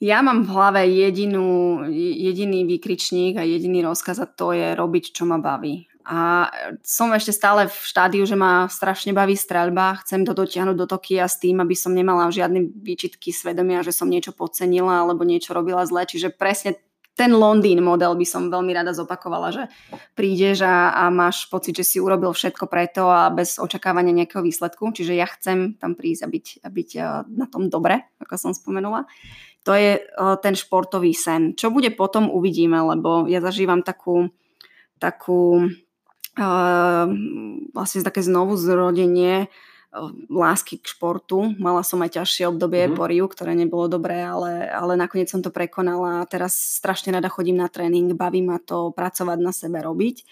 [0.00, 5.28] Ja mám v hlave jedinú, jediný výkričník a jediný rozkaz a to je robiť, čo
[5.28, 5.84] ma baví.
[6.08, 6.48] A
[6.80, 10.00] som ešte stále v štádiu, že ma strašne baví streľba.
[10.00, 14.08] Chcem to dotiahnuť do Tokia s tým, aby som nemala žiadne výčitky svedomia, že som
[14.08, 16.08] niečo podcenila alebo niečo robila zle.
[16.08, 16.80] Čiže presne
[17.20, 19.64] ten Londýn model by som veľmi rada zopakovala, že
[20.16, 24.88] prídeš a, a máš pocit, že si urobil všetko preto a bez očakávania nejakého výsledku.
[24.88, 26.90] Čiže ja chcem tam prísť a byť, a byť
[27.28, 29.04] na tom dobre, ako som spomenula.
[29.68, 30.00] To je
[30.40, 31.52] ten športový sen.
[31.52, 34.32] Čo bude potom, uvidíme, lebo ja zažívam takú,
[34.96, 35.68] takú
[36.40, 37.04] uh,
[37.76, 39.52] vlastne také znovu zrodenie
[40.30, 41.58] lásky k športu.
[41.58, 42.98] Mala som aj ťažšie obdobie mm-hmm.
[42.98, 47.58] poriu, ktoré nebolo dobré, ale, ale nakoniec som to prekonala a teraz strašne rada chodím
[47.58, 50.22] na tréning, baví ma to pracovať na sebe, robiť.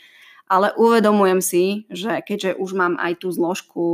[0.48, 3.85] Ale uvedomujem si, že keďže už mám aj tú zložku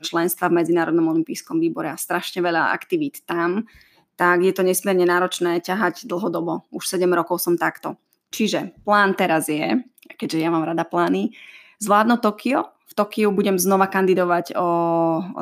[0.00, 3.68] členstva v Medzinárodnom olympijskom výbore a strašne veľa aktivít tam,
[4.16, 6.64] tak je to nesmierne náročné ťahať dlhodobo.
[6.72, 8.00] Už 7 rokov som takto.
[8.32, 9.84] Čiže plán teraz je,
[10.16, 11.36] keďže ja mám rada plány,
[11.76, 14.66] zvládnuť Tokio Tokiu budem znova kandidovať o,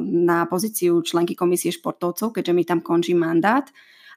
[0.02, 3.62] na pozíciu členky komisie športovcov, keďže mi tam končí mandát.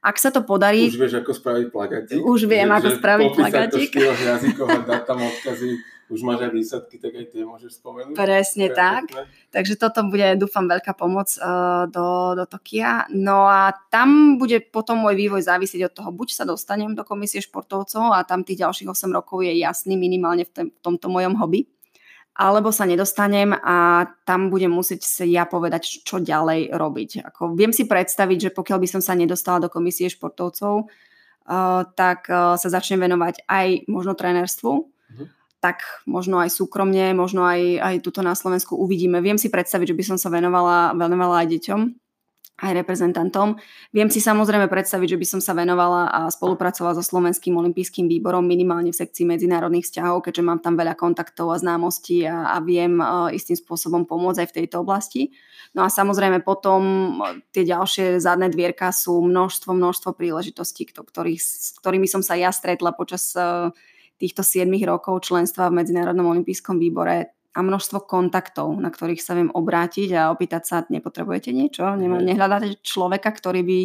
[0.01, 0.89] Ak sa to podarí...
[0.89, 2.19] Už vieš, ako spraviť plagatík?
[2.25, 3.89] Už viem, ako spraviť plagatík.
[3.93, 5.69] to v jazykoch a dať tam odkazy,
[6.07, 8.15] už máš aj výsadky, tak aj tie môžeš spomenúť.
[8.17, 9.11] Presne tak.
[9.53, 13.05] Takže toto bude, dúfam, veľká pomoc uh, do, do Tokia.
[13.13, 17.43] No a tam bude potom môj vývoj závisieť od toho, buď sa dostanem do komisie
[17.43, 21.69] športovcov a tam tých ďalších 8 rokov je jasný minimálne v, v tomto mojom hobby
[22.37, 27.25] alebo sa nedostanem a tam budem musieť si ja povedať, čo ďalej robiť.
[27.33, 32.29] Ako, viem si predstaviť, že pokiaľ by som sa nedostala do komisie športovcov, uh, tak
[32.29, 35.27] uh, sa začnem venovať aj možno trénerstvu, mm-hmm.
[35.65, 39.17] tak možno aj súkromne, možno aj, aj tuto na Slovensku uvidíme.
[39.25, 41.81] Viem si predstaviť, že by som sa venovala, venovala aj deťom,
[42.57, 43.61] aj reprezentantom.
[43.93, 48.41] Viem si samozrejme predstaviť, že by som sa venovala a spolupracovala so Slovenským olympijským výborom
[48.41, 52.97] minimálne v sekcii medzinárodných vzťahov, keďže mám tam veľa kontaktov a známostí a, a viem
[52.97, 55.29] uh, istým spôsobom pomôcť aj v tejto oblasti.
[55.77, 56.81] No a samozrejme potom
[57.53, 62.89] tie ďalšie zadné dvierka sú množstvo, množstvo príležitostí, ktorých, s ktorými som sa ja stretla
[62.97, 63.69] počas uh,
[64.17, 69.49] týchto 7 rokov členstva v Medzinárodnom olympijskom výbore a množstvo kontaktov, na ktorých sa viem
[69.49, 71.89] obrátiť a opýtať sa, nepotrebujete niečo?
[71.97, 73.79] Nehľadáte človeka, ktorý by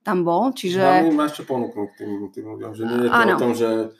[0.00, 0.48] tam bol?
[0.56, 0.80] Čiže...
[0.80, 3.36] Hlavne máš čo ponúknuť tým, tým ľuďom, že nie je to ano.
[3.36, 3.92] o tom, že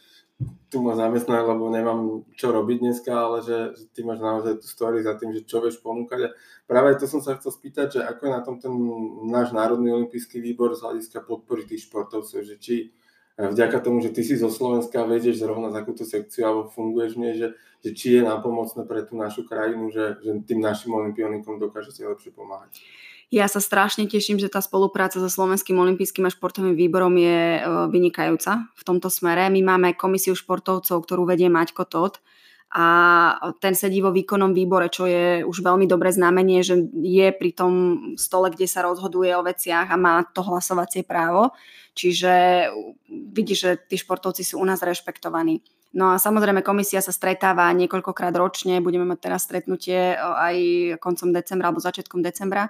[0.72, 4.66] tu ma zamestnať, lebo nemám čo robiť dneska, ale že, že ty máš naozaj tú
[4.68, 6.28] story za tým, že čo vieš ponúkať.
[6.28, 6.28] A
[6.64, 8.72] práve to som sa chcel spýtať, že ako je na tom ten
[9.28, 12.96] náš Národný olimpijský výbor z hľadiska podpory tých športovcov, že či
[13.38, 17.34] vďaka tomu, že ty si zo Slovenska vedieš zrovna takúto sekciu alebo funguješ v nej,
[17.38, 17.48] že,
[17.86, 22.34] že či je nápomocné pre tú našu krajinu, že, že tým našim olimpionikom dokážete lepšie
[22.34, 22.82] pomáhať.
[23.28, 27.62] Ja sa strašne teším, že tá spolupráca so Slovenským olympijským a športovým výborom je e,
[27.92, 29.52] vynikajúca v tomto smere.
[29.52, 32.24] My máme komisiu športovcov, ktorú vedie Maťko Todt
[32.68, 32.86] a
[33.64, 37.72] ten sedí vo výkonnom výbore, čo je už veľmi dobré znamenie, že je pri tom
[38.20, 41.56] stole, kde sa rozhoduje o veciach a má to hlasovacie právo.
[41.96, 42.68] Čiže
[43.08, 45.64] vidíš, že tí športovci sú u nás rešpektovaní.
[45.96, 50.56] No a samozrejme komisia sa stretáva niekoľkokrát ročne, budeme mať teraz stretnutie aj
[51.00, 52.68] koncom decembra alebo začiatkom decembra,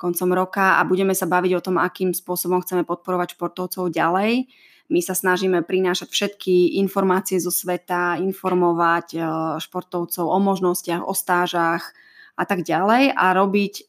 [0.00, 4.48] koncom roka a budeme sa baviť o tom, akým spôsobom chceme podporovať športovcov ďalej.
[4.94, 9.20] My sa snažíme prinášať všetky informácie zo sveta, informovať e,
[9.58, 11.90] športovcov o možnostiach, o stážach
[12.38, 13.84] a tak ďalej a robiť e,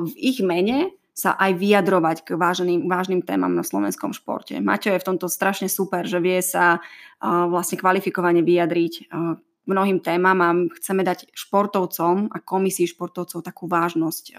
[0.00, 4.56] v ich mene sa aj vyjadrovať k vážnym, vážnym témam na slovenskom športe.
[4.56, 9.12] Maťo je v tomto strašne super, že vie sa uh, vlastne kvalifikovane vyjadriť
[9.68, 10.48] mnohým témam a
[10.80, 14.36] chceme dať športovcom a komisii športovcov takú vážnosť,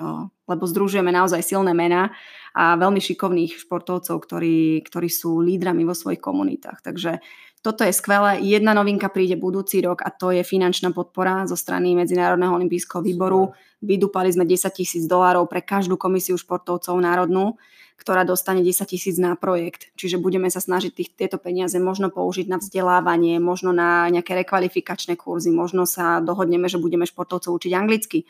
[0.49, 2.11] lebo združujeme naozaj silné mená
[2.52, 6.84] a veľmi šikovných športovcov, ktorí, ktorí sú lídrami vo svojich komunitách.
[6.84, 7.22] Takže
[7.62, 8.42] toto je skvelé.
[8.42, 13.54] Jedna novinka príde budúci rok a to je finančná podpora zo strany Medzinárodného olympijského výboru.
[13.86, 17.62] Vydúpali sme 10 tisíc dolárov pre každú komisiu športovcov národnú,
[18.02, 19.94] ktorá dostane 10 tisíc na projekt.
[19.94, 25.14] Čiže budeme sa snažiť tých, tieto peniaze možno použiť na vzdelávanie, možno na nejaké rekvalifikačné
[25.14, 28.26] kurzy, možno sa dohodneme, že budeme športovcov učiť anglicky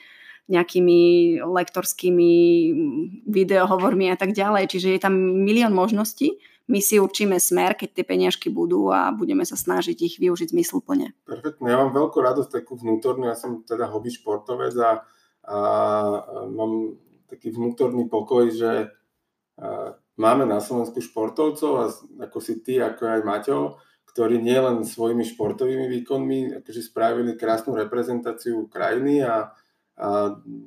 [0.52, 1.00] nejakými
[1.40, 2.32] lektorskými
[3.32, 4.68] videohovormi a tak ďalej.
[4.76, 5.16] Čiže je tam
[5.48, 6.36] milión možností
[6.72, 11.12] my si určíme smer, keď tie peniažky budú a budeme sa snažiť ich využiť zmysluplne.
[11.28, 15.04] Perfektne, ja mám veľkú radosť takú vnútornú, ja som teda hobby športovec a,
[15.44, 15.58] a
[16.48, 16.96] mám
[17.28, 18.88] taký vnútorný pokoj, že
[19.60, 21.86] a, máme na Slovensku športovcov a
[22.24, 23.60] ako si ty, ako aj Maťo,
[24.16, 29.52] ktorí nielen svojimi športovými výkonmi akože spravili krásnu reprezentáciu krajiny a,
[30.00, 30.08] a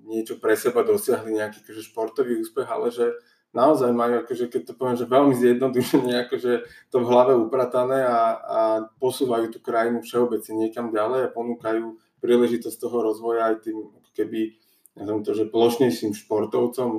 [0.05, 3.09] niečo pre seba dosiahli nejaký akože športový úspech, ale že
[3.55, 6.53] naozaj majú, akože, keď to poviem, že veľmi zjednodušene akože
[6.91, 8.61] to v hlave upratané a, a
[8.99, 14.59] posúvajú tú krajinu všeobecne niekam ďalej a ponúkajú príležitosť toho rozvoja aj tým keby
[14.95, 16.91] ja to, že plošnejším športovcom,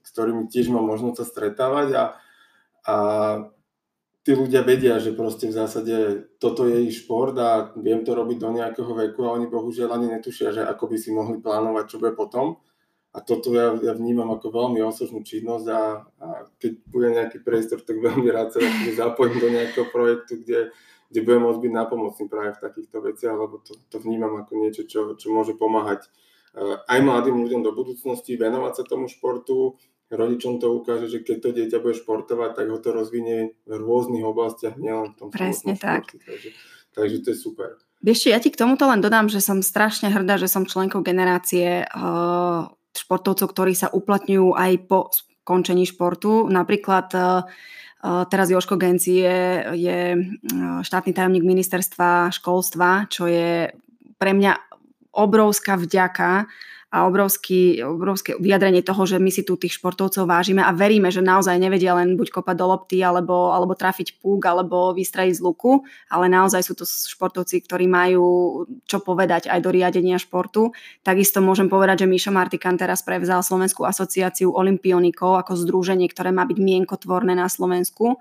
[0.00, 2.04] s ktorými tiež mám možnosť sa stretávať a,
[2.88, 2.96] a
[4.24, 5.96] tí ľudia vedia, že proste v zásade
[6.40, 10.16] toto je ich šport a viem to robiť do nejakého veku a oni bohužiaľ ani
[10.16, 12.56] netušia, že ako by si mohli plánovať, čo bude potom.
[13.16, 16.28] A toto ja, ja vnímam ako veľmi osožnú činnosť a, a
[16.60, 18.60] keď bude nejaký priestor, tak veľmi rád sa
[18.92, 20.68] zapojím do nejakého projektu, kde,
[21.08, 24.84] kde budem môcť byť napomocný práve v takýchto veciach, lebo to, to vnímam ako niečo,
[24.84, 29.80] čo, čo môže pomáhať eh, aj mladým ľuďom do budúcnosti, venovať sa tomu športu,
[30.12, 34.22] rodičom to ukáže, že keď to dieťa bude športovať, tak ho to rozvinie v rôznych
[34.22, 36.14] oblastiach, nielen v tom Presne tak.
[36.14, 36.50] Takže,
[36.92, 37.70] takže to je super.
[38.04, 41.88] Vieš, ja ti k tomuto len dodám, že som strašne hrdá, že som členkou generácie
[41.90, 46.48] uh, športovcov, ktorí sa uplatňujú aj po skončení športu.
[46.48, 47.44] Napríklad uh,
[48.30, 49.40] teraz Joško Genci je,
[49.74, 49.98] je
[50.82, 53.70] štátny tajomník ministerstva školstva, čo je
[54.16, 54.52] pre mňa
[55.16, 56.46] obrovská vďaka
[56.96, 61.20] a obrovský, obrovské vyjadrenie toho, že my si tu tých športovcov vážime a veríme, že
[61.20, 65.84] naozaj nevedia len buď kopať do lopty, alebo, alebo trafiť púk, alebo vystrajiť z luku,
[66.08, 68.24] ale naozaj sú to športovci, ktorí majú
[68.88, 70.72] čo povedať aj do riadenia športu.
[71.04, 76.48] Takisto môžem povedať, že Mišo Martikan teraz prevzal Slovenskú asociáciu olimpionikov ako združenie, ktoré má
[76.48, 78.16] byť mienkotvorné na Slovensku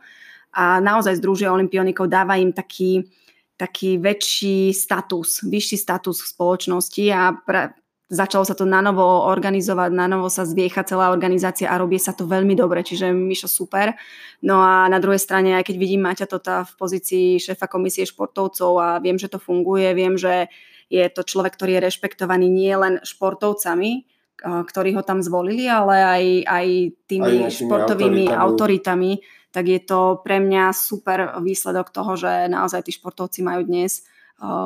[0.51, 3.07] a naozaj združuje olimpionikov, dáva im taký,
[3.55, 7.71] taký väčší status, vyšší status v spoločnosti a pra,
[8.09, 12.13] začalo sa to na novo organizovať, na novo sa zviecha celá organizácia a robí sa
[12.13, 13.97] to veľmi dobre, čiže Mišo super.
[14.45, 18.71] No a na druhej strane, aj keď vidím Maťa Tota v pozícii šéfa komisie športovcov
[18.77, 20.53] a viem, že to funguje, viem, že
[20.85, 24.05] je to človek, ktorý je rešpektovaný nie len športovcami,
[24.45, 26.67] ktorí ho tam zvolili, ale aj, aj
[27.09, 29.17] tými aj športovými autoritami.
[29.17, 34.05] autoritami, tak je to pre mňa super výsledok toho, že naozaj tí športovci majú dnes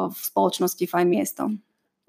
[0.09, 1.53] v spoločnosti fajn miesto.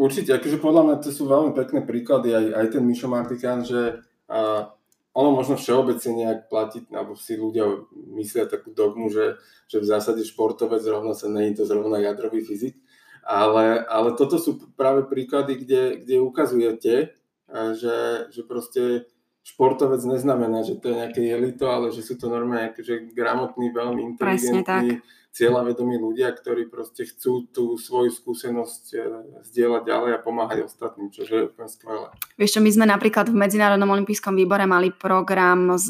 [0.00, 4.00] Určite, akože podľa mňa to sú veľmi pekné príklady, aj, aj ten Mišo Martikán, že
[4.32, 4.72] a,
[5.12, 7.68] ono možno všeobecne nejak platiť, alebo si ľudia
[8.16, 9.36] myslia takú dogmu, že,
[9.68, 12.80] že v zásade športovec zrovna sa není to zrovna jadrový fyzik,
[13.28, 16.94] ale, ale toto sú práve príklady, kde, kde ukazujete,
[17.76, 17.96] že,
[18.32, 19.04] že proste
[19.42, 24.14] športovec neznamená, že to je nejaké jelito, ale že sú to normálne akože gramotní, veľmi
[24.14, 25.00] inteligentní,
[25.30, 28.98] cieľavedomí ľudia, ktorí proste chcú tú svoju skúsenosť e,
[29.46, 32.10] zdieľať ďalej a pomáhať ostatným, čo je úplne skvelé.
[32.34, 35.86] Vieš čo, my sme napríklad v Medzinárodnom olympijskom výbore mali program s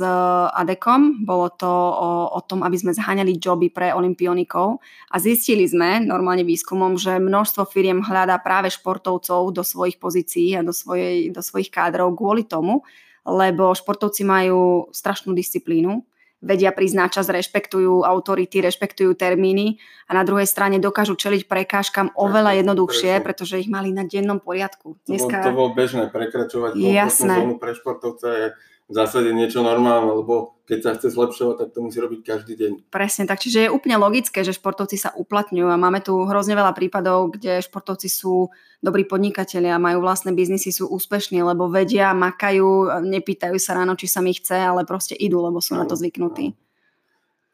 [0.53, 6.05] ADEKom, bolo to o, o tom, aby sme zháňali joby pre olimpionikov a zistili sme
[6.05, 11.41] normálne výskumom, že množstvo firiem hľadá práve športovcov do svojich pozícií a do, svojej, do
[11.41, 12.85] svojich kádrov kvôli tomu,
[13.27, 16.05] lebo športovci majú strašnú disciplínu,
[16.41, 19.77] vedia na čas, rešpektujú autority, rešpektujú termíny
[20.09, 24.97] a na druhej strane dokážu čeliť prekážkam oveľa jednoduchšie, pretože ich mali na dennom poriadku.
[25.05, 25.45] Dneska...
[25.45, 26.73] To, bolo, to bolo bežné, prekračovať
[27.13, 28.47] zónu pre športovca je
[28.91, 32.73] v zásade niečo normálne, lebo keď sa chce zlepšovať, tak to musí robiť každý deň.
[32.91, 36.75] Presne tak, čiže je úplne logické, že športovci sa uplatňujú a máme tu hrozne veľa
[36.75, 38.51] prípadov, kde športovci sú
[38.83, 44.19] dobrí podnikatelia, majú vlastné biznisy, sú úspešní, lebo vedia, makajú, nepýtajú sa ráno, či sa
[44.19, 46.59] mi chce, ale proste idú, lebo sú no, na to zvyknutí.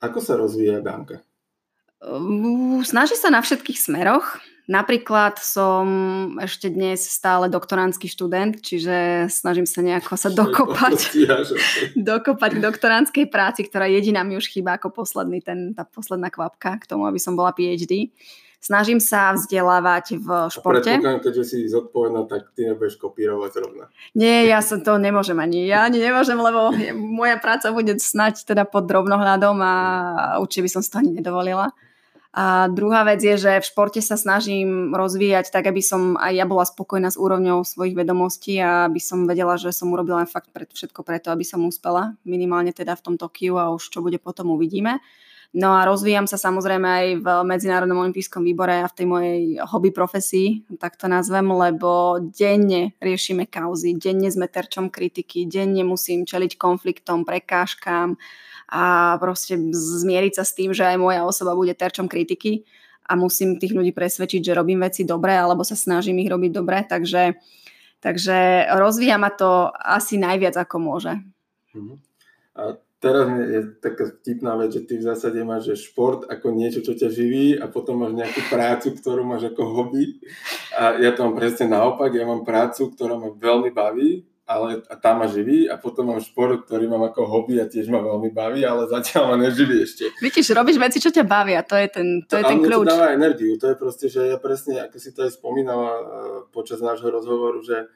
[0.01, 1.21] Ako sa rozvíja Danka?
[2.85, 4.41] Snaží sa na všetkých smeroch.
[4.67, 5.87] Napríklad som
[6.43, 11.15] ešte dnes stále doktoránsky študent, čiže snažím sa nejako sa dokopať,
[11.95, 16.83] dokopať k doktoránskej práci, ktorá jediná mi už chýba ako posledný, ten, tá posledná kvapka
[16.83, 18.11] k tomu, aby som bola PhD.
[18.59, 20.91] Snažím sa vzdelávať v športe.
[20.99, 23.87] A keďže si zodpovedná, tak ty nebudeš kopírovať rovna.
[24.19, 25.71] Nie, ja sa to nemôžem ani.
[25.71, 29.75] Ja ani nemôžem, lebo moja práca bude snať teda pod drobnohľadom a
[30.43, 31.71] určite by som si to ani nedovolila.
[32.33, 36.45] A druhá vec je, že v športe sa snažím rozvíjať tak, aby som aj ja
[36.45, 40.69] bola spokojná s úrovňou svojich vedomostí a aby som vedela, že som urobila fakt pred,
[40.69, 42.19] všetko preto, aby som uspela.
[42.29, 45.01] Minimálne teda v tom Tokiu a už čo bude potom uvidíme.
[45.57, 49.41] No a rozvíjam sa samozrejme aj v Medzinárodnom olympijskom výbore a v tej mojej
[49.73, 56.29] hobby profesii, tak to nazvem, lebo denne riešime kauzy, denne sme terčom kritiky, denne musím
[56.29, 58.21] čeliť konfliktom, prekážkam,
[58.67, 62.67] a proste zmieriť sa s tým, že aj moja osoba bude terčom kritiky
[63.07, 66.83] a musím tých ľudí presvedčiť, že robím veci dobre alebo sa snažím ich robiť dobre,
[66.83, 67.39] takže,
[68.03, 71.15] takže rozvíja ma to asi najviac ako môže.
[71.75, 71.95] Mhm.
[72.57, 72.63] A
[72.99, 76.97] teraz je taká vtipná vec, že ty v zásade máš že šport ako niečo, čo
[76.97, 80.19] ťa živí a potom máš nejakú prácu, ktorú máš ako hobby.
[80.75, 84.95] A ja to mám presne naopak, ja mám prácu, ktorá ma veľmi baví ale a
[84.95, 88.31] tá ma živí a potom mám šport, ktorý mám ako hobby a tiež ma veľmi
[88.31, 90.15] baví, ale zatiaľ ma neživí ešte.
[90.23, 92.87] Vidíš, robíš veci, čo ťa bavia, to je ten, to, to je ten kľúč.
[92.87, 96.03] to dáva energiu, to je proste, že ja presne, ako si to aj spomínala uh,
[96.55, 97.91] počas nášho rozhovoru, že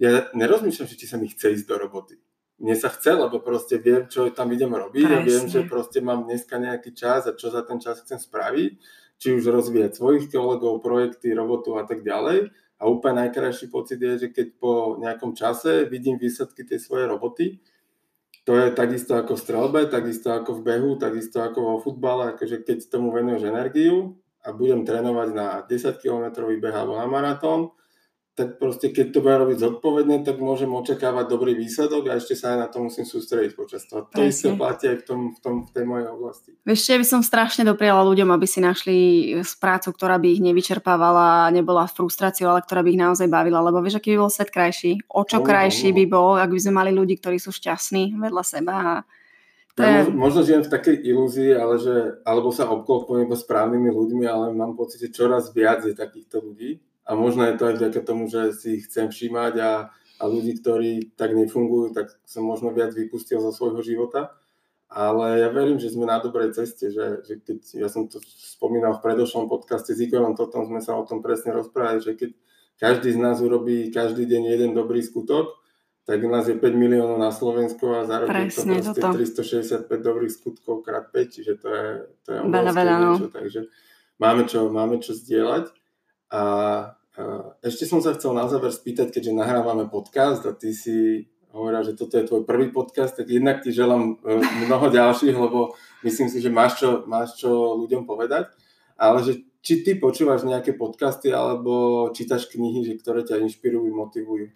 [0.00, 2.16] ja nerozmýšľam, že či sa mi chce ísť do roboty.
[2.56, 5.20] mne sa chce, lebo proste viem, čo tam idem robiť Presne.
[5.20, 8.72] a viem, že proste mám dneska nejaký čas a čo za ten čas chcem spraviť,
[9.20, 12.48] či už rozvíjať svojich kolegov, projekty, robotu a tak ďalej.
[12.80, 17.60] A úplne najkrajší pocit je, že keď po nejakom čase vidím výsledky tej svojej roboty,
[18.48, 22.64] to je takisto ako v strelbe, takisto ako v behu, takisto ako vo futbale, akože
[22.64, 27.76] keď tomu venuješ energiu a budem trénovať na 10 km beh alebo na maratón,
[28.38, 32.54] tak proste keď to budem robiť zodpovedne, tak môžem očakávať dobrý výsledok a ešte sa
[32.54, 34.06] aj na to musím sústrediť počas toho.
[34.06, 36.50] To isté platí aj v, tom, v, tom, v tej mojej oblasti.
[36.62, 38.98] Vieš, ja by som strašne dopriala ľuďom, aby si našli
[39.58, 43.98] prácu, ktorá by ich nevyčerpávala, nebola frustráciou, ale ktorá by ich naozaj bavila, lebo vieš,
[43.98, 45.98] aký by bol svet krajší, o čo no, krajší no, no.
[45.98, 48.94] by bol, ak by sme mali ľudí, ktorí sú šťastní vedľa seba a
[49.78, 50.12] to ja je...
[50.12, 51.96] možno žijem v takej ilúzii, ale že,
[52.26, 57.16] alebo sa obklopujem správnymi ľuďmi, ale mám pocit, že čoraz viac je takýchto ľudí a
[57.16, 61.16] možno je to aj vďaka tomu, že si ich chcem všímať a, a ľudí, ktorí
[61.16, 64.36] tak nefungujú, tak som možno viac vypustil zo svojho života.
[64.90, 68.98] Ale ja verím, že sme na dobrej ceste, že, že keď, ja som to spomínal
[68.98, 72.30] v predošlom podcaste s Igorom, potom sme sa o tom presne rozprávali, že keď
[72.74, 75.60] každý z nás urobí každý deň jeden dobrý skutok,
[76.10, 78.98] tak nás je 5 miliónov na Slovensku a zarobí to proste
[79.86, 81.86] 365 dobrých skutkov krát 5, čiže to je,
[82.26, 83.10] to je veľa, veľa, no.
[83.30, 83.70] takže
[84.18, 85.70] máme čo, máme čo zdieľať.
[86.30, 86.42] A
[87.60, 91.98] ešte som sa chcel na záver spýtať, keďže nahrávame podcast a ty si hovorila, že
[91.98, 95.74] toto je tvoj prvý podcast, tak jednak ti želám e, mnoho ďalších, lebo
[96.06, 98.54] myslím si, že máš čo, máš čo ľuďom povedať.
[98.94, 104.48] Ale že či ty počúvaš nejaké podcasty alebo čítaš knihy, že ktoré ťa inšpirujú, motivujú?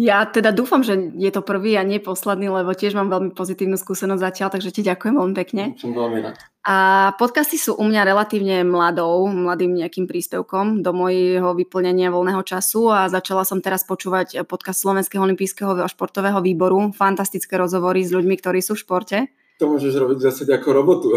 [0.00, 3.76] Ja teda dúfam, že je to prvý a nie posledný, lebo tiež mám veľmi pozitívnu
[3.76, 5.76] skúsenosť zatiaľ, takže ti ďakujem veľmi pekne.
[5.76, 6.40] Som veľmi rád.
[6.64, 12.88] A podcasty sú u mňa relatívne mladou, mladým nejakým príspevkom do mojho vyplnenia voľného času
[12.88, 16.96] a začala som teraz počúvať podcast Slovenského olympijského športového výboru.
[16.96, 19.18] Fantastické rozhovory s ľuďmi, ktorí sú v športe.
[19.60, 21.08] To môžeš robiť zase ako robotu.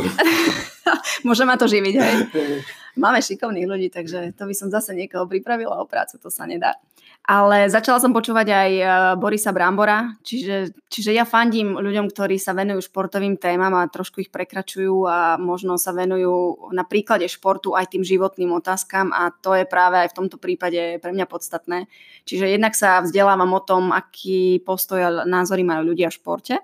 [1.27, 2.15] Môže ma to živiť, hej.
[3.03, 6.76] Máme šikovných ľudí, takže to by som zase niekoho pripravila o prácu, to sa nedá.
[7.24, 8.84] Ale začala som počúvať aj e,
[9.16, 14.28] Borisa Brambora, čiže, čiže ja fandím ľuďom, ktorí sa venujú športovým témam a trošku ich
[14.28, 19.64] prekračujú a možno sa venujú na príklade športu aj tým životným otázkam a to je
[19.64, 21.88] práve aj v tomto prípade pre mňa podstatné.
[22.28, 26.56] Čiže jednak sa vzdelávam o tom, aký postoj a názory majú ľudia v športe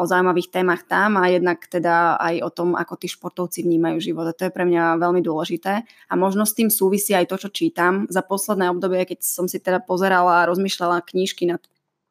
[0.00, 4.24] o zaujímavých témach tam a jednak teda aj o tom, ako tí športovci vnímajú život.
[4.24, 5.84] A to je pre mňa veľmi dôležité.
[5.84, 8.08] A možno s tým súvisí aj to, čo čítam.
[8.08, 11.60] Za posledné obdobie, keď som si teda pozerala a rozmýšľala knížky, na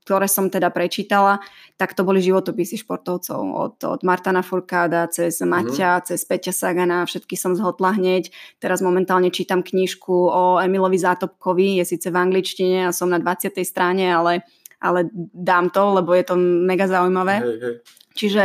[0.04, 1.40] ktoré som teda prečítala,
[1.80, 3.40] tak to boli životopisy športovcov.
[3.40, 5.48] Od, od Martana Furkáda cez mhm.
[5.50, 6.04] Maťa, mm.
[6.12, 8.30] cez Peťa Sagana, všetky som zhodla hneď.
[8.60, 13.56] Teraz momentálne čítam knižku o Emilovi Zátopkovi, je síce v angličtine a som na 20.
[13.64, 14.44] strane, ale
[14.84, 17.40] ale dám to, lebo je to mega zaujímavé.
[17.40, 17.76] Hej, hej.
[18.14, 18.44] Čiže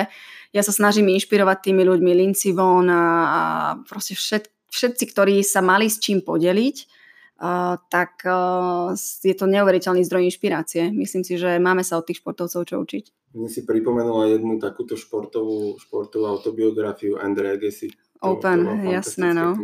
[0.54, 3.40] ja sa snažím inšpirovať tými ľuďmi Lindsay Vonn a, a
[3.84, 6.76] proste všet, všetci, ktorí sa mali s čím podeliť,
[7.42, 10.88] uh, tak uh, je to neuveriteľný zdroj inšpirácie.
[10.94, 13.04] Myslím si, že máme sa od tých športovcov čo učiť.
[13.36, 17.92] Mne si pripomenula jednu takúto športovú, športovú autobiografiu Andrea Agassi.
[18.24, 19.60] Open, to jasné, no.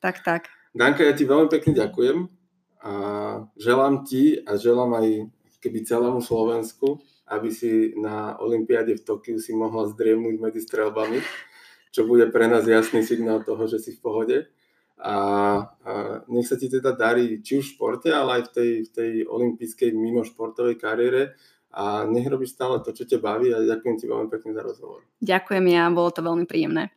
[0.00, 0.48] Tak, tak.
[0.74, 2.26] Danka, ja ti veľmi pekne ďakujem
[2.82, 2.94] a
[3.54, 5.06] želám ti a želám aj
[5.64, 7.00] keby celému Slovensku,
[7.32, 11.24] aby si na Olympiáde v Tokiu si mohla zdriemnúť medzi strelbami,
[11.88, 14.38] čo bude pre nás jasný signál toho, že si v pohode.
[15.00, 15.16] A, a
[16.28, 19.10] nech sa ti teda darí či už v športe, ale aj v tej, v tej
[19.26, 21.34] olympijskej mimošportovej kariére
[21.74, 25.02] a nech robíš stále to, čo ťa baví a ďakujem ti veľmi pekne za rozhovor.
[25.18, 26.94] Ďakujem ja, bolo to veľmi príjemné.